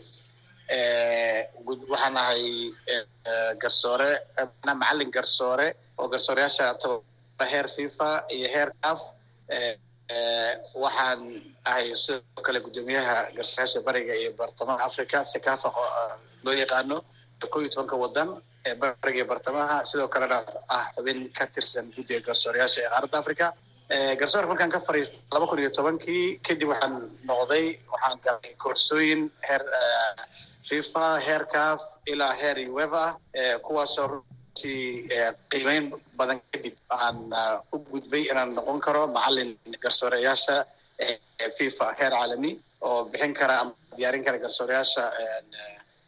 Waxaan 1.91 2.15
ahay 2.23 2.43
garsoore 3.61 4.11
macallin 4.65 5.11
garsoore 5.15 5.67
oo 5.99 6.07
garsooreyaasha 6.13 6.65
heer 7.51 7.67
fifa 7.75 8.09
iyo 8.35 8.47
heer 8.53 8.69
caf 8.83 9.01
waxaan 10.83 11.19
ahay 11.69 11.95
sidoo 11.95 12.41
kale 12.45 12.59
guddoomiyaha 12.65 13.15
garsoorayaasha 13.35 13.79
bariga 13.87 14.13
iyo 14.21 14.31
bartamaha 14.39 14.85
africa 14.89 15.17
sekafa 15.33 15.69
loo 16.45 16.53
yaqaano 16.61 16.97
kow 17.51 17.59
iyo 17.61 17.69
tobanka 17.73 17.95
wadan 18.03 18.29
ee 18.67 18.75
bariga 18.81 19.17
iyo 19.19 19.25
bartamaha. 19.31 19.75
Sidoo 19.89 20.07
kalena 20.13 20.37
ah 20.69 20.85
xubin 20.95 21.19
ka 21.37 21.45
tirsan 21.53 21.85
guddiga 21.95 22.19
garsoorayaasha 22.27 22.79
ee 22.85 22.89
qaaradda 22.93 23.17
africa 23.23 23.47
garsoorka 24.19 24.47
markaan 24.51 24.71
ka 24.75 24.79
fariistay 24.87 25.19
laba 25.33 25.45
kun 25.49 25.59
iyo 25.63 25.71
tobankii 25.77 26.39
kadib 26.47 26.69
waxaan 26.73 26.93
noqday 27.29 27.65
waxaan 27.93 28.17
galay 28.25 28.51
koorsooyin 28.63 29.21
heer 29.47 29.63
fifa 30.69 31.07
heer 31.25 31.43
caf 31.53 31.79
ilaa 32.11 32.33
heer 32.41 32.57
ueva 32.77 33.03
ah 33.05 33.57
kuwaasoo 33.65 34.23
runtii 34.55 35.07
qiimeyn 35.51 35.85
badan 36.17 36.39
kadib 36.51 36.75
aan 36.89 37.17
u 37.73 37.77
gudbay 37.91 38.23
inaan 38.31 38.53
noqon 38.55 38.79
karo 38.85 39.07
macalin 39.07 39.51
garsoorayaasha 39.83 40.57
fifa 41.57 41.87
heer 41.99 42.11
caalami 42.11 42.51
oo 42.81 43.05
bixin 43.11 43.33
kara 43.33 43.55
ama 43.61 43.71
diyaarin 43.97 44.23
kara 44.25 44.37
garsoorayaasha 44.43 45.03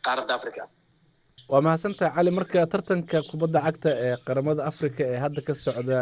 qaaradda 0.06 0.34
africa 0.38 0.64
waa 1.52 1.62
mahadsantaha 1.66 2.12
cali 2.16 2.32
marka 2.38 2.60
tartanka 2.72 3.18
kubadda 3.30 3.60
cagta 3.66 3.90
ee 4.06 4.16
qaramada 4.28 4.62
africa 4.72 5.02
ee 5.14 5.18
hadda 5.24 5.42
ka 5.48 5.54
socda 5.66 6.00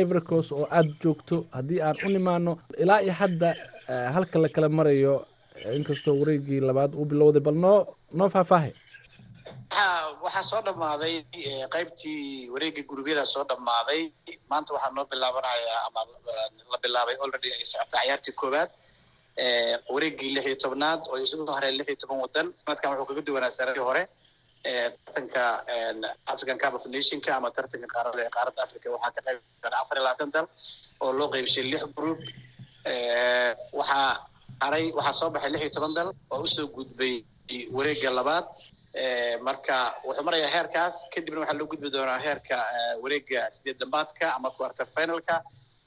ivory 0.00 0.20
oo 0.36 0.66
aada 0.76 0.92
joogto 1.02 1.36
haddii 1.56 1.80
aan 1.86 1.96
u 2.06 2.08
nimaano 2.16 2.52
ilaa 2.82 3.00
iyo 3.04 3.12
hadda 3.20 3.50
halka 4.14 4.36
la 4.42 4.48
kala 4.54 4.68
marayo 4.78 5.14
inkastoo 5.78 6.14
wareegii 6.20 6.60
labaad 6.68 6.92
uu 6.94 7.04
bilowday 7.10 7.40
bal 7.46 7.54
noo 7.64 7.78
noo 8.18 8.28
faahfaahay 8.34 8.72
waxaa 9.78 10.42
soo 10.50 10.60
dhammaaday 10.66 11.14
qaybtii 11.74 12.48
wareegii 12.54 12.84
gurubyada 12.90 13.24
soo 13.26 13.44
dhammaaday. 13.44 14.12
Maanta 14.50 14.72
waxaa 14.74 14.92
noo 14.94 15.04
bilaabanayaa 15.10 15.86
ama 15.86 16.00
la 16.72 16.78
bilaabay 16.82 17.16
already 17.24 17.50
ay 17.52 17.64
socotaa 17.64 18.02
ciyaartii 18.02 18.34
koowaad 18.40 18.70
wareegii 19.94 20.30
lix 20.34 20.46
iyo 20.46 20.56
tobnaad 20.64 21.00
oo 21.10 21.16
isugu 21.24 21.52
hareen 21.56 21.74
lix 21.78 21.88
iyo 21.88 21.96
toban 22.02 22.18
wadan 22.24 22.46
sanadkan 22.60 22.90
wuxuu 22.92 23.06
kaga 23.08 23.22
duwanaa 23.26 23.50
sanadii 23.58 23.84
hore 23.88 24.02
tartanka 25.04 25.42
african 26.32 26.58
cup 26.62 26.74
of 26.74 26.86
nationka 26.86 27.30
ama 27.36 27.50
tartanka 27.56 27.86
qaarada 27.94 28.20
ee 28.26 28.30
qaaradda 28.36 28.60
africa 28.66 28.86
waxaa 28.94 29.12
ka 29.16 29.20
qayb 29.26 29.38
afar 29.82 29.96
iyo 29.98 30.04
labaatan 30.06 30.30
dal 30.34 30.46
oo 31.04 31.12
loo 31.18 31.28
qeybshay 31.34 31.64
lix 31.72 31.82
group. 31.96 32.18
Waxaa 33.80 34.10
haray 34.62 34.84
waxaa 34.98 35.18
soo 35.20 35.30
baxay 35.34 35.50
lix 35.52 35.62
iyo 35.64 35.72
toban 35.76 35.92
dal 35.98 36.08
oo 36.34 36.42
u 36.42 36.46
soo 36.54 36.66
gudbay 36.76 37.14
wareega 37.76 38.10
labaad 38.18 38.46
marka 39.46 39.94
wuxuu 40.06 40.24
marayaa 40.26 40.50
heerkaas. 40.54 40.94
Kadibna 41.14 41.40
waxaa 41.40 41.58
loo 41.58 41.66
gudbi 41.72 41.90
doonaa 41.94 42.18
heerka 42.26 42.56
wareega 43.02 43.50
sideed 43.50 43.78
dambaadka 43.80 44.34
ama 44.36 44.50
quarter 44.50 44.86
finalka. 44.86 45.36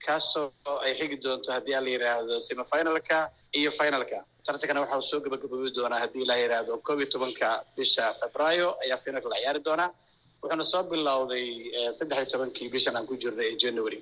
Kaasoo 0.06 0.52
ay 0.86 0.94
xigi 1.00 1.18
doonto 1.24 1.52
haddii 1.56 1.74
la 1.86 1.90
yidhaahdo 1.94 2.40
semifinalka 2.40 3.18
iyo 3.60 3.72
finalka. 3.72 4.18
Tartankana 4.46 4.82
waxa 4.82 4.98
uu 4.98 5.02
soo 5.10 5.20
gabagaboobi 5.26 5.72
doonaa 5.78 6.00
haddii 6.04 6.26
la 6.30 6.36
yidhaahdo 6.42 6.78
koob 6.86 7.00
iyo 7.00 7.10
tobanka 7.14 7.64
bisha 7.78 8.14
februaayo 8.20 8.68
ayaa 8.84 8.98
finalka 8.98 9.30
la 9.30 9.36
ciyaari 9.42 9.60
doonaa. 9.68 9.90
Wuxuuna 10.42 10.64
soo 10.64 10.84
bilowday 10.84 11.48
saddex 11.98 12.18
iyo 12.20 12.26
tobankii 12.34 12.70
bishan 12.74 12.96
aan 12.96 13.08
ku 13.08 13.16
jirnay 13.18 13.48
ee 13.52 13.56
january. 13.64 14.00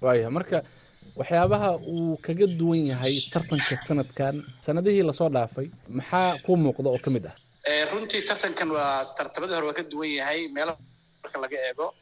Waaya 0.00 0.30
marka 0.30 0.62
waxyaabaha 1.16 1.70
uu 1.94 2.16
kaga 2.26 2.46
duwan 2.46 2.86
yahay 2.92 3.16
tartanka 3.32 3.76
sanadkan 3.88 4.34
sanadihii 4.66 5.02
la 5.02 5.12
soo 5.12 5.28
dhaafay 5.28 5.66
maxaa 5.88 6.38
kuu 6.46 6.56
muuqda 6.56 6.90
oo 6.90 6.98
ka 7.04 7.10
mid 7.10 7.26
ah 7.30 7.34
runtii 7.66 8.22
tartankan 8.26 8.70
waa 8.70 9.04
tartamadii 9.16 9.54
hore 9.54 9.66
waa 9.66 9.74
ka 9.74 9.82
duwan 9.82 10.10
yahay. 10.18 10.48
Meelo 10.48 10.76
marka 11.22 11.38
laga 11.40 11.56
eego 11.68 11.94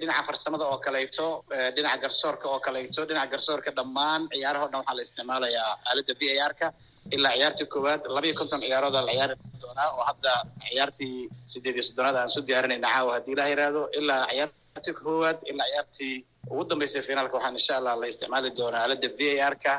dhinaca 0.00 0.22
farsamada 0.26 0.64
oo 0.68 0.78
kaleeto 0.78 1.44
dhinaca 1.76 1.98
garsoorka 2.02 2.48
oo 2.48 2.60
kaleeto 2.60 3.06
dhinaca 3.08 3.30
garsoorka 3.32 3.70
dhammaan 3.76 4.28
ciyaaraha 4.32 4.64
o 4.64 4.68
dhan 4.68 4.80
waxaa 4.80 4.96
la 4.96 5.02
isticmaalayaa 5.02 5.72
aaladda 5.88 6.14
v 6.20 6.22
a 6.44 6.46
r 6.48 6.54
ka. 6.60 6.68
Ilaa 7.16 7.32
ciyaartii 7.36 7.66
koowaad 7.72 8.02
laba 8.14 8.26
iyo 8.28 8.34
konton 8.40 8.60
ciyaarooda 8.60 9.00
la 9.06 9.12
ciyaari 9.12 9.34
doonaa 9.62 9.88
oo 9.96 10.04
hadda 10.08 10.32
ciyaartii 10.68 11.28
sideed 11.52 11.76
iyo 11.76 11.82
soddonaad 11.88 12.16
aan 12.20 12.28
soo 12.34 12.42
diyaarinayna 12.48 12.88
caawa 12.94 13.10
haddii 13.16 13.32
ilaah 13.36 13.48
yidhaahdo 13.52 13.82
ilaa 13.98 14.26
ciyaartii 14.32 14.94
koowaad 15.02 15.38
ilaa 15.50 15.66
ciyaartii 15.72 16.14
ugu 16.52 16.62
dambeysay 16.70 17.02
finaalka 17.08 17.34
waxaan 17.36 17.56
insha 17.58 17.74
allah 17.80 17.94
la 18.00 18.06
isticmaali 18.12 18.50
doonaa 18.58 18.82
aaladda 18.84 19.08
v 19.18 19.20
a 19.40 19.48
r 19.52 19.56
ka 19.64 19.72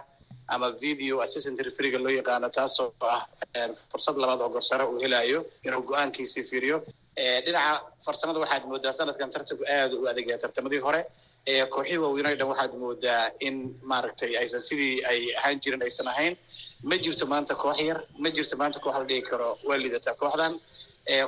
ama 0.56 0.68
video 0.86 1.16
assistant 1.26 1.60
refereega 1.68 2.00
loo 2.06 2.14
yaqaano 2.20 2.48
taasoo 2.58 2.88
ah 3.16 3.22
fursad 3.92 4.16
labaad 4.24 4.42
oo 4.46 4.50
garsoore 4.56 4.86
uu 4.94 5.00
helayo 5.06 5.40
inuu 5.68 5.82
go'aankiisii 5.90 6.44
fiiriyo. 6.52 6.78
Dhinaca 7.46 7.72
farsamada 8.06 8.40
waxaad 8.44 8.64
moodaa 8.72 8.94
sanadkan 9.00 9.30
tartanku 9.34 9.64
aada 9.76 9.96
u 10.02 10.08
adeegaya 10.12 10.38
tartamadii 10.44 10.82
hore. 10.88 11.02
Kooxihii 11.74 12.02
waaweynay 12.04 12.36
dhan 12.40 12.48
waxaad 12.54 12.74
moodaa 12.84 13.24
in 13.48 13.56
maaragtay 13.92 14.32
aysan 14.42 14.62
sidii 14.68 14.94
ay 15.12 15.20
ahaan 15.40 15.58
jirin 15.64 15.82
aysan 15.88 16.08
ahayn. 16.14 16.34
Ma 16.90 16.96
jirto 17.04 17.26
maanta 17.34 17.54
koox 17.64 17.78
yar 17.90 18.00
ma 18.24 18.30
jirto 18.36 18.56
maanta 18.62 18.80
koox 18.84 18.96
la 19.00 19.06
dhigi 19.10 19.24
karo 19.30 19.50
waa 19.68 19.78
liidataa 19.82 20.16
kooxdan 20.22 20.54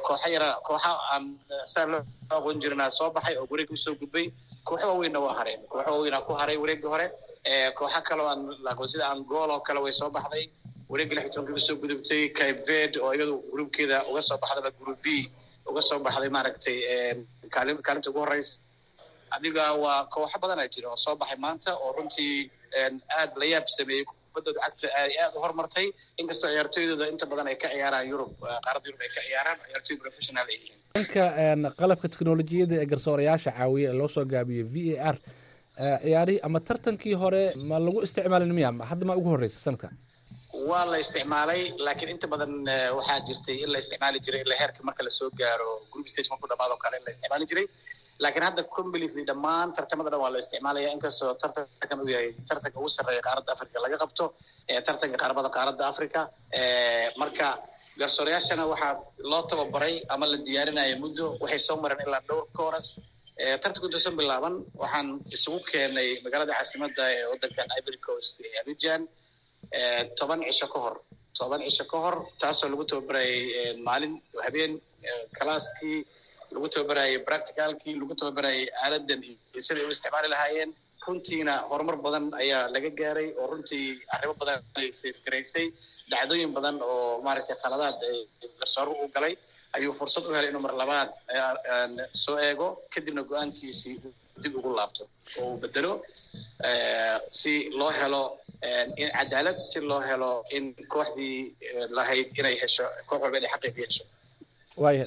kooxa 0.07 0.27
yara 0.35 0.49
kooxa 0.67 0.91
aan 1.13 1.23
saa 1.73 1.85
loo 1.91 2.01
aqoon 2.35 2.57
jirinaa 2.61 2.89
soo 2.97 3.09
baxay 3.15 3.35
oo 3.41 3.45
wareegga 3.51 3.73
u 3.73 3.77
soo 3.85 3.95
gudbay. 4.01 4.25
Kooxo 4.67 4.85
waaweynna 4.91 5.19
waa 5.25 5.35
hareen 5.39 5.61
kooxo 5.71 5.89
waaweynaa 5.95 6.21
ku 6.27 6.33
haray 6.39 6.57
wareegga 6.63 6.89
hore 6.93 7.07
kooxa 7.77 8.01
kaleo 8.01 8.27
aan 8.27 8.87
sida 8.87 9.05
angool 9.11 9.49
oo 9.51 9.59
kale 9.59 9.79
way 9.81 9.91
soo 9.91 10.09
baxday. 10.09 10.49
Wareegga 10.89 11.15
lix 11.15 11.23
iyo 11.25 11.33
tobankii 11.33 11.55
u 11.55 11.59
soo 11.59 11.75
gudubtay 11.75 12.23
verde 12.67 12.99
oo 13.01 13.13
iyadu 13.13 13.35
gruubkeeda 13.51 14.03
uga 14.11 14.21
soo 14.21 14.37
baxdaba 14.37 14.71
group 14.79 14.99
b 15.03 15.07
uga 15.69 15.81
soo 15.81 15.99
baxday 15.99 16.29
maaragtay 16.29 16.77
kaalin 17.49 17.77
kaalinta 17.81 18.09
ugu 18.09 18.19
horeysa 18.19 18.59
adiga 19.35 19.73
waa 19.83 20.05
kooxo 20.13 20.37
badanaa 20.41 20.67
jira 20.73 20.89
oo 20.89 20.97
soo 21.05 21.15
baxay 21.15 21.37
maanta 21.37 21.71
oo 21.77 21.91
runtii 21.97 22.51
aad 23.17 23.31
la 23.39 23.45
yaab 23.45 23.67
sameeyey 23.77 24.05
kubaddooda 24.05 24.59
cagta 24.65 24.87
ay 25.01 25.11
u 25.35 25.39
horumartay. 25.43 25.87
Inkastoo 26.17 26.49
ciyaartooydooda 26.49 27.05
inta 27.13 27.25
badan 27.25 27.47
ay 27.47 27.55
ka 27.55 27.67
ciyaaraan 27.73 28.07
yurub 28.11 28.31
qaaradda 28.65 28.87
yurub 28.89 29.01
ay 29.01 29.09
ka 29.15 29.21
ciyaaraan 29.27 29.57
ciyaartooy 29.67 29.97
professional 30.03 30.47
ay 30.49 30.55
yihiin. 30.61 30.79
Dhanka 30.95 31.23
qalabka 31.81 32.07
teknolojiyadda 32.13 32.75
ee 32.81 32.85
garsoorayaasha 32.93 33.51
caawiya 33.57 33.89
ee 33.91 33.97
loo 33.99 34.07
soo 34.15 34.25
gaabiyo 34.33 34.63
v 34.73 34.97
a 34.99 35.09
r 35.13 35.17
ciyaarihii 35.77 36.41
ama 36.47 36.59
tartankii 36.69 37.15
hore 37.23 37.43
ma 37.69 37.77
lagu 37.85 37.99
isticmaalin 38.07 38.53
miya 38.59 38.71
hadda 38.91 39.05
ma 39.09 39.13
ugu 39.19 39.29
horeysa 39.35 39.59
sanadkan 39.65 39.93
waa 40.69 40.83
la 40.91 40.97
isticmaalay 41.03 41.61
laakiin 41.85 42.09
inta 42.15 42.27
badan 42.33 42.53
waxaa 42.97 43.19
jirtay 43.27 43.57
in 43.65 43.69
la 43.73 43.77
isticmaali 43.83 44.19
jiray 44.25 44.41
ilaa 44.45 44.59
heerka 44.61 44.81
marka 44.89 45.01
la 45.07 45.09
soo 45.19 45.29
gaaro 45.41 45.69
group 45.93 46.07
stage 46.13 46.29
markuu 46.33 46.47
dhamaado 46.51 46.75
kale 46.83 46.95
in 46.99 47.03
la 47.07 47.11
isticmaali 47.15 47.45
jiray. 47.51 47.65
Laakiin 48.23 48.43
hadda 48.47 48.63
completely 48.77 49.23
dhammaan 49.29 49.69
tartamada 49.77 50.09
dhan 50.13 50.19
waa 50.23 50.31
la 50.35 50.39
isticmaalaya. 50.43 50.89
Inkastoo 50.95 51.31
tartankan 51.41 51.99
uu 52.03 52.09
yahay 52.15 52.29
tartanka 52.49 52.77
ugu 52.81 52.89
sarreeya 52.97 53.21
qaaradda 53.27 53.51
africa 53.55 53.77
laga 53.85 53.97
qabto 54.03 54.25
tartanka 54.87 55.17
qaramada 55.23 55.49
qaaradda 55.55 55.83
africa 55.93 56.19
marka 57.21 57.47
garsoorayaashana 58.01 58.63
waxaa 58.73 58.93
loo 59.31 59.41
tababaray 59.51 59.95
ama 60.13 60.25
la 60.31 60.37
diyaarinaya 60.47 60.95
muddo 61.03 61.25
waxay 61.43 61.59
soo 61.67 61.77
mareen 61.83 62.01
ilaa 62.07 62.21
dhowr 62.29 62.45
kooras 62.59 62.87
tartanku 63.37 63.87
intuusan 63.89 64.13
bilaaban 64.19 64.55
waxaan 64.81 65.07
isugu 65.35 65.59
keenay 65.71 66.09
magaalada 66.25 66.53
caasimadda 66.57 67.03
ee 67.17 67.25
waddankan 67.31 67.67
ivory 67.79 67.99
coast 68.07 68.35
ee 68.45 68.53
abidjan 68.61 69.01
toban 70.19 70.39
cisho 70.47 70.67
ka 70.73 70.79
hor. 70.83 70.95
Toban 71.37 71.61
cisho 71.65 71.85
ka 71.91 71.97
hor 72.03 72.15
taasoo 72.41 72.69
lagu 72.71 72.83
tababarayay 72.89 73.73
maalin 73.87 74.13
habeen 74.45 74.73
calaaskii 75.37 75.97
lagu 76.53 76.67
tababarayay 76.73 77.17
practicalkii 77.27 77.95
lagu 78.01 78.13
tababarayay 78.19 78.63
aaladan 78.83 79.21
iyo 79.27 79.35
u 79.87 79.91
isticmaali 79.95 80.29
lahaayeen. 80.35 80.71
Runtiina 81.07 81.53
horumar 81.69 81.97
badan 82.05 82.25
ayaa 82.41 82.69
laga 82.75 82.89
gaaray 82.99 83.27
oo 83.39 83.47
runtii 83.51 83.87
arrimo 84.15 84.33
badan 84.41 84.59
ay 84.79 84.87
safgaraysay 85.01 85.65
dhacdooyin 86.11 86.51
badan 86.57 86.75
oo 86.89 87.19
maaragtay 87.25 87.57
khaladaad 87.63 87.97
garsooruhu 88.59 89.03
u 89.05 89.11
galay 89.15 89.33
ayuu 89.77 89.93
fursad 89.99 90.23
u 90.29 90.33
helay 90.35 90.49
inuu 90.51 90.63
mar 90.67 90.73
labaad 90.81 91.09
soo 92.23 92.37
eego 92.47 92.67
kadibna 92.93 93.21
go'aankiisii 93.31 93.95
dib 94.43 94.53
ugu 94.59 94.69
laabto 94.79 95.03
oo 95.41 95.47
uu 95.51 95.57
bedelo 95.63 95.93
si 97.39 97.53
loo 97.79 97.91
helo 97.99 98.21
in 99.01 99.09
cadaalad 99.17 99.57
si 99.69 99.79
loo 99.89 100.01
helo 100.09 100.31
in 100.57 100.65
kooxdii 100.93 101.37
lahayd 101.97 102.27
inay 102.39 102.55
hesho 102.63 102.85
koox 103.09 103.19
walba 103.23 103.37
inay 103.39 103.51
xaqiiqi 103.55 103.81
hesho. 103.87 104.03
Waaya 104.83 105.05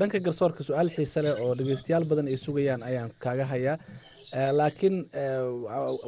dhanka 0.00 0.18
garsoorka 0.26 0.62
su'aal 0.68 0.90
xiise 0.96 1.20
leh 1.26 1.34
oo 1.42 1.52
dhegeystayaal 1.58 2.04
badan 2.10 2.26
ay 2.32 2.36
sugayaan 2.46 2.82
ayaan 2.90 3.10
kaaga 3.24 3.44
hayaa. 3.52 3.76
Laakiin 4.58 4.96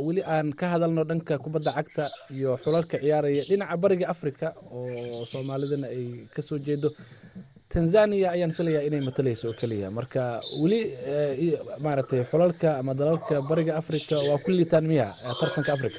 weli 0.06 0.22
aan 0.34 0.48
ka 0.60 0.66
hadalno 0.72 1.02
dhanka 1.10 1.34
kubadda 1.44 1.72
cagta 1.78 2.04
iyo 2.36 2.50
xulalka 2.64 2.96
ciyaaraya. 3.02 3.42
Dhinaca 3.50 3.76
bariga 3.82 4.06
africa 4.14 4.46
oo 4.78 5.24
soomaalidana 5.32 5.86
ay 5.96 6.04
ka 6.34 6.40
soo 6.48 6.58
jeedo 6.66 6.88
tanzania 7.74 8.28
ayaan 8.34 8.52
filayaa 8.58 8.82
inay 8.88 9.00
matalayso 9.08 9.44
oo 9.50 9.54
keliya. 9.60 9.88
Marka 9.98 10.22
weli 10.62 10.80
maaragtay 11.84 12.22
xulalka 12.30 12.68
ama 12.80 12.92
dalalka 13.00 13.34
bariga 13.50 13.72
africa 13.80 14.16
waa 14.28 14.38
ku 14.44 14.50
liitaan 14.50 14.86
miya 14.90 15.06
tartanka 15.40 15.72
africa 15.76 15.98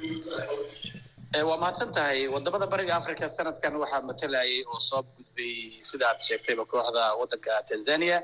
waa 1.50 1.58
mahadsan 1.64 1.90
tahay 1.96 2.20
waddamada 2.34 2.68
bariga 2.74 2.94
africa 3.02 3.26
sanadkan 3.38 3.74
waxaa 3.82 4.02
matalayay 4.10 4.64
oo 4.72 4.80
soo 4.90 5.02
gudbay 5.16 5.54
sida 5.90 6.06
aad 6.12 6.20
sheegtayba 6.28 6.64
kooxda 6.72 7.04
waddanka 7.20 7.52
tanzania 7.70 8.18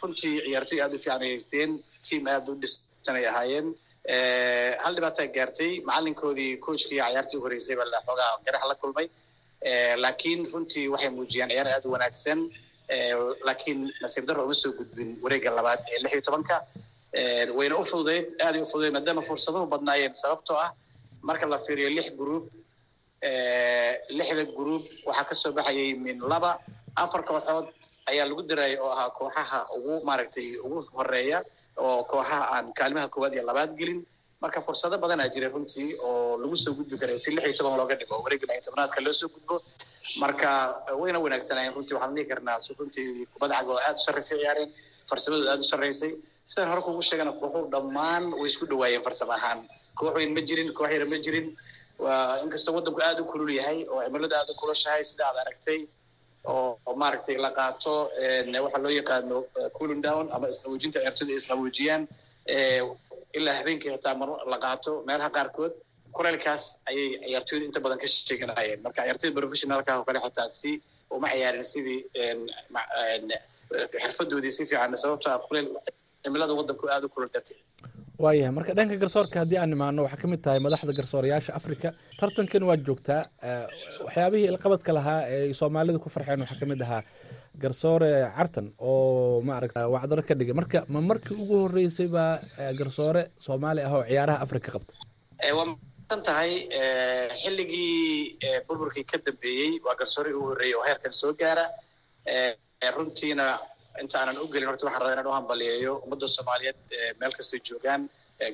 runtii 0.00 0.34
ciyaartoy 0.46 0.78
aada 0.84 0.94
u 0.96 0.98
fiican 1.04 1.22
ay 1.26 1.30
haysteen 1.34 1.70
tiam 2.06 2.24
aada 2.34 2.48
u 2.52 2.54
dhisanay 2.62 3.24
ahaayeen. 3.30 3.66
Hal 4.82 4.92
dhibaataa 4.96 5.26
gaartay. 5.36 5.72
Macalinkoodii 5.88 6.52
coachkii 6.66 6.98
cayaartii 7.02 7.38
u 7.40 7.44
horeysay 7.44 7.76
baa 7.80 8.00
xoogaa 8.06 8.30
garax 8.46 8.62
la 8.70 8.74
kulmay. 8.82 9.06
Laakiin 10.02 10.40
runtii 10.52 10.86
waxay 10.94 11.10
muujiyaan 11.16 11.50
ciyaar 11.52 11.68
aad 11.74 11.84
u 11.88 11.94
wanaagsan 11.96 12.38
laakiin 13.48 13.80
nasiib 14.02 14.24
darro 14.28 14.44
uma 14.44 14.54
soo 14.62 14.72
gudbin 14.78 15.10
wareegga 15.24 15.50
labaad 15.58 15.80
ee 15.92 15.98
lix 16.02 16.12
iyo 16.12 16.22
tobanka. 16.28 16.56
Wayna 17.58 17.74
u 17.80 17.84
fududeyd 17.90 18.26
aaday 18.46 18.60
u 18.62 18.66
fududeyd 18.72 18.94
maadaama 18.96 19.22
fursaduhu 19.28 19.66
badnaayeen 19.74 20.14
sababtoo 20.22 20.56
ah 20.66 20.70
marka 21.28 21.46
la 21.46 21.58
fiiriyo 21.66 21.88
lix 21.96 22.06
gruub 22.20 22.44
lixda 24.18 24.44
gruub 24.56 24.82
waxaa 25.08 25.24
ka 25.28 25.34
soo 25.34 25.52
baxayay 25.58 25.94
min 26.04 26.18
laba 26.32 26.50
afar 27.02 27.22
kooxood 27.28 27.66
ayaa 28.10 28.26
lagu 28.30 28.42
darayay 28.50 28.76
oo 28.84 28.90
ahaa 28.96 29.10
kooxaha 29.18 29.58
ugu 29.76 29.92
maaragtay 30.08 30.48
ugu 30.66 30.78
horreeya 30.96 31.38
oo 31.84 32.04
kooxaha 32.10 32.40
aan 32.54 32.66
kaalimaha 32.78 33.08
koowaad 33.14 33.34
iyo 33.34 33.44
labaad 33.50 33.72
gelin. 33.80 34.00
Marka 34.42 34.60
fursado 34.66 34.98
badanaa 35.04 35.28
jiray 35.34 35.50
runtii 35.54 35.90
oo 36.06 36.36
lagu 36.42 36.56
soo 36.64 36.74
gudbi 36.78 36.96
karay 37.00 37.18
si 37.24 37.30
lix 37.34 37.44
iyo 37.48 37.56
toban 37.58 37.78
looga 37.80 37.94
dhigo 38.00 38.14
wareegga 38.24 38.46
lix 38.48 38.56
iyo 38.58 38.64
tobanaadka 38.66 39.00
loo 39.06 39.14
soo 39.20 39.28
gudbo 39.34 39.56
marka 40.22 40.50
wayna 41.00 41.18
wanaagsanayeen 41.24 41.74
runtii 41.76 41.94
waxaan 41.96 42.14
dhihi 42.16 42.28
karnaa 42.32 42.58
runtii 42.78 43.26
kubadda 43.32 43.54
cag 43.58 43.68
oo 43.68 43.78
u 43.96 44.04
sarreysay 44.06 44.38
ciyaareen 44.40 44.70
farsamadooda 45.10 45.50
aad 45.54 45.60
u 45.66 45.68
sarreysay. 45.72 46.12
Sidaan 46.50 46.68
hore 46.72 46.82
kugu 46.86 47.02
sheegana 47.08 47.32
kooxuhu 47.40 47.68
dhammaan 47.74 48.24
way 48.40 48.48
isku 48.52 48.64
dhawaayeen 48.70 49.02
farsamo 49.06 49.32
ahaan. 49.38 49.60
Koox 49.98 50.12
weyn 50.16 50.32
ma 50.36 50.40
jirin 50.48 50.68
koox 50.78 50.90
yara 50.94 51.06
ma 51.12 51.18
jirin. 51.24 51.46
Inkastoo 52.44 52.74
waddanku 52.76 53.00
aad 53.08 53.18
u 53.20 53.24
kulul 53.32 53.50
yahay 53.58 53.78
oo 53.92 54.00
cimilada 54.06 54.36
aad 54.40 54.50
u 54.52 54.54
kulushahay 54.60 55.02
sida 55.10 55.24
aad 55.28 55.38
aragtay 55.42 55.80
oo 56.52 56.94
maaragtay 57.02 57.36
la 57.44 57.50
qaato 57.58 57.94
waxaa 58.64 58.82
loo 58.84 58.92
yaqaano 59.00 59.36
cooling 59.76 60.02
down 60.06 60.24
ama 60.36 60.46
isqaboojinta 60.52 60.98
ciyaartoyda 61.00 61.32
ay 61.34 61.38
isqaboojiyaan 61.42 62.02
ilaa 63.38 63.54
habeenkii 63.60 63.90
xitaa 63.96 64.14
mar 64.20 64.28
la 64.52 64.58
qaato. 64.64 64.92
Meelaha 65.08 65.30
qaarkood 65.36 65.72
kuleelkaas 66.16 66.64
ayay 66.90 67.06
ciyaartoyda 67.26 67.64
inta 67.68 67.80
badan 67.84 67.98
ka 68.02 68.06
sheeganayeen. 68.14 68.80
Marka 68.86 69.00
ciyaartoyda 69.06 69.36
professionalka 69.40 69.90
oo 69.98 70.04
kale 70.08 70.18
xitaa 70.26 70.48
si 70.60 70.70
uma 71.16 71.28
ciyaarin 71.34 71.66
sidii 71.72 72.00
xirfadoodii 74.02 74.50
si 74.56 74.62
fiican 74.70 74.96
sababto 75.02 75.28
ah 75.34 75.38
kuleel 75.46 75.66
cimilada 76.22 76.52
waddanku 76.58 76.84
aad 76.94 77.04
u 77.04 77.08
kulul 77.14 77.30
darteed 77.34 77.58
waayahay 78.24 78.52
marka 78.58 78.72
dhanka 78.78 78.96
garsoorka 79.02 79.36
haddii 79.42 79.58
aan 79.62 79.72
imaano 79.76 80.00
waxaa 80.06 80.20
ka 80.22 80.26
mid 80.32 80.40
tahay 80.44 80.60
madaxda 80.66 80.92
garsoorayaasha 80.98 81.52
africa 81.60 81.88
tartankan 82.20 82.62
waad 82.68 82.80
joogtaa 82.88 83.22
waxyaabihii 84.06 84.48
ilqabadka 84.52 84.90
lahaa 84.98 85.20
ee 85.34 85.52
soomaalidu 85.60 85.98
ku 86.04 86.08
farxeen 86.16 86.40
waxaa 86.44 86.60
ka 86.62 86.66
mid 86.72 86.80
ahaa 86.86 87.02
garsoore 87.62 88.10
cartan 88.36 88.66
oo 88.90 89.40
maaragta 89.48 89.80
wacdaro 89.94 90.22
ka 90.28 90.34
dhigay. 90.38 90.54
Marka 90.60 90.78
ma 90.94 91.00
markii 91.10 91.36
ugu 91.42 91.54
horreysay 91.62 92.08
baa 92.16 92.32
garsoore 92.80 93.22
soomaali 93.46 93.80
ah 93.88 93.92
oo 93.98 94.02
ciyaaraha 94.10 94.38
africa 94.46 94.68
qabta 94.74 94.92
waa 95.58 95.66
tahay 96.08 96.68
xilligii 97.42 98.38
burburkii 98.68 99.04
ka 99.10 99.18
dambeeyey 99.26 99.80
waa 99.84 99.94
garsoorihii 100.00 100.36
ugu 100.38 100.48
horreeyey 100.50 100.74
oo 100.78 100.84
heerkan 100.88 101.12
soo 101.12 101.32
gaara. 101.32 101.66
Runtiina 102.96 103.58
inta 104.00 104.18
aanan 104.20 104.38
u 104.42 104.46
gelin 104.52 104.68
horta 104.68 104.86
waxaan 104.86 105.00
rabaa 105.02 105.12
inaan 105.14 105.26
u 105.26 105.32
hambaliyeeyo 105.38 105.92
ummadda 106.04 106.28
soomaaliyeed 106.28 106.76
meel 107.20 107.32
kastoo 107.38 107.58
joogaan 107.68 108.02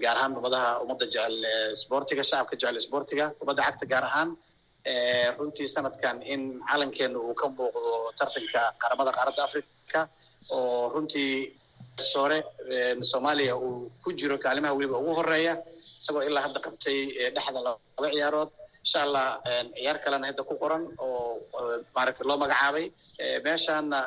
gaar 0.03 0.17
ahaan 0.17 0.37
ummadaha 0.39 0.81
ummadda 0.83 1.07
jecel 1.15 1.37
sboortiga 1.83 2.23
shacabka 2.31 2.57
jecel 2.57 2.79
sboortiga 2.87 3.27
ummadda 3.43 3.63
cagta 3.67 3.87
gaar 3.93 4.05
ahaan. 4.11 4.31
Runtii 5.39 5.69
sanadkan 5.75 6.23
in 6.33 6.43
calankeena 6.71 7.19
uu 7.19 7.35
ka 7.41 7.47
muuqdo 7.49 8.13
tartanka 8.19 8.63
qaramada 8.83 9.11
qaaradda 9.17 9.43
africa 9.49 10.01
oo 10.57 10.89
runtii 10.95 11.33
garsoore 12.01 12.39
soomaaliya 13.13 13.55
uu 13.57 13.91
ku 14.03 14.13
jiro 14.21 14.37
kaalimaha 14.45 14.75
weliba 14.79 14.97
ugu 15.03 15.13
horreeya 15.21 15.55
isagoo 16.01 16.23
ilaa 16.29 16.45
hadda 16.47 16.61
qabtay 16.67 16.99
dhexda 17.37 17.61
laba 17.67 18.09
ciyaarood. 18.15 18.51
Insha 18.85 19.01
allah 19.07 19.25
ciyaar 19.77 19.97
kalena 20.05 20.27
hadda 20.31 20.43
ku 20.51 20.55
qoran 20.63 20.83
oo 21.05 21.21
maaragtay 21.97 22.25
loo 22.29 22.37
magacaabay. 22.43 22.85
Meeshaana 23.47 23.99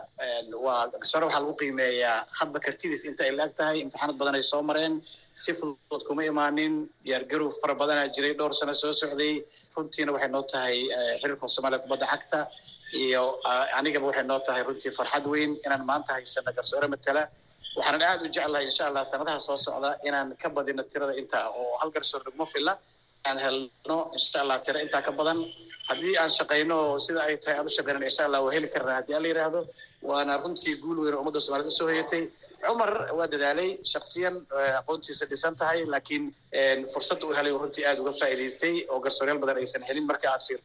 waa 0.66 0.82
garsoore 0.94 1.26
waxaa 1.28 1.42
lagu 1.44 1.54
qiimeeyaa 1.62 2.18
hadba 2.40 2.58
kartidiis 2.66 3.04
inta 3.10 3.22
ay 3.28 3.32
la-eg 3.40 3.54
tahay 3.60 3.78
imtixaanad 3.86 4.18
badan 4.22 4.36
ay 4.40 4.46
soo 4.52 4.62
mareen. 4.70 4.96
Si 5.44 5.52
fudud 5.60 6.02
kuma 6.08 6.24
imaanin 6.32 6.74
diyaargarow 7.06 7.50
fara 7.62 7.74
badanaa 7.82 8.08
jiray 8.16 8.34
dhowr 8.40 8.54
sano 8.60 8.74
soo 8.82 8.94
socday. 9.02 9.34
Runtiina 9.76 10.12
waxay 10.16 10.32
noo 10.36 10.44
tahay 10.54 10.78
xiriirka 11.22 11.46
soomaaliya 11.56 11.84
kubadda 11.86 12.08
cagta 12.14 12.40
iyo 13.04 13.24
anigaba 13.80 14.06
waxay 14.10 14.26
noo 14.32 14.40
tahay 14.48 14.62
runtii 14.68 14.92
farxad 14.98 15.26
weyn 15.34 15.52
inaan 15.66 15.84
maanta 15.90 16.12
haysano 16.18 16.52
garsoore 16.58 16.88
matala 16.94 17.24
waxaanan 17.78 18.02
aad 18.10 18.22
u 18.26 18.28
jeclahay 18.36 18.66
insha 18.70 18.84
allah 18.90 19.04
sanadaha 19.12 19.40
soo 19.48 19.58
socda 19.66 19.90
inaan 20.08 20.30
ka 20.42 20.48
badino 20.56 20.84
tirada 20.92 21.14
intaa 21.22 21.46
oo 21.60 21.78
hal 21.82 21.90
garsoor 21.96 22.22
naguma 22.26 22.46
filla. 22.54 22.74
Aan 23.28 23.38
helno 23.46 23.98
insha 24.18 24.38
allah 24.44 24.58
tiro 24.66 24.80
intaa 24.86 25.02
ka 25.08 25.12
badan. 25.20 25.40
Haddii 25.90 26.16
aan 26.22 26.30
shaqayno 26.38 26.78
sida 27.06 27.22
ay 27.28 27.36
tahay 27.44 27.58
aan 27.60 27.68
u 27.70 27.74
shaqaynan 27.78 28.04
insha 28.10 28.24
allah 28.28 28.40
waa 28.46 28.54
heli 28.56 28.68
karnaa 28.74 28.96
haddii 29.00 29.16
aan 29.16 29.24
la 29.26 29.30
yidhaahdo 29.32 29.62
waana 30.10 30.34
runtii 30.44 30.76
guul 30.84 30.98
weyn 31.04 31.16
oo 31.16 31.22
ummadda 31.24 31.40
soomaaliyed 31.46 31.72
u 31.74 31.78
soo 31.80 31.88
hoyatay 31.92 32.24
cumar 32.66 32.92
waa 33.18 33.28
dadaalay 33.34 33.70
shaksiyan 33.94 34.36
aqoontiisa 34.80 35.26
dhisan 35.32 35.56
tahay 35.62 35.80
laakiin 35.94 36.24
fursadda 36.94 37.24
uu 37.28 37.34
helay 37.40 37.54
runtii 37.64 37.86
aad 37.90 38.00
uga 38.04 38.12
faa'iidaystay 38.22 38.76
oo 38.92 39.00
garsooryaal 39.06 39.40
badan 39.44 39.58
aysan 39.64 39.84
helin. 39.88 40.06
Marka 40.12 40.28
aad 40.34 40.44
fiir 40.48 40.60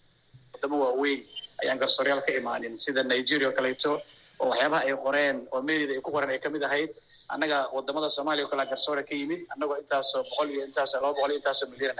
wadamo 0.53 0.77
waaweyn 0.85 1.21
ayaan 1.63 1.79
garsooryaal 1.83 2.21
ka 2.27 2.33
imaanin. 2.41 2.75
Sida 2.85 3.03
nigeria 3.13 3.49
oo 3.51 3.55
kaleeto 3.59 3.93
oo 4.41 4.49
waxyaabaha 4.51 4.82
ay 4.89 4.95
qoreen 5.07 5.36
oo 5.55 5.61
media 5.68 5.95
ay 5.97 6.01
ku 6.07 6.11
qoreen 6.16 6.30
ay 6.34 6.41
ka 6.45 6.49
mid 6.55 6.62
ahayd 6.68 6.91
annaga 7.34 7.59
waddamada 7.76 8.09
soomaaliya 8.16 8.47
o 8.47 8.51
kale 8.53 8.64
garsoore 8.72 9.03
ka 9.09 9.14
yimid 9.20 9.41
annagoo 9.55 9.76
intaasoo 9.82 10.22
boqol 10.28 10.49
iyo 10.55 10.62
intaasoo 10.68 11.01
laba 11.03 11.12
boqol 11.16 11.30
iyo 11.32 11.39
intaasoo 11.41 11.68
milyan 11.72 11.97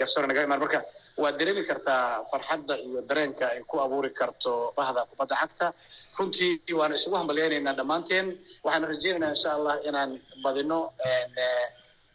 garsoore 0.00 0.26
naga 0.30 0.42
imaan. 0.46 0.60
Marka 0.64 0.80
waad 1.22 1.34
dareemi 1.38 1.62
kartaa 1.70 2.02
farxadda 2.30 2.74
iyo 2.86 3.00
dareenka 3.10 3.44
ay 3.54 3.60
ku 3.70 3.76
abuuri 3.84 4.10
karto 4.20 4.52
bahda 4.78 5.00
kubadda 5.10 5.34
cagta. 5.42 5.66
Runtii 6.18 6.72
waanu 6.78 6.94
isugu 6.98 7.16
hambalyaynaynaa 7.20 7.74
dhammaanteen. 7.78 8.26
Waxaanu 8.64 8.86
rajaynaynaa 8.92 9.32
insha 9.34 9.50
allah 9.58 9.74
inaan 9.88 10.10
badino 10.44 10.78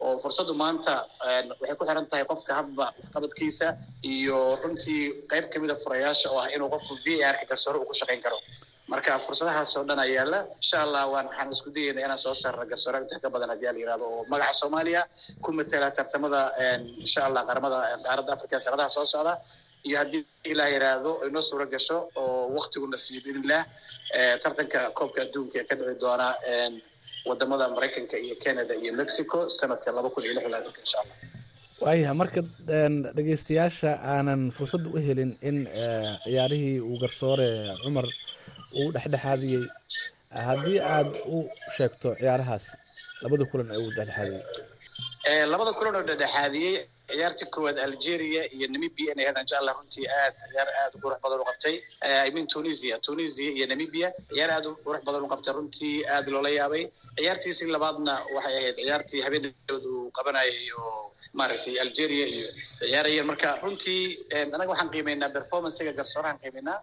oo 0.05 0.15
fursaddu 0.23 0.53
maanta 0.61 0.93
waxay 1.59 1.75
ku 1.79 1.83
xiran 1.87 2.05
tahay 2.11 2.25
qofka 2.31 2.51
hadba 2.59 2.85
waxqabadkiisa 3.01 3.67
iyo 4.13 4.37
runtii 4.63 5.01
qayb 5.31 5.45
kamida 5.53 5.75
furayaasha 5.83 6.27
oo 6.33 6.39
ah 6.43 6.47
inuu 6.55 6.69
qofku 6.73 6.93
v 7.03 7.19
arka 7.29 7.43
garsoore 7.51 7.77
uu 7.83 7.87
ku 7.91 7.93
shaqayn 7.99 8.21
karo 8.25 8.37
marka 8.91 9.13
fursadahaas 9.25 9.71
oo 9.77 9.83
dhan 9.89 9.99
ayaa 10.05 10.15
yaalla 10.19 10.39
insha 10.61 10.77
allah 10.85 11.01
waxaan 11.13 11.51
isku 11.55 11.69
dayayna 11.75 12.01
inaan 12.05 12.21
soo 12.25 12.33
saarno 12.41 12.63
garsoore 12.71 12.97
inta 13.03 13.17
ka 13.23 13.29
badan 13.33 13.49
haddii 13.53 13.69
ala 13.71 13.95
oo 14.07 14.25
magaca 14.31 14.53
soomaaliya. 14.61 15.01
Ku 15.43 15.49
matela 15.57 15.87
tartamada 15.97 16.41
insha 17.03 17.21
allah 17.27 17.41
qaramada 17.49 17.77
qaaradda 18.05 18.31
africa 18.37 18.55
sanadaha 18.65 18.89
soo 18.95 19.05
socda. 19.13 19.33
Iyo 19.87 19.95
haddii 20.01 20.21
ilaah 20.51 20.69
yidhaahdo 20.73 21.11
inoo 21.27 21.41
suuro 21.49 21.65
gasho 21.73 21.97
oo 22.21 22.49
waktiguna 22.57 22.97
siiyo 23.03 23.21
biidnillah 23.25 23.61
tartanka 24.43 24.79
koobka 24.97 25.19
adduunka 25.25 25.55
ee 25.61 25.65
ka 25.69 25.75
dhici 25.79 25.95
doona 26.03 26.27
waddamada 27.29 27.65
maraykanka 27.75 28.15
iyo 28.25 28.35
canada 28.43 28.73
iyo 28.81 28.91
mexico 29.01 29.37
sanadka 29.59 29.89
laba 29.97 30.09
kun 30.13 30.23
iyo 30.25 30.33
lix 30.37 30.45
iyo 30.49 30.59
insha 30.83 30.97
allah 31.03 31.15
waayahay 31.83 32.15
marka 32.21 32.41
dhegeystayaasha 33.17 33.91
aanan 34.13 34.41
fursad 34.57 34.83
u 34.87 34.97
helin 35.07 35.31
in 35.49 35.57
ciyaarihii 36.25 36.75
uu 36.89 36.97
garsoore 37.03 37.47
cumar 37.83 38.05
uu 38.79 38.89
dhexdhexaadiyey. 38.95 39.63
Haddii 40.47 40.79
aad 40.95 41.09
u 41.35 41.37
sheegto 41.77 42.09
ciyaarahaas 42.19 42.65
labada 43.23 43.45
kulan 43.51 43.67
ee 43.75 43.79
uu 43.83 43.91
dhexdhexaadiyey. 43.97 44.43
Labada 45.51 45.71
kulan 45.77 45.95
oo 45.99 46.03
dhexdhexaadiyey 46.09 46.75
ciyaartii 47.09 47.47
koowaad 47.53 47.77
algeria 47.87 48.43
iyo 48.55 48.67
namibia 48.73 49.11
inay 49.13 49.25
hadaan 49.29 49.47
jecla 49.51 49.71
runtii 49.77 50.05
aad 50.21 50.33
ciyaar 50.51 50.69
aad 50.81 50.91
u 50.95 50.99
qurux 51.03 51.19
badan 51.23 51.39
u 51.43 51.45
qabtay. 51.49 51.75
I 52.27 52.29
mean 52.35 52.47
tunisia 52.53 52.95
tunisia 53.07 53.49
iyo 53.57 53.65
namibia 53.71 54.07
ciyaar 54.33 54.51
aad 54.57 54.65
u 54.69 54.71
qurux 54.85 55.01
badan 55.07 55.23
u 55.25 55.29
qabtay 55.33 55.53
runtii 55.57 55.95
aad 56.15 56.25
loola 56.33 56.49
yaabay. 56.59 56.83
Ciyaartiisii 57.17 57.67
labaadna 57.75 58.13
waxay 58.35 58.55
ahayd 58.59 58.77
ciyaartii 58.85 59.21
habeenadood 59.25 59.83
uu 59.93 60.11
qabanayay 60.17 60.57
oo 60.81 61.11
maaragtay 61.39 61.75
algeria 61.83 62.25
iyo 62.35 62.47
ciyaarayeen 62.79 63.27
marka 63.31 63.49
runtii 63.63 64.01
anaga 64.55 64.71
waxaan 64.73 64.91
qiimeynaa 64.93 65.29
performancega 65.37 65.91
garsoorahan 65.99 66.37
qiimeynaa 66.43 66.77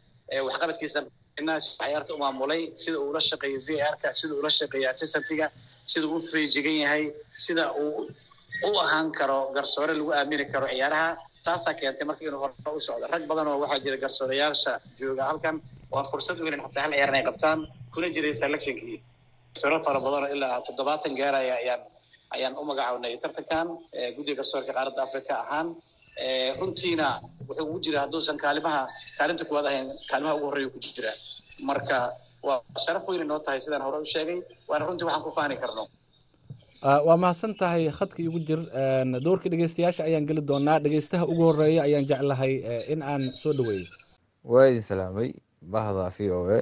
waxqabadkiisa 0.47 1.01
ciyaarta 1.79 2.11
u 2.15 2.19
maamulay 2.25 2.63
sida 2.83 2.97
uu 3.03 3.09
ula 3.13 3.21
shaqeeyo 3.31 3.59
v 3.67 3.69
r-ka 3.93 4.09
sida 4.19 4.33
uu 4.35 4.41
ula 4.43 4.51
shaqeeyo 4.59 4.87
assistantga 4.93 5.47
sida 5.93 6.07
uu 6.13 6.21
feejigan 6.31 6.77
yahay 6.85 7.05
sida 7.45 7.65
uu 7.83 8.11
u 8.69 8.71
ahaan 8.85 9.09
karo 9.19 9.39
garsoore 9.57 9.93
lagu 9.99 10.11
aamini 10.19 10.45
karo 10.53 10.67
ciyaaraha. 10.73 11.09
Taasaa 11.47 11.75
keentay 11.79 12.05
marka 12.09 12.23
inuu 12.29 12.41
hore 12.43 12.55
u 12.77 12.81
socdo. 12.87 13.07
Rag 13.13 13.23
badan 13.31 13.47
oo 13.51 13.59
waxaa 13.63 13.81
jira 13.85 13.97
garsoorayaasha 14.05 14.73
jooga 14.99 15.23
halkan 15.31 15.57
aan 15.97 16.07
fursad 16.11 16.37
u 16.41 16.45
helin 16.47 16.63
xataa 16.67 16.83
hal 16.85 16.93
ciyaar 16.97 17.11
inay 17.13 17.25
qabtaan 17.29 17.59
kuna 17.95 18.07
jiray 18.15 18.35
selectionkii. 18.43 18.99
Garsoore 19.55 19.79
fara 19.87 20.01
badan 20.07 20.23
oo 20.27 20.31
ilaa 20.37 20.57
toddobaatan 20.67 21.13
gaaraya 21.21 21.55
ayaan 21.63 21.81
ayaan 22.35 22.55
u 22.61 22.65
magacawnay 22.71 23.15
tartankan 23.23 23.67
guddiga 24.17 24.37
garsoorka 24.41 24.73
qaaradda 24.77 25.01
africa 25.07 25.35
ahaan 25.45 25.67
runtiina 26.61 27.21
wuxuu 27.49 27.67
ugu 27.69 27.79
jira 27.85 28.01
hadduusan 28.01 28.37
kaalimaha 28.45 28.83
kaalinta 29.19 29.45
kuwaad 29.45 29.67
ahayn 29.67 29.89
kaalimaha 30.11 30.35
ugu 30.37 30.47
horreeya 30.47 30.71
ku 30.75 30.79
jira. 30.79 31.13
Marka 31.69 32.13
waa 32.43 32.61
sharaf 32.85 33.09
weyn 33.09 33.23
inoo 33.25 33.39
tahay 33.39 33.61
sidaan 33.61 33.83
hore 33.83 33.99
u 34.01 34.05
sheegay 34.05 34.39
waana 34.69 34.85
runtii 34.87 35.05
waxaan 35.09 35.23
ku 35.27 35.31
faani 35.37 35.57
karno. 35.57 35.85
Waa 37.07 37.17
mahadsan 37.17 37.55
tahay 37.55 37.89
khadka 37.99 38.21
igu 38.23 38.39
jir 38.49 38.61
doorka 39.25 39.49
dhegeystayaasha 39.49 40.05
ayaan 40.05 40.27
geli 40.29 40.41
doonaa. 40.41 40.79
Dhegeystaha 40.85 41.25
ugu 41.27 41.43
horreeya 41.49 41.83
ayaan 41.89 42.05
jeclahay 42.11 42.53
in 42.93 43.03
aan 43.03 43.23
soo 43.33 43.53
dhaweeyo. 43.53 43.87
Waa 44.45 44.67
idin 44.69 44.83
salaamay. 44.83 45.33
Bahda 45.63 46.11
v 46.17 46.31
o 46.31 46.41
a. 46.59 46.61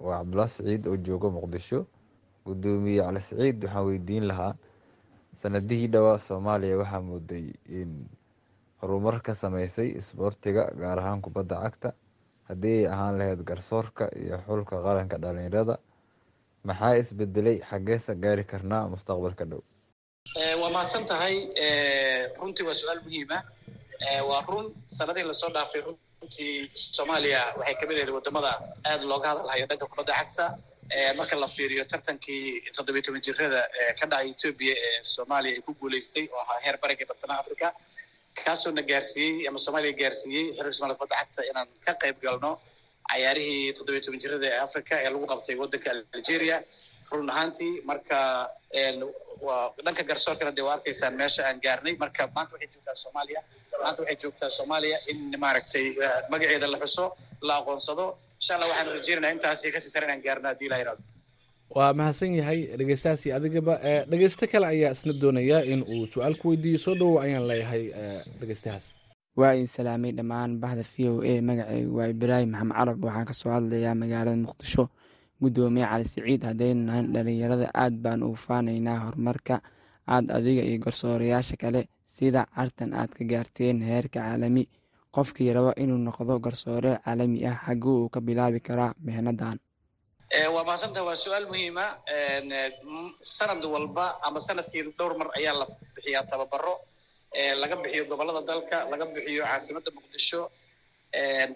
Waa 0.00 0.18
cabdullah 0.20 0.48
siciid 0.48 0.86
oo 0.86 0.96
jooga 0.96 1.28
muqdisho. 1.30 1.86
Gudoomiye 2.46 3.02
cali 3.02 3.20
siciid 3.20 3.64
waxaan 3.64 3.84
weydiin 3.86 4.24
lahaa 4.30 4.54
sanadihii 5.40 5.88
dhowaa 5.88 6.18
soomaaliya 6.18 6.76
waxaa 6.82 7.00
mooday 7.00 7.46
in 7.80 7.90
horumar 8.82 9.16
ka 9.22 9.32
sameysay 9.34 9.88
isboortiga 10.00 10.64
gaar 10.82 10.98
ahaan 10.98 11.20
kubadda 11.22 11.56
cagta. 11.64 11.90
Haddii 12.48 12.78
ay 12.82 12.86
ahaan 12.94 13.18
lahayd 13.18 13.40
garsoorka 13.50 14.04
iyo 14.22 14.36
xulka 14.46 14.76
qaranka 14.86 15.16
dhalinyarada 15.22 15.76
maxaa 16.68 16.94
isbedelay 17.02 17.56
xaggeesa 17.70 18.14
gaari 18.24 18.44
karnaa 18.52 18.88
mustaqbalka 18.94 19.44
dhow. 19.50 19.62
Waa 20.60 20.70
mahadsan 20.74 21.04
tahay 21.10 21.36
runtii 22.40 22.64
waa 22.68 22.74
su'aal 22.80 23.00
muhiima 23.06 23.38
waa 24.30 24.42
run 24.52 24.66
sanadihii 24.98 25.28
la 25.30 25.34
soo 25.42 25.50
dhaafay 25.56 25.80
runtii 25.86 26.70
soomaaliya 26.96 27.40
waxay 27.58 27.74
ka 27.80 27.84
mid 27.88 27.96
ahayd 27.98 28.12
waddamada 28.18 28.50
aad 28.90 29.02
looga 29.10 29.28
hadalhayo 29.32 29.66
dhanka 29.70 29.86
kubadda 29.92 30.12
cagta. 30.20 30.46
Marka 31.18 31.34
la 31.42 31.48
fiiriyo 31.56 31.84
tartankii 31.92 32.42
toddobiyi 32.76 33.02
toban 33.06 33.22
jirada 33.26 33.60
ka 33.98 34.04
dhacay 34.10 34.28
etoobiya 34.34 34.74
ee 34.86 34.98
soomaaliya 35.14 35.54
ay 35.56 35.62
ku 35.66 35.72
guuleystay 35.80 36.24
oo 36.34 36.40
ahaa 36.44 36.58
heer 36.64 36.76
bariga 36.82 37.04
bartamaha 37.10 37.40
africa 37.44 37.68
kaasoo 38.40 38.72
na 38.78 38.82
gaarsiiyey 38.90 39.48
ama 39.48 39.58
soomaaliya 39.64 39.94
gaarsiiyey 40.02 40.44
xiriir 40.56 40.74
somalia 40.78 40.96
kubadda 40.98 41.16
cagta 41.20 41.40
inaan 41.50 41.68
ka 41.86 41.92
qayb 42.02 42.16
galno 42.26 42.50
cayaarihii 43.10 43.72
toddobiyi 43.78 44.02
toban 44.06 44.20
jirada 44.24 44.46
ee 44.52 44.58
africa 44.66 44.94
ee 45.04 45.10
lagu 45.14 45.26
qabtay 45.32 45.56
waddanka 45.62 45.88
algeria. 46.16 46.58
Run 47.12 47.28
ahaantii 47.34 47.72
marka 47.90 48.18
dhanka 49.86 50.02
garsoorkana 50.10 50.52
dee 50.56 50.64
waa 50.68 50.74
arkaysaan 50.78 51.14
meesha 51.20 51.42
aan 51.48 51.58
gaarnay 51.66 51.94
marka 52.02 52.22
maanta 52.36 52.52
waxay 52.54 52.68
joogtaa 52.74 52.94
soomaaliya. 53.04 53.40
Maanta 53.84 54.00
waxay 54.02 54.16
joogtaa 54.22 54.50
soomaaliya 54.58 54.98
in 55.10 55.18
maaragtay 55.44 55.86
magaceeda 56.32 56.66
la 56.74 56.78
xuso 56.84 57.04
la 57.48 57.54
aqoonsado. 57.60 58.04
Insha 58.40 58.52
allah 58.56 58.68
waxaan 58.72 58.88
rajeynaynaa 58.96 59.32
intaasi 59.36 59.66
ka 59.74 59.80
sii 59.84 59.92
sare 59.94 60.04
inaan 60.08 60.22
gaarno 60.26 60.46
haddii 60.52 60.68
la 60.72 60.76
yidhahdo 60.80 61.02
waa 61.76 61.92
mahadsan 61.98 62.34
yahay 62.40 62.60
dhegeystahaasi 62.78 63.28
adigaba 63.36 63.74
dhegeysto 64.10 64.44
kale 64.52 64.66
ayaa 64.72 64.92
isna 64.96 65.12
doonaya 65.22 65.58
in 65.72 65.80
uu 65.94 66.06
su'aal 66.12 66.34
ku 66.40 66.48
weydiiyo. 66.52 66.78
Soo 66.84 66.94
dhowow 66.94 67.20
ayaan 67.24 67.46
leeyahay 67.50 67.84
dhegeystahaas. 68.40 68.84
Waa 69.36 69.52
idin 69.56 69.66
salaamay 69.76 70.12
dhammaan 70.12 70.60
bahda 70.62 70.82
v 70.92 71.08
o 71.08 71.22
a 71.24 71.32
magacaygu 71.48 71.92
waa 71.98 72.08
ibraahim 72.14 72.50
maxamed 72.52 72.74
carab. 72.76 72.98
Waxaan 73.04 73.26
ka 73.30 73.34
soo 73.40 73.50
hadlayaa 73.56 73.94
magaalada 74.02 74.36
muqdisho. 74.44 74.84
Gudoomiye 75.42 75.86
cali 75.90 76.04
siciid 76.04 76.42
haddaynu 76.48 76.82
nahan 76.88 77.06
dhalinyarada 77.14 77.66
aad 77.74 77.94
baan 78.04 78.20
ugu 78.22 78.36
faanaynaa 78.46 78.98
horumarka 79.04 79.56
aad 80.06 80.26
adiga 80.36 80.62
iyo 80.62 80.78
garsoorayaasha 80.84 81.56
kale 81.62 81.88
sida 82.04 82.46
cartan 82.54 82.92
aad 82.94 83.10
ka 83.16 83.24
gaarteen 83.24 83.80
heerka 83.82 84.20
caalami. 84.20 84.68
Qofkii 85.14 85.52
raba 85.56 85.72
inuu 85.82 85.98
noqdo 85.98 86.38
garsoore 86.44 86.92
caalami 87.04 87.38
ah 87.50 87.58
xagguu 87.66 87.96
uu 88.04 88.08
ka 88.14 88.20
bilaabi 88.20 88.60
karaa 88.60 88.92
mihnadan 89.04 89.58
waa 90.32 90.64
mahadsantaha 90.64 91.04
waa 91.04 91.16
su'aal 91.16 91.46
muhiima 91.46 91.84
sanad 93.36 93.62
walba 93.64 94.06
ama 94.26 94.40
sannadkii 94.40 94.82
dhowr 94.98 95.14
mar 95.20 95.28
ayaa 95.38 95.54
la 95.60 95.66
bixiyaa 95.96 96.24
tababaro. 96.30 96.74
Laga 97.60 97.76
bixiyo 97.82 98.04
gobollada 98.10 98.40
dalka 98.50 98.76
laga 98.90 99.04
bixiyo 99.14 99.44
caasimadda 99.44 99.90
muqdisho. 99.96 100.42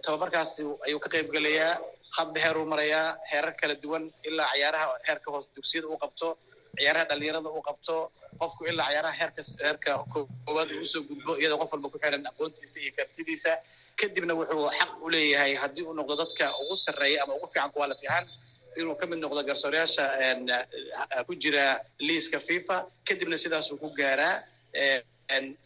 Tababarkaasi 0.05 0.63
ayuu 0.87 1.01
ka 1.05 1.09
qayb 1.15 1.29
gelayaa 1.33 1.73
hadba 2.17 2.39
heer 2.45 2.57
uu 2.61 2.67
marayaa 2.73 3.07
heerar 3.31 3.55
kala 3.61 3.75
duwan 3.83 4.05
ilaa 4.29 4.49
cayaaraha 4.53 4.87
heerka 5.09 5.29
hoos 5.35 5.47
dugsiyada 5.57 5.87
uu 5.93 5.99
qabto 6.05 6.29
ciyaaraha 6.79 7.05
dhalinyarada 7.11 7.49
uu 7.57 7.63
qabto 7.69 7.95
qofku 8.41 8.63
ilaa 8.71 8.87
cayaaraha 8.89 9.15
heerka 9.21 9.43
heerka 9.67 9.91
koowaad 10.13 10.71
uu 10.77 10.83
u 10.83 10.87
soo 10.93 11.03
gudbo 11.09 11.33
iyadoo 11.41 11.59
qof 11.63 11.73
walba 11.75 11.89
ku 11.95 11.99
xiran 12.03 12.27
aqoontiisa 12.31 12.79
iyo 12.85 12.93
kartidiisa. 12.99 13.53
Kadibna 14.01 14.33
wuxuu 14.39 14.69
xaq 14.79 14.91
u 15.05 15.09
leeyahay 15.15 15.53
haddii 15.63 15.85
uu 15.89 15.95
noqdo 15.99 16.15
dadka 16.23 16.45
ugu 16.63 16.75
sarreeya 16.85 17.19
ama 17.25 17.33
ugu 17.39 17.47
fiican 17.53 17.71
quality 17.77 18.05
ahaan 18.11 18.27
inuu 18.81 18.95
ka 19.01 19.05
mid 19.11 19.19
noqdo 19.25 19.41
garsoorayaasha 19.49 20.05
ku 21.27 21.33
jira 21.43 21.65
liiska 22.07 22.39
fifa. 22.49 22.77
Kadibna 23.09 23.37
sidaasuu 23.43 23.79
ku 23.83 23.89
gaaraa 24.01 24.35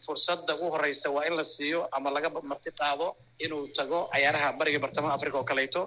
fursadda 0.05 0.53
ugu 0.55 0.69
horeysa 0.75 1.09
waa 1.15 1.25
in 1.29 1.35
la 1.37 1.43
siiyo 1.43 1.87
ama 1.91 2.09
laga 2.09 2.29
marti 2.51 2.71
qaado 2.71 3.15
inuu 3.39 3.67
tago 3.77 4.09
cayaaraha 4.13 4.53
bariga 4.59 4.79
bartamaha 4.79 5.13
africa 5.17 5.35
oo 5.37 5.43
kaleeto 5.43 5.81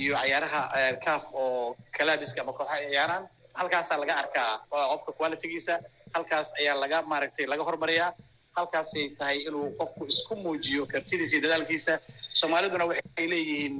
iyo 0.00 0.14
cayaaraha 0.16 0.60
caf 1.04 1.24
oo 1.34 1.76
kalaabiska 1.96 2.40
ama 2.42 2.52
kooxaha 2.52 2.78
ciyaaraan. 2.90 3.24
Halkaasaa 3.58 3.98
laga 4.02 4.14
arkaa 4.22 4.50
qofka 4.70 5.12
qualitygiisa. 5.18 5.74
Halkaas 6.14 6.48
ayaa 6.60 6.76
laga 6.82 7.02
maaragtay 7.02 7.46
laga 7.46 7.62
hormariyaa. 7.68 8.12
Halkaasay 8.56 9.04
tahay 9.18 9.38
inuu 9.48 9.66
qofku 9.80 10.02
isku 10.12 10.34
muujiyo 10.36 10.86
kartidiisa 10.86 11.34
iyo 11.36 11.42
dadaalkiisa. 11.46 11.94
Soomaaliduna 12.40 12.84
waxay 12.90 13.26
leeyihiin 13.32 13.76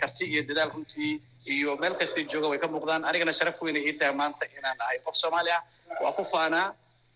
karti 0.00 0.24
iyo 0.32 0.42
dadaal 0.48 0.70
runtii 0.74 1.12
iyo 1.54 1.76
meel 1.76 1.94
kastay 2.00 2.24
jooga 2.24 2.48
way 2.48 2.58
ka 2.58 2.68
muuqdaan. 2.68 3.04
Anigana 3.04 3.32
sharaf 3.38 3.58
weyna 3.62 3.78
ii 3.82 3.92
tahay 3.98 4.14
maanta 4.20 4.44
inaan 4.58 4.78
ahay 4.84 4.98
qof 5.06 5.14
soomaali 5.22 5.50
ah. 5.50 5.62
Waa 6.02 6.12
ku 6.18 6.24
faanaa 6.24 6.66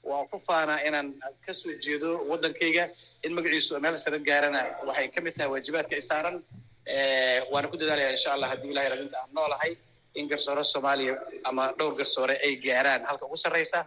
waa 0.08 0.24
ku 0.30 0.38
faanaa 0.38 0.80
inaan 0.88 1.08
ka 1.46 1.52
soo 1.52 1.72
jeedo 1.84 2.10
waddankayga 2.30 2.84
in 3.24 3.32
magaciisu 3.36 3.80
meel 3.84 3.96
sare 4.04 4.18
gaarana 4.28 4.60
waxay 4.88 5.08
ka 5.14 5.20
mid 5.24 5.34
tahay 5.36 5.50
waajibaadka 5.54 5.94
i 5.96 6.00
saaran. 6.10 6.36
Waana 7.52 7.66
ku 7.72 7.76
dadaalaya 7.80 8.10
insha 8.16 8.30
allah 8.34 8.48
haddii 8.52 8.70
ilahay 8.72 8.88
radinta 8.94 9.16
aan 9.22 9.30
noolahay 9.36 9.72
in 10.18 10.28
garsoore 10.30 10.62
soomaaliya 10.72 11.14
ama 11.48 11.64
dhowr 11.78 11.94
garsoore 12.00 12.34
ay 12.46 12.52
gaaraan. 12.66 13.02
Halka 13.08 13.24
ugu 13.28 13.36
sarreysa 13.44 13.80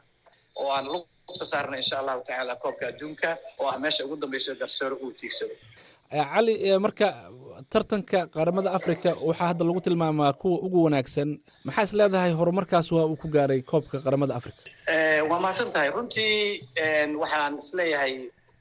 oo 0.61 0.69
aan 0.77 0.85
lugta 0.93 1.45
saarna 1.51 1.75
insha 1.81 1.95
allahu 2.01 2.21
tacaala 2.27 2.55
koobka 2.63 2.85
adduunka 2.91 3.29
oo 3.59 3.67
ah 3.73 3.77
meesha 3.83 4.05
ugu 4.05 4.15
dambeyso 4.23 4.55
garsoore 4.61 4.95
uu 5.03 5.11
tiigsado 5.19 5.55
cali 6.11 6.55
marka 6.79 7.07
tartanka 7.69 8.19
qaramada 8.35 8.69
africa 8.77 9.09
waxaa 9.27 9.47
hadda 9.51 9.65
lagu 9.65 9.81
tilmaamaa 9.81 10.33
kuwa 10.33 10.57
ugu 10.65 10.83
wanaagsan. 10.83 11.39
Maxaa 11.63 11.83
is 12.29 12.35
horumarkaas 12.39 12.91
waa 12.91 13.05
uu 13.05 13.15
ku 13.15 13.27
gaaray 13.27 13.61
koobka 13.61 13.97
qaramada 14.05 14.35
africa 14.35 14.61
waa 15.29 15.39
mahadsan 15.43 15.71
tahay. 15.73 15.89
Runtii 15.89 16.67
waxaan 17.21 17.57
is 17.57 17.73
leeyahay 17.73 18.13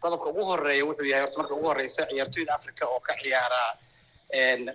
qodobka 0.03 0.26
ugu 0.30 0.43
horreeya 0.51 0.84
wuxuu 0.88 1.05
yahay 1.12 1.22
horta 1.24 1.38
marka 1.40 1.55
ugu 1.55 1.66
horeysa 1.70 2.03
ciyaartoyda 2.11 2.53
africa 2.59 2.82
oo 2.93 3.01
ka 3.07 3.14
ciyaara 3.22 3.62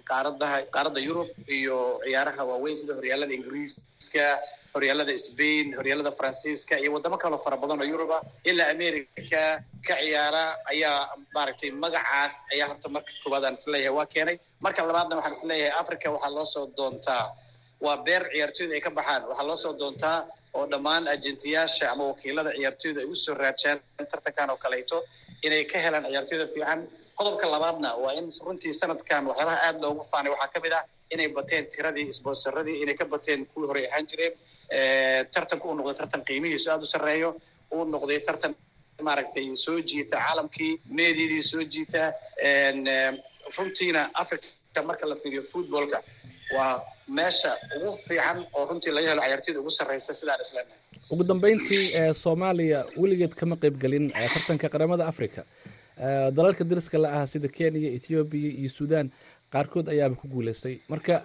qaaradaha 0.10 0.58
qaaradda 0.76 1.00
yurub 1.08 1.28
iyo 1.58 1.78
ciyaaraha 2.06 2.42
waaweyn 2.50 2.78
sida 2.80 2.94
horyaalada 2.98 3.34
ingiriiska 3.38 4.26
horyaalada 4.78 5.14
spain 5.28 5.66
horyaalada 5.80 6.12
faransiiska 6.20 6.74
iyo 6.82 6.90
wadamo 6.96 7.18
kaloo 7.24 7.40
fara 7.46 7.58
badan 7.62 7.82
oo 7.84 7.88
yuruba 7.94 8.18
ilaa 8.50 8.70
america 8.76 9.42
ka 9.88 9.96
ciyaara 10.04 10.44
ayaa 10.74 11.00
maaragtay 11.36 11.72
magacaas 11.84 12.34
ayaa 12.54 12.68
horta 12.72 12.88
marka 12.96 13.12
koowaad 13.24 13.44
aan 13.48 13.56
is 13.60 13.66
leeyahay 13.74 13.96
waa 14.00 14.06
keenay. 14.14 14.38
Marka 14.66 14.82
labaadna 14.90 15.16
waxaan 15.20 15.36
is 15.38 15.44
leeyahay 15.52 15.74
africa 15.82 16.08
waxaa 16.16 16.34
loo 16.38 16.46
soo 16.54 16.66
doontaa 16.78 17.26
waa 17.86 17.98
beer 18.06 18.24
ciyaartoyda 18.34 18.74
ay 18.78 18.82
ka 18.88 18.90
baxaan. 19.00 19.22
Waxaa 19.30 19.48
loo 19.50 19.58
soo 19.64 19.74
doontaa 19.82 20.18
oo 20.58 20.66
dhammaan 20.72 21.04
ajentiyaasha 21.16 21.86
ama 21.94 22.04
wakiilada 22.12 22.52
ciyaartoyda 22.58 23.00
ay 23.04 23.08
u 23.08 23.16
soo 23.24 23.36
raajaan 23.42 23.78
tartankan 24.12 24.50
oo 24.54 24.58
kaleeto 24.66 24.98
inay 25.46 25.64
ka 25.72 25.78
helaan 25.86 26.06
ciyaartoyda 26.12 26.46
fiican. 26.54 26.80
Qodobka 27.18 27.46
labaadna 27.54 27.90
waa 28.04 28.14
in 28.20 28.28
runtii 28.46 28.74
sanadkan 28.82 29.22
waxyaabaha 29.30 29.58
aad 29.68 29.78
loogu 29.84 30.04
faanay 30.12 30.32
waxaa 30.36 30.52
ka 30.54 30.60
mid 30.66 30.74
ah 30.80 30.84
inay 31.14 31.28
bateen 31.38 31.64
tiradii 31.74 32.08
sponsoradii 32.20 32.78
inay 32.84 32.96
ka 33.02 33.06
bateen 33.14 33.40
kuwii 33.52 33.68
horey 33.70 33.86
ahaan 33.90 34.06
jireen 34.12 34.34
tartanku 35.34 35.66
uu 35.70 35.76
noqday 35.80 35.96
tartan 36.02 36.22
qiimihiisu 36.28 36.68
aada 36.72 36.84
u 36.88 36.94
sarreeyo 36.94 37.30
uu 37.76 37.84
noqday 37.94 38.20
tartan 38.28 38.54
maaragtay 39.08 39.46
soo 39.66 39.78
jiita 39.90 40.18
caalamkii 40.26 40.72
meediyadii 41.00 41.42
soo 41.52 41.64
jiita 41.74 42.04
runtiina 43.58 44.02
africa 44.14 44.80
marka 44.90 45.06
la 45.12 45.16
fiiriyo 45.16 45.42
footballka. 45.52 46.00
Waa 46.56 46.82
meesha 47.18 47.52
ugu 47.78 47.92
fiican 48.08 48.38
oo 48.58 48.66
runtii 48.70 48.92
laga 48.96 49.10
helo 49.10 49.22
ciyaartoyda 49.22 49.60
ugu 49.60 49.70
sarreysa 49.78 50.14
sidaan 50.20 50.42
isleenahay 50.42 50.80
ugu 51.12 51.24
dambeyntii 51.32 51.86
soomaaliya 52.24 52.80
weligeed 53.02 53.34
kama 53.40 53.56
qayb 53.64 53.76
gelin 53.84 54.06
tartanka 54.34 54.68
qaramada 54.74 55.04
africa 55.12 55.42
dalalka 56.38 56.64
dariska 56.70 56.98
la 57.04 57.10
ah 57.22 57.26
sida 57.32 57.48
kenya 57.58 57.90
ethoobiya 57.98 58.52
iyo 58.62 58.70
sudan 58.78 59.08
qaarkood 59.54 59.88
ayaaba 59.94 60.16
ku 60.22 60.26
guuleystay. 60.34 60.76
Marka 60.92 61.16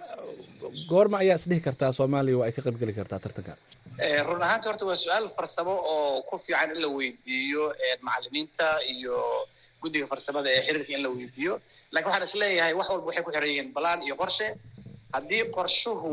goorma 0.91 1.17
ayaa 1.23 1.37
isdhihi 1.39 1.61
kartaa 1.67 1.91
soomaaliya 1.99 2.37
waa 2.39 2.47
ay 2.49 2.53
ka 2.57 2.61
qayb 2.65 2.77
geli 2.81 2.93
kartaa 2.99 3.19
tartankan 3.23 3.57
run 4.27 4.41
ahaanta 4.47 4.67
horta 4.69 4.85
waa 4.89 4.95
su'aal 5.03 5.27
farsamo 5.37 5.73
oo 5.93 6.21
ku 6.29 6.35
fiican 6.45 6.69
in 6.75 6.81
la 6.83 6.87
weydiiyo 6.97 7.63
macalimiinta 8.07 8.67
iyo 8.95 9.15
guddiga 9.81 10.05
farsamada 10.11 10.47
ee 10.55 10.61
xiriirka 10.67 10.91
in 10.97 11.01
la 11.05 11.09
weydiiyo. 11.17 11.53
Lakin 11.93 12.07
waxaan 12.09 12.23
is 12.29 12.35
leeyahay 12.41 12.73
wax 12.79 12.87
walba 12.93 13.05
waxay 13.09 13.23
ku 13.27 13.31
xiran 13.35 13.49
yihiin 13.51 13.69
balaan 13.77 13.99
iyo 14.07 14.15
qorshe. 14.21 14.47
Haddii 15.15 15.43
qorshuhu 15.55 16.11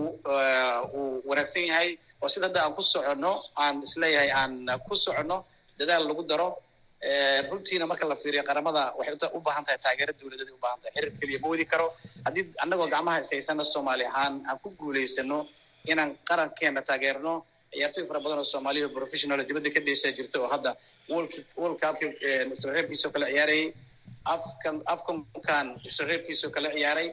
uu 0.98 1.22
wanaagsan 1.30 1.64
yahay 1.70 1.88
oo 2.22 2.28
sida 2.32 2.46
hadda 2.48 2.60
aan 2.64 2.74
ku 2.78 2.82
soconno 2.92 3.32
aan 3.62 3.76
is 3.86 3.94
leeyahay 4.02 4.30
aan 4.40 4.52
ku 4.88 4.94
soconno 5.04 5.38
dadaal 5.78 6.04
lagu 6.10 6.22
daro 6.30 6.48
runtiina 7.50 7.86
marka 7.86 8.06
la 8.08 8.14
fiiriyo 8.22 8.42
qaramada 8.48 8.82
waxay 8.98 9.16
u 9.36 9.40
baahan 9.40 9.64
tahay 9.64 9.78
taageero 9.84 10.12
dowladeed 10.20 10.50
u 10.50 10.58
baahan 10.64 10.80
tahay. 10.82 10.92
Xiriir 10.96 11.12
keliya 11.20 11.38
ma 11.42 11.48
wadi 11.52 11.64
karo. 11.72 11.86
Haddii 12.26 12.44
annagoo 12.62 12.88
gacmaha 12.94 13.18
ishaysana 13.24 13.64
soomaali 13.64 14.04
ahaan 14.04 14.34
aan 14.48 14.58
ku 14.62 14.68
guulaysano 14.80 15.38
inaan 15.92 16.10
qarankeena 16.28 16.82
taageerno 16.88 17.32
ciyaartooy 17.72 18.04
fara 18.08 18.20
badan 18.24 18.38
oo 18.38 18.44
soomaaliya 18.54 18.86
oo 18.86 18.92
professional 18.98 19.40
dibadda 19.48 19.70
ka 19.74 19.80
dheeshaa 19.86 20.12
jirta 20.18 20.36
oo 20.42 20.48
hadda 20.54 20.70
world 21.08 21.32
cupka 21.82 22.06
isla 22.54 22.72
reebkiisoo 22.76 23.10
kale 23.14 23.26
ciyaarayay 23.32 23.66
afkan 24.34 24.76
afkankan 24.94 25.66
isla 25.88 26.04
reebkiisoo 26.10 26.50
kale 26.56 26.68
ciyaaray. 26.76 27.08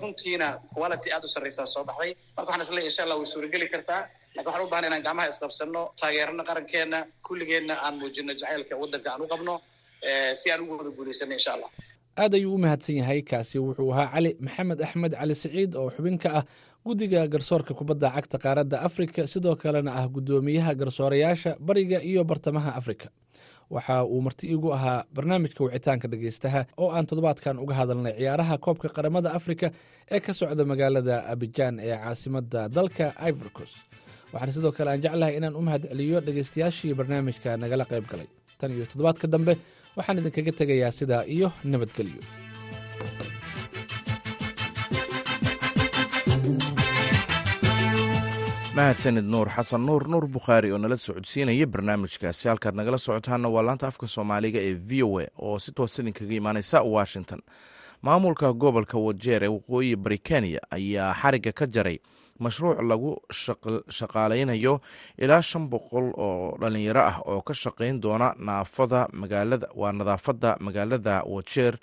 Runtiina 0.00 0.48
quality 0.74 1.08
aad 1.14 1.24
u 1.24 1.28
sarreysaa 1.34 1.66
soo 1.74 1.84
baxday. 1.88 2.12
Marka 2.36 2.50
waxaan 2.50 2.62
is 2.66 2.70
leeyahay 2.76 2.90
insha 2.90 3.02
allah 3.04 3.16
way 3.20 3.26
suurageli 3.34 3.68
kartaa 3.74 4.00
laakiin 4.36 4.46
waxaan 4.46 4.66
u 4.66 4.70
baahan 4.72 4.84
inaan 4.88 5.02
gacmaha 5.06 5.28
isqabsano 5.32 5.82
taageerano 6.00 6.42
qarankeena 6.48 6.98
kulligeenna 7.26 7.74
aan 7.84 7.94
muujino 8.00 8.32
jacaylka 8.40 8.74
waddanka 8.82 9.08
aan 9.12 9.22
u 9.22 9.26
qabno 9.32 9.54
si 10.40 10.46
aan 10.52 10.60
ugu 10.64 10.72
wada 10.78 10.90
guulaysano 10.96 11.32
insha 11.38 11.52
allah 11.56 11.70
aad 12.22 12.32
ayuu 12.38 12.54
u 12.54 12.58
mahadsan 12.64 12.96
yahay 13.00 13.20
kaasi 13.30 13.56
wuxuu 13.64 13.90
ahaa 13.92 14.08
cali 14.14 14.30
maxamed 14.46 14.78
axmed 14.86 15.12
cali 15.20 15.34
siciid 15.42 15.72
oo 15.80 15.88
xubin 15.96 16.18
ka 16.22 16.28
ah 16.38 16.44
guddiga 16.86 17.20
garsoorka 17.32 17.72
kubadda 17.78 18.08
cagta 18.16 18.36
qaaradda 18.44 18.76
afrika 18.88 19.20
sidoo 19.32 19.54
kalena 19.62 19.90
ah 20.00 20.06
guddoomiyaha 20.14 20.72
garsoorayaasha 20.80 21.50
bariga 21.68 21.98
iyo 22.10 22.22
bartamaha 22.30 22.70
afrika. 22.80 23.08
Waxa 23.74 23.94
uu 24.04 24.20
marti 24.26 24.44
iigu 24.52 24.68
ahaa 24.76 25.04
barnaamijka 25.14 25.60
wicitaanka 25.64 26.06
dhegeystaha 26.12 26.60
oo 26.82 26.88
aan 26.96 27.06
toddobaadkan 27.08 27.58
uga 27.64 27.74
hadalnay 27.80 28.14
ciyaaraha 28.20 28.54
koobka 28.64 28.88
qaramada 28.96 29.28
afrika 29.38 29.66
ee 30.14 30.20
ka 30.26 30.32
socda 30.40 30.64
magaalada 30.70 31.16
abijaan 31.32 31.74
ee 31.88 31.96
caasimadda 32.04 32.60
dalka 32.76 33.06
ivorcos 33.30 33.72
waxaan 34.32 34.52
sidoo 34.56 34.72
kale 34.76 34.90
aan 34.92 35.02
jeclahay 35.04 35.34
inaan 35.38 35.58
u 35.60 35.62
mahad 35.68 35.82
celiyo 35.90 36.18
dhegeystayaashii 36.26 36.94
barnaamijka 36.98 37.50
nagala 37.62 37.84
qayb 37.90 38.04
galay. 38.12 38.28
Tan 38.58 38.70
iyo 38.76 38.84
toddobaadka 38.90 39.26
dambe 39.34 39.52
waxaan 39.98 40.18
idinkaga 40.20 40.52
tegayaa 40.60 40.92
sidaa 40.98 41.22
iyo 41.36 41.48
nabadgelyo. 41.70 42.22
Mahadsanid 48.76 49.24
nuur 49.24 49.48
xasan 49.48 49.86
nuur 49.88 50.04
nuur 50.12 50.26
bukhaari 50.28 50.68
oo 50.72 50.78
nala 50.78 50.96
socodsiinaya 51.00 51.66
barnaamijkaasi 51.66 52.48
halkaad 52.48 52.74
nagala 52.76 52.98
socotaana 52.98 53.48
waa 53.48 53.62
laanta 53.66 53.86
afka 53.88 54.06
soomaaliga 54.06 54.60
ee 54.68 54.74
v 54.88 55.02
o 55.02 55.18
a 55.20 55.26
oo 55.38 55.58
si 55.58 55.72
toos 55.72 55.98
idinkaga 55.98 56.34
imaaneysa 56.40 56.82
washington. 56.82 57.40
Maamulka 58.02 58.52
gobolka 58.52 58.98
wajeer 58.98 59.42
ee 59.44 59.48
waqooyi 59.56 59.96
bari 59.96 60.18
kenya 60.18 60.60
ayaa 60.70 61.14
xariga 61.20 61.52
ka 61.52 61.66
jaray 61.66 61.98
mashruuc 62.44 62.78
lagu 62.90 63.10
shaqaaleynayo 63.98 64.80
ilaa 65.18 65.42
shan 65.42 65.68
boqol 65.72 66.06
oo 66.16 66.56
dhalinyaro 66.60 67.00
ah 67.10 67.16
oo 67.26 67.40
ka 67.42 67.54
shaqeyn 67.54 68.00
doona 68.00 68.34
naafada 68.38 69.08
magaalada 69.12 69.68
waa 69.80 69.92
nadaafadda 69.92 70.56
magaalada 70.60 71.22
wajeer 71.34 71.74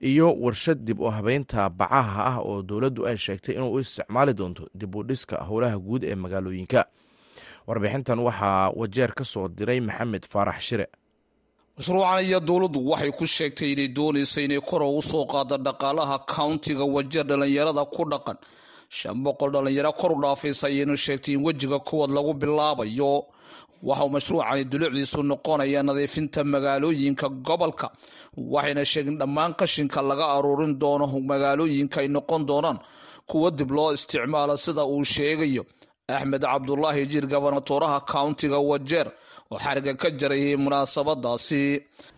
iyo 0.00 0.32
warshad 0.44 0.78
dib 0.84 1.00
u 1.00 1.10
habeynta 1.10 1.68
bacaha 1.70 2.22
ah 2.32 2.38
oo 2.40 2.62
dowladdu 2.62 3.06
ay 3.06 3.16
sheegtay 3.16 3.54
inuu 3.56 3.78
isticmaali 3.80 4.34
doonto 4.34 4.68
dib 4.74 4.94
u 4.94 5.02
dhiska 5.02 5.36
howlaha 5.48 5.78
guud 5.78 6.04
ee 6.04 6.14
magaalooyinka. 6.14 6.84
Warbixintan 7.66 8.18
waxaa 8.18 8.70
wajeer 8.76 9.12
ka 9.14 9.24
soo 9.24 9.48
diray 9.48 9.80
maxamed 9.80 10.24
faarax 10.32 10.60
shire. 10.68 10.86
Mashruucan 11.78 12.24
iyo 12.24 12.40
dowladdu 12.40 12.80
waxay 12.90 13.10
ku 13.12 13.26
sheegtay 13.26 13.72
inay 13.72 13.88
doonaysa 13.88 14.40
inay 14.40 14.60
kor 14.60 14.82
ugu 14.82 15.02
soo 15.02 15.24
qaado 15.26 15.56
dhaqaalaha 15.58 16.18
countiga 16.36 16.84
wajeer 16.84 17.24
dhallinyarada 17.26 17.84
ku 17.94 18.04
dhaqan 18.12 18.36
shan 18.88 19.16
boqol 19.24 19.50
dhallinyaro 19.54 19.92
kor 20.00 20.12
u 20.12 20.20
dhaafaysa 20.22 20.66
ayaynu 20.70 20.96
sheegtay 20.96 21.34
in 21.34 21.42
wejiga 21.46 21.78
kuwad 21.88 22.10
lagu 22.10 22.32
bilaabayo. 22.34 23.12
Waxauu 23.88 24.10
mashruucani 24.14 24.64
dulucdiisu 24.72 25.22
noqonaya 25.22 25.82
nadiifinta 25.82 26.40
magaalooyinka 26.44 27.28
gobolka 27.46 27.86
waxayna 28.36 28.84
sheegeen 28.92 29.18
dhammaan 29.20 29.52
qashinka 29.60 30.00
laga 30.10 30.26
aruurin 30.36 30.74
doono 30.80 31.06
magaalooyinka 31.30 31.98
ay 32.02 32.08
noqon 32.08 32.42
doonaan 32.48 32.78
kuwo 33.30 33.50
dib 33.50 33.70
loo 33.76 33.92
isticmaalo 33.96 34.56
sida 34.56 34.82
uu 34.84 35.04
sheegayo. 35.04 35.62
Axmed 36.08 36.42
cabdulaahi 36.42 37.02
jiir 37.10 37.26
gobernatoraha 37.32 37.98
countiga 38.12 38.58
wajeer 38.70 39.08
oo 39.52 39.58
xariga 39.64 39.92
ka 40.00 40.08
jarayay 40.20 40.56
munaasabadaasi. 40.56 41.62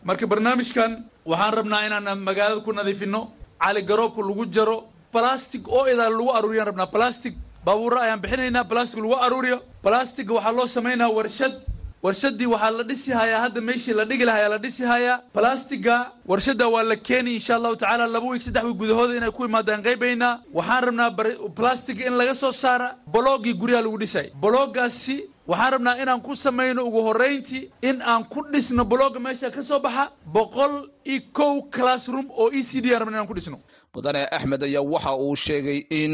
Marka 0.07 0.27
barnaamijkan 0.31 0.91
waxaan 1.31 1.53
rabnaa 1.59 1.87
inaan 1.87 2.21
magaalada 2.29 2.61
ku 2.67 2.73
nadiifino 2.73 3.21
cali 3.63 3.83
garoobka 3.83 4.21
lagu 4.29 4.45
jaro 4.55 4.77
balastic 5.13 5.69
oo 5.69 5.87
idaa 5.89 6.09
lagu 6.11 6.31
aruuriyaan 6.33 6.67
rabnaa 6.71 6.87
balastic 6.87 7.35
baabuura 7.65 8.01
ayaan 8.03 8.21
bixinaynaa. 8.21 8.65
Balastic 8.65 8.99
lagu 9.01 9.15
aruuriyo. 9.17 9.59
Balasticga 9.85 10.35
waxaa 10.35 10.53
loo 10.53 10.67
samaynaa 10.67 11.09
warshad. 11.11 11.55
Warshadii 12.03 12.47
waxaa 12.47 12.71
la 12.71 12.83
dhisi 12.85 13.11
hayaa. 13.13 13.41
Hadda 13.41 13.61
meeshii 13.61 13.93
la 13.95 14.05
dhigi 14.05 14.25
lahayaa 14.25 14.49
la 14.49 14.59
dhisi 14.59 14.85
hayaa. 14.85 15.21
Balasticga 15.35 16.13
warshadda 16.27 16.69
waa 16.69 16.83
la 16.83 16.97
keeni 16.97 17.35
insha 17.35 17.57
allahu 17.57 17.77
tacaala 17.77 18.07
laba 18.07 18.27
wiig 18.27 18.43
saddex 18.43 18.65
wiig 18.65 18.79
gudahooda 18.79 19.17
inay 19.17 19.31
ku 19.31 19.45
imaadaan 19.45 19.83
qaybaynaa 19.83 20.39
waxaan 20.55 20.85
rabnaa 20.85 21.11
balastic 21.59 21.99
in 22.01 22.13
laga 22.17 22.35
soo 22.35 22.53
saara. 22.53 22.95
Boloogii 23.07 23.55
guryaha 23.55 23.83
lagu 23.83 23.99
dhisay. 23.99 24.31
Boloogaasi 24.41 25.17
waxaan 25.47 25.73
rabnaa 25.73 25.97
inaan 26.03 26.21
ku 26.23 26.35
samayno. 26.37 26.85
Ugu 26.87 27.01
horrayntii 27.03 27.71
in 27.83 28.01
aan 28.03 28.25
ku 28.25 28.43
dhisno. 28.53 28.85
Bolooga 28.85 29.19
meesha 29.19 29.51
ka 29.51 29.63
soo 29.63 29.81
baxa 29.81 30.13
boqol 30.33 30.89
iyo 31.05 31.21
kow 31.33 31.63
classroom 31.71 32.31
oo 32.31 32.51
e 32.53 32.63
c 32.63 32.81
d 32.81 32.95
aan 32.95 33.01
rabna 33.01 33.17
inaan 33.19 33.27
ku 33.29 33.35
dhisno 33.35 33.59
mudane 33.99 34.23
axmed 34.37 34.63
ayaa 34.69 34.85
waxa 34.95 35.13
uu 35.25 35.35
sheegay 35.45 35.79
in 36.01 36.13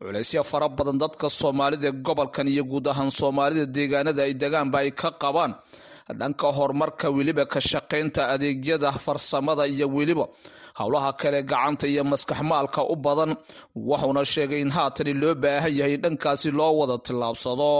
culaysya 0.00 0.42
fara 0.50 0.68
badan 0.78 0.96
dadka 1.02 1.26
soomaalida 1.40 1.90
gobolkan 2.06 2.48
iyo 2.54 2.64
guud 2.70 2.86
ahaan 2.92 3.10
soomaalida 3.20 3.66
deegaanada 3.76 4.22
ay 4.26 4.32
degaanba 4.42 4.78
ay 4.82 4.90
ka 5.00 5.10
qabaan. 5.22 5.52
Dhanka 6.20 6.48
horumarka 6.56 7.06
weliba 7.16 7.44
ka 7.52 7.60
shaqaynta 7.70 8.22
adeegyada 8.34 8.90
farsamada 9.04 9.64
iyo 9.74 9.86
weliba 9.96 10.24
howlaha 10.80 11.10
kale 11.20 11.40
gacanta 11.50 11.86
iyo 11.92 12.02
maskax 12.12 12.40
maalka 12.50 12.80
u 12.92 12.96
badan 13.06 13.30
wuxuuna 13.88 14.22
sheegay 14.34 14.60
in 14.64 14.70
haatani 14.76 15.12
loo 15.22 15.34
baahan 15.42 15.72
yahay 15.78 15.96
dhankaasi 16.04 16.48
loo 16.58 16.72
wada 16.80 16.96
tillaabsado 17.06 17.70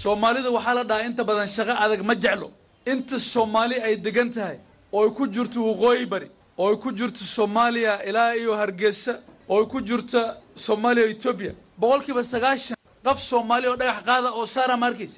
soomaalida 0.00 0.50
waxaa 0.56 0.74
la 0.78 0.84
dhahaa 0.90 1.06
inta 1.08 1.22
badan 1.28 1.46
shaqo 1.56 1.74
adag 1.84 2.00
ma 2.08 2.14
jeclo. 2.24 2.48
Inta 2.92 3.16
soomaali 3.32 3.76
ay 3.86 3.94
degan 4.04 4.28
tahay 4.36 4.56
oo 4.96 5.02
ay 5.06 5.10
ku 5.16 5.22
jirto 5.34 5.58
waqooyi 5.68 6.04
bari 6.12 6.28
oo 6.58 6.68
ay 6.70 6.76
ku 6.82 6.88
jirto 6.98 7.24
soomaaliya 7.36 8.02
ilaa 8.08 8.32
iyo 8.40 8.52
hargeysa 8.60 9.12
oo 9.48 9.60
ay 9.60 9.66
ku 9.72 9.78
jirto 9.88 10.20
soomaaliya 10.66 11.06
etoobiya 11.14 11.52
boqolkiiba 11.80 12.22
sagaashan 12.22 12.76
qof 13.06 13.18
soomaali 13.30 13.66
oo 13.68 13.76
dhagax 13.80 13.98
qaada 14.08 14.28
oo 14.38 14.46
saara 14.46 14.76
markiis 14.76 15.12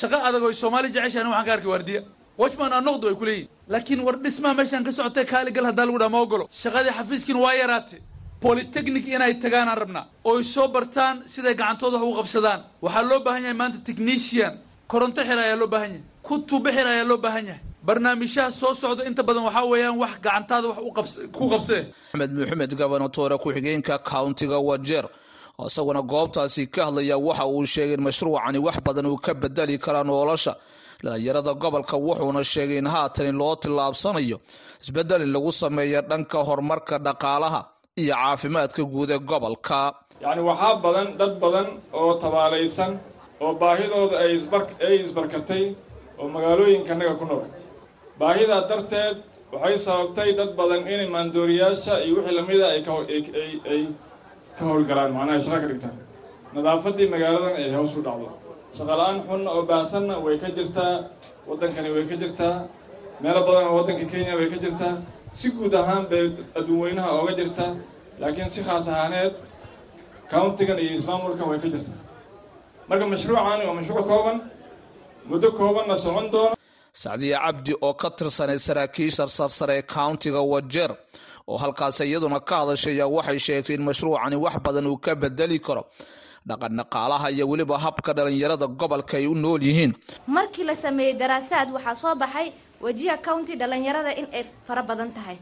shaqo 0.00 0.16
adag 0.28 0.42
oo 0.42 0.52
soomaali 0.52 0.88
jeceshaan 0.94 1.26
waxaan 1.32 1.46
ka 1.46 1.52
arkay 1.52 1.70
waardiya. 1.74 2.02
Watchman 2.40 2.72
anoqdu 2.72 3.04
ay 3.08 3.14
ku 3.20 3.24
leeyihiin 3.28 3.48
laakiin 3.72 4.00
war 4.06 4.16
dhismaha 4.24 4.54
meeshaan 4.54 4.84
ka 4.84 4.92
socotay 4.92 5.24
kaaligal 5.32 5.64
haddaa 5.70 5.86
lagu 5.86 5.98
dhaha 5.98 6.10
ma 6.16 6.20
ogolo 6.26 6.44
shaqadii 6.62 6.92
xafiiskiina 6.98 7.40
waa 7.46 7.54
yaraatay 7.62 8.00
polytechnic 8.40 9.06
inay 9.06 9.34
tagaanaan 9.42 9.78
rabnaa. 9.82 10.06
Oo 10.24 10.38
ay 10.38 10.44
soo 10.44 10.68
bartaan 10.68 11.16
siday 11.32 11.54
gacantooda 11.54 11.98
wax 11.98 12.08
u 12.12 12.16
qabsadaan. 12.18 12.60
Waxaa 12.82 13.02
loo 13.10 13.20
baahan 13.20 13.42
yahay 13.42 13.56
maanta 13.60 13.78
technician. 13.88 14.54
Koronto 14.88 15.20
xir 15.28 15.38
ayaa 15.38 15.56
loo 15.60 15.68
baahan 15.68 15.90
yahay. 15.92 16.04
Kutubo 16.22 16.70
xir 16.76 16.86
ayaa 16.86 17.04
loo 17.04 17.18
baahan 17.24 17.44
yahay 17.50 17.60
barnaamijyaha 17.86 18.50
soo 18.50 18.74
socda 18.74 19.04
inta 19.08 19.22
badan 19.28 19.44
waxaa 19.48 19.64
weeyaan 19.72 19.96
wax 20.02 20.12
gacantaada 20.24 20.68
wax 20.68 21.10
ku 21.36 21.44
qabsee 21.52 21.82
axmed 22.12 22.30
maxamed 22.38 22.72
gobernatoore 22.80 23.36
ku-xigeenka 23.42 23.94
countiga 24.12 24.58
wajeer. 24.68 25.06
Oo 25.58 25.66
isaguna 25.66 26.02
goobtaasi 26.02 26.66
ka 26.74 26.84
hadlaya 26.86 27.16
waxa 27.18 27.44
uu 27.46 27.64
sheegay 27.66 27.94
in 27.96 28.02
mashruucani 28.06 28.58
wax 28.66 28.76
badan 28.86 29.06
uu 29.06 29.16
ka 29.24 29.32
bedeli 29.34 29.78
karaa 29.78 30.04
nolosha. 30.04 30.54
Dhalinyarada 31.04 31.52
gobolka 31.62 31.96
wuxuuna 31.96 32.44
sheegay 32.44 32.78
in 32.78 32.86
haatani 32.94 33.32
loo 33.40 33.54
tillaabsanayo 33.62 34.38
isbeddel 34.82 35.22
in 35.22 35.32
lagu 35.32 35.52
sameeya 35.52 36.00
dhanka 36.10 36.38
horumarka 36.48 36.98
dhaqaalaha 36.98 37.60
iyo 37.96 38.14
caafimaadka 38.14 38.82
guud 38.92 39.10
ee 39.10 39.18
gobolka. 39.18 39.78
Yacni 40.22 40.42
waxaa 40.50 40.74
badan 40.84 41.08
dad 41.18 41.32
badan 41.42 41.66
oo 41.92 42.12
tabaalaysan 42.22 42.92
oo 43.40 43.52
baahidooda 43.60 44.16
ay 44.20 45.00
isbarkatay 45.00 45.64
oo 46.20 46.28
magaalooyinkanaga 46.34 47.14
ku 47.20 47.24
nool 47.24 47.44
baahidaa 48.20 48.62
darteed 48.70 49.16
waxay 49.52 49.78
sababtay 49.86 50.30
dad 50.38 50.50
badan 50.58 50.82
inay 50.92 51.08
maandooriyaasha 51.14 51.94
iyo 52.04 52.14
wixii 52.16 52.36
lamida 52.38 52.66
ay 52.74 52.80
ay 53.72 53.82
ka 54.56 54.62
howlgalaan 54.68 55.10
macnaha 55.16 55.36
ay 55.38 55.42
shaqa 55.46 55.60
ka 55.62 55.66
dhigtaan. 55.70 55.96
Nadaafaddii 56.54 57.08
magaaladan 57.14 57.54
ay 57.60 57.68
hoos 57.76 57.92
u 57.98 58.02
dhacdo. 58.06 58.28
Shaqala-aan 58.76 59.18
xunna 59.28 59.50
oo 59.56 59.62
baahsanna 59.70 60.14
way 60.24 60.36
ka 60.42 60.48
jirtaa 60.56 60.94
waddankani 61.48 61.88
way 61.94 62.04
ka 62.10 62.16
jirtaa 62.22 62.56
meelo 63.22 63.40
badan 63.48 63.64
oo 63.70 63.74
waddanka 63.78 64.04
kenya 64.12 64.34
way 64.38 64.48
ka 64.52 64.58
jirtaa. 64.64 64.94
Si 65.38 65.46
guud 65.56 65.74
ahaan 65.80 66.04
bay 66.10 66.24
adduunweynaha 66.58 67.10
ooga 67.18 67.32
jirtaa 67.40 67.72
laakiin 68.20 68.48
si 68.54 68.60
khaas 68.66 68.86
ahaaneed 68.92 69.34
countigan 70.32 70.78
iyo 70.84 70.92
ismaamulkan 70.98 71.46
way 71.50 71.58
ka 71.64 71.68
jirtaa. 71.74 71.98
Marka 72.88 73.04
mashruucani 73.12 73.62
waa 73.68 73.76
mashruuc 73.80 74.06
kooban 74.10 74.36
muddo 75.30 75.48
koobanna 75.58 75.96
socon 76.04 76.26
doona 76.34 76.54
sacdiya 76.92 77.38
cabdi 77.40 77.74
oo 77.80 77.94
ka 77.94 78.10
tirsanay 78.10 78.58
saraakiisha 78.58 79.26
sarsare 79.28 79.82
countiga 79.82 80.40
wajeer 80.42 80.92
oo 81.48 81.56
halkaas 81.58 82.00
iyaduna 82.00 82.40
ka 82.40 82.56
hadashay 82.60 82.94
ayaa 82.98 83.08
waxay 83.08 83.38
sheegtay 83.38 83.74
in 83.76 83.82
mashruucani 83.82 84.36
wax 84.36 84.56
badan 84.64 84.86
uu 84.86 84.96
ka 84.98 85.14
bedeli 85.14 85.58
karo. 85.60 85.86
Dhaqan 86.48 86.72
dhaqaalaha 86.78 87.30
iyo 87.30 87.44
weliba 87.48 87.78
habka 87.78 88.12
dhalinyarada 88.14 88.66
gobolka 88.66 89.16
ay 89.16 89.26
u 89.26 89.34
nool 89.34 89.62
yihiin. 89.62 89.92
Markii 90.26 90.64
la 90.64 90.74
sameeyey 90.74 91.14
daraasaad 91.20 91.68
waxaa 91.72 91.94
soo 91.94 92.14
baxay 92.14 92.52
wajiha 92.80 93.16
county 93.22 93.56
dhalinyarada 93.56 94.12
in 94.16 94.26
ay 94.32 94.44
fara 94.66 94.82
badan 94.82 95.12
tahay. 95.12 95.36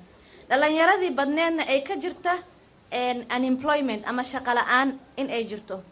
Dhalinyaradii 0.50 1.10
badneedna 1.14 1.62
ay 1.68 1.80
ka 1.86 1.94
jirta 1.96 2.34
unemployment 3.36 4.02
ama 4.06 4.22
shaqo 4.24 4.52
la'aan 4.54 4.98
in 5.16 5.30
ay 5.30 5.44
jirto 5.44 5.82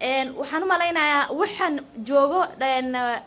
waxaan 0.00 0.62
u 0.62 0.66
malaynayaa 0.66 1.28
waxaan 1.40 1.80
joogo 2.04 2.40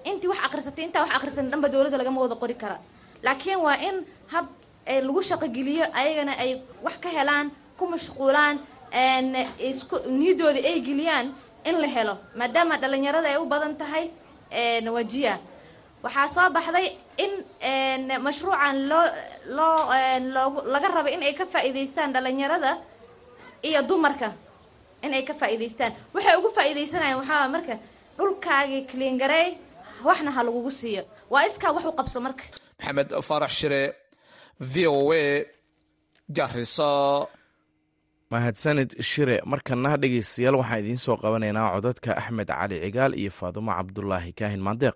intii 0.09 0.28
wax 0.30 0.39
akrisatay 0.45 0.86
intaa 0.86 1.03
wax 1.05 1.15
akrisan 1.15 1.49
dhanba 1.51 1.67
dowladda 1.69 1.97
lagama 1.97 2.21
wada 2.21 2.36
qori 2.36 2.55
kara. 2.55 2.78
Laakiin 3.24 3.59
waa 3.61 3.78
in 3.78 4.05
hab 4.34 4.45
lagu 4.88 5.21
shaqogeliyo 5.21 5.86
ayagana 5.93 6.34
ay 6.39 6.61
wax 6.84 6.97
ka 6.99 7.09
helaan 7.09 7.51
ku 7.78 7.86
mashquulaan 7.88 8.59
isku 9.59 9.95
niyadooda 10.09 10.59
ay 10.59 10.82
geliyaan 10.82 11.34
in 11.65 11.76
la 11.82 11.88
helo. 11.88 12.17
Maadaama 12.36 12.78
dhalinyarada 12.78 13.30
ay 13.30 13.38
u 13.38 13.45
badan 13.45 13.76
tahay 13.78 14.09
wajiya. 14.95 15.38
Waxaa 16.03 16.28
soo 16.28 16.49
baxday 16.49 16.97
in 17.17 17.32
mashruucan 18.21 18.88
loo 18.89 19.05
loo 19.55 19.78
loogu 20.36 20.59
laga 20.74 20.88
raba 20.89 21.09
in 21.09 21.21
ay 21.24 21.34
ka 21.34 21.45
faa'iidaystaan 21.45 22.11
dhalinyarada 22.13 22.78
iyo 23.63 23.82
dumarka 23.88 24.34
in 25.06 25.14
ay 25.18 25.24
ka 25.30 25.34
faa'iidaystaan. 25.41 25.91
Waxay 26.16 26.36
ugu 26.39 26.49
faa'iidaysanayaan 26.58 27.20
waxaa 27.22 27.47
marka 27.56 27.74
dhulkaagii 28.18 28.82
kliingarey 28.91 29.49
waxna 30.08 30.32
ha 30.36 30.41
lagugu 30.47 30.72
siiyo. 30.80 31.04
Waa 31.34 31.43
iskaa 31.49 31.72
wax 31.76 31.86
u 31.91 31.93
qabso 31.99 32.20
marka. 32.26 32.43
Maxamed 32.80 33.10
faarax 33.28 33.51
shire 33.60 33.82
v 34.74 34.76
o 34.88 35.12
a 35.14 35.24
garisa 36.38 36.89
mahadsanid 38.34 38.89
shire 39.10 39.36
markana 39.51 39.91
dhegeystayaal 40.01 40.56
waxaan 40.62 40.80
idiin 40.84 40.99
soo 41.06 41.16
qabanaynaa 41.24 41.68
codadka 41.76 42.10
axmed 42.20 42.49
cali 42.60 42.78
cigaal 42.84 43.14
iyo 43.22 43.32
faadumo 43.39 43.72
cabdulaahi 43.78 44.32
kaahin 44.39 44.62
maandeeq 44.68 44.95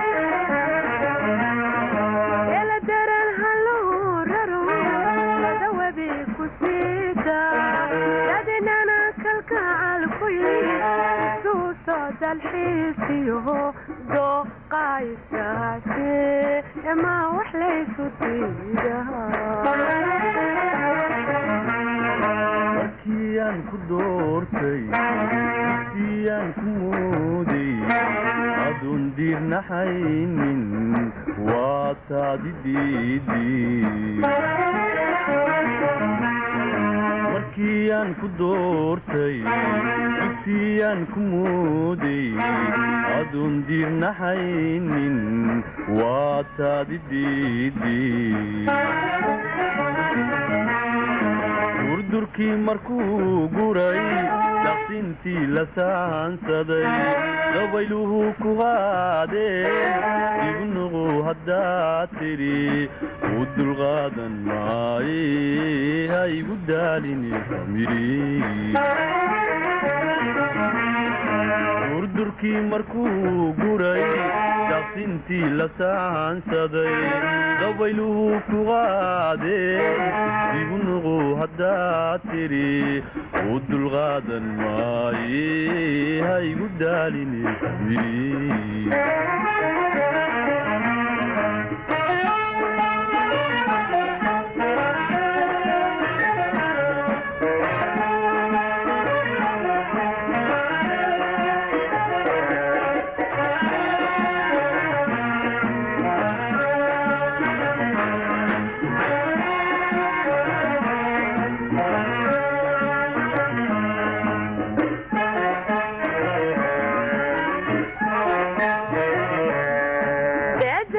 doortay 23.89 24.81
siyaan 25.93 26.49
ku 26.59 26.67
mooday 26.81 27.73
aduun 28.67 29.03
diirnaxaynin 29.17 30.61
waa 31.49 31.89
taadi 32.09 32.51
diidimarkiyaan 37.61 38.15
ku 38.19 38.27
doortay 38.37 39.37
siyaan 40.43 41.05
ku 41.13 41.19
mooday. 41.21 42.33
Aduun 43.21 43.63
diirnaxaynin 43.67 45.17
waa 45.97 46.41
taadi 46.57 46.97
diidi 47.09 48.01
durdurkii 51.85 52.55
markuu 52.65 53.47
guray 53.55 53.99
daqsintii 54.65 55.43
la 55.55 55.63
saansaday 55.75 56.85
dabayluhu 57.55 58.19
ku 58.41 58.49
qaadeen 58.61 59.93
igu 60.49 60.65
nuqu 60.75 61.03
haddaad 61.27 62.09
tidhi 62.19 62.59
u 63.39 63.45
dulqaadan 63.57 64.33
maaye 64.49 65.21
ha 66.13 66.21
igu 66.39 66.55
daalini 66.69 67.31
durdurkii 71.91 72.61
markuu 72.71 73.53
guray 73.59 74.03
daqsintii 74.71 75.49
la 75.59 75.67
saansaday 75.79 76.93
dabayluhu 77.61 78.25
ku 78.49 78.59
qaadeen 78.69 80.01
igu 80.61 80.77
nuqu 80.87 81.15
haddaad 81.41 82.21
tidhi 82.31 83.03
u 83.53 83.59
dulqaadan 83.71 84.45
maaye 84.61 85.45
ha 86.27 86.35
igu 86.51 86.67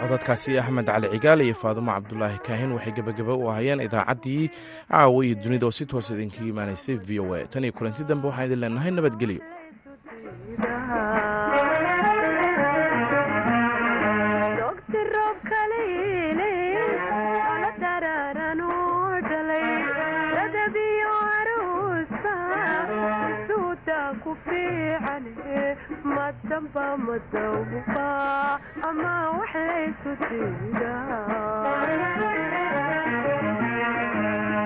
codadkaasi 0.00 0.52
axmed 0.60 0.86
cali 0.90 1.08
cigaal 1.14 1.40
iyo 1.46 1.54
faadumo 1.62 1.90
cabdulaahi 1.96 2.38
kaahin 2.46 2.70
waxay 2.76 2.92
gebagaba 2.98 3.32
u 3.42 3.44
ahayeen 3.50 3.80
idaacaddii 3.86 4.44
caawa 4.90 5.18
iyo 5.26 5.34
dunida 5.42 5.66
oo 5.68 5.74
si 5.78 5.84
toos 5.90 6.08
idinkaga 6.14 6.48
imaanaysay 6.52 6.96
v 7.06 7.20
o 7.24 7.34
a. 7.34 7.46
Tan 7.52 7.64
iyo 7.64 7.72
kulanti 7.76 8.04
dambe 8.04 8.26
waxaan 8.28 8.46
idin 8.48 8.60
leenahay 8.62 8.90
nabadgelyo 8.96 9.40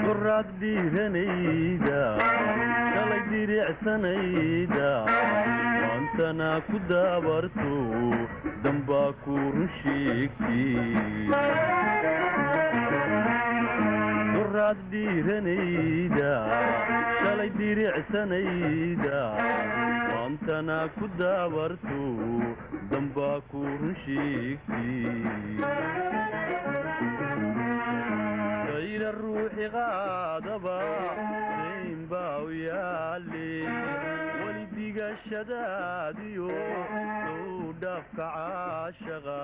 qoraad 0.05 0.49
dhiiranayda 0.61 2.01
shalay 2.93 3.23
diricsanayda 3.33 4.91
maantana 5.83 6.51
ku 6.69 6.77
daabarto 6.91 7.75
dambaa 8.65 9.11
ku 9.25 9.35
run 9.55 9.69
sheegtigoraad 14.49 14.79
dhiiranayda 14.91 16.33
shalay 17.23 17.51
diricsanayda 17.59 19.21
maantana 20.13 20.79
ku 20.97 21.05
daabarto 21.21 22.01
dambaa 22.91 23.41
ku 23.51 23.61
run 23.81 23.95
sheegtay 24.05 24.93
kayna 28.69 29.11
ruuxi 29.21 29.67
qaadaba 29.77 30.79
dayn 31.61 32.01
baa 32.13 32.37
u 32.47 32.49
yaale 32.69 33.51
weli 34.41 34.65
digashadaadiyo 34.77 36.51
sow 37.25 37.73
dhaafka 37.85 38.27
caashaqa 38.37 39.39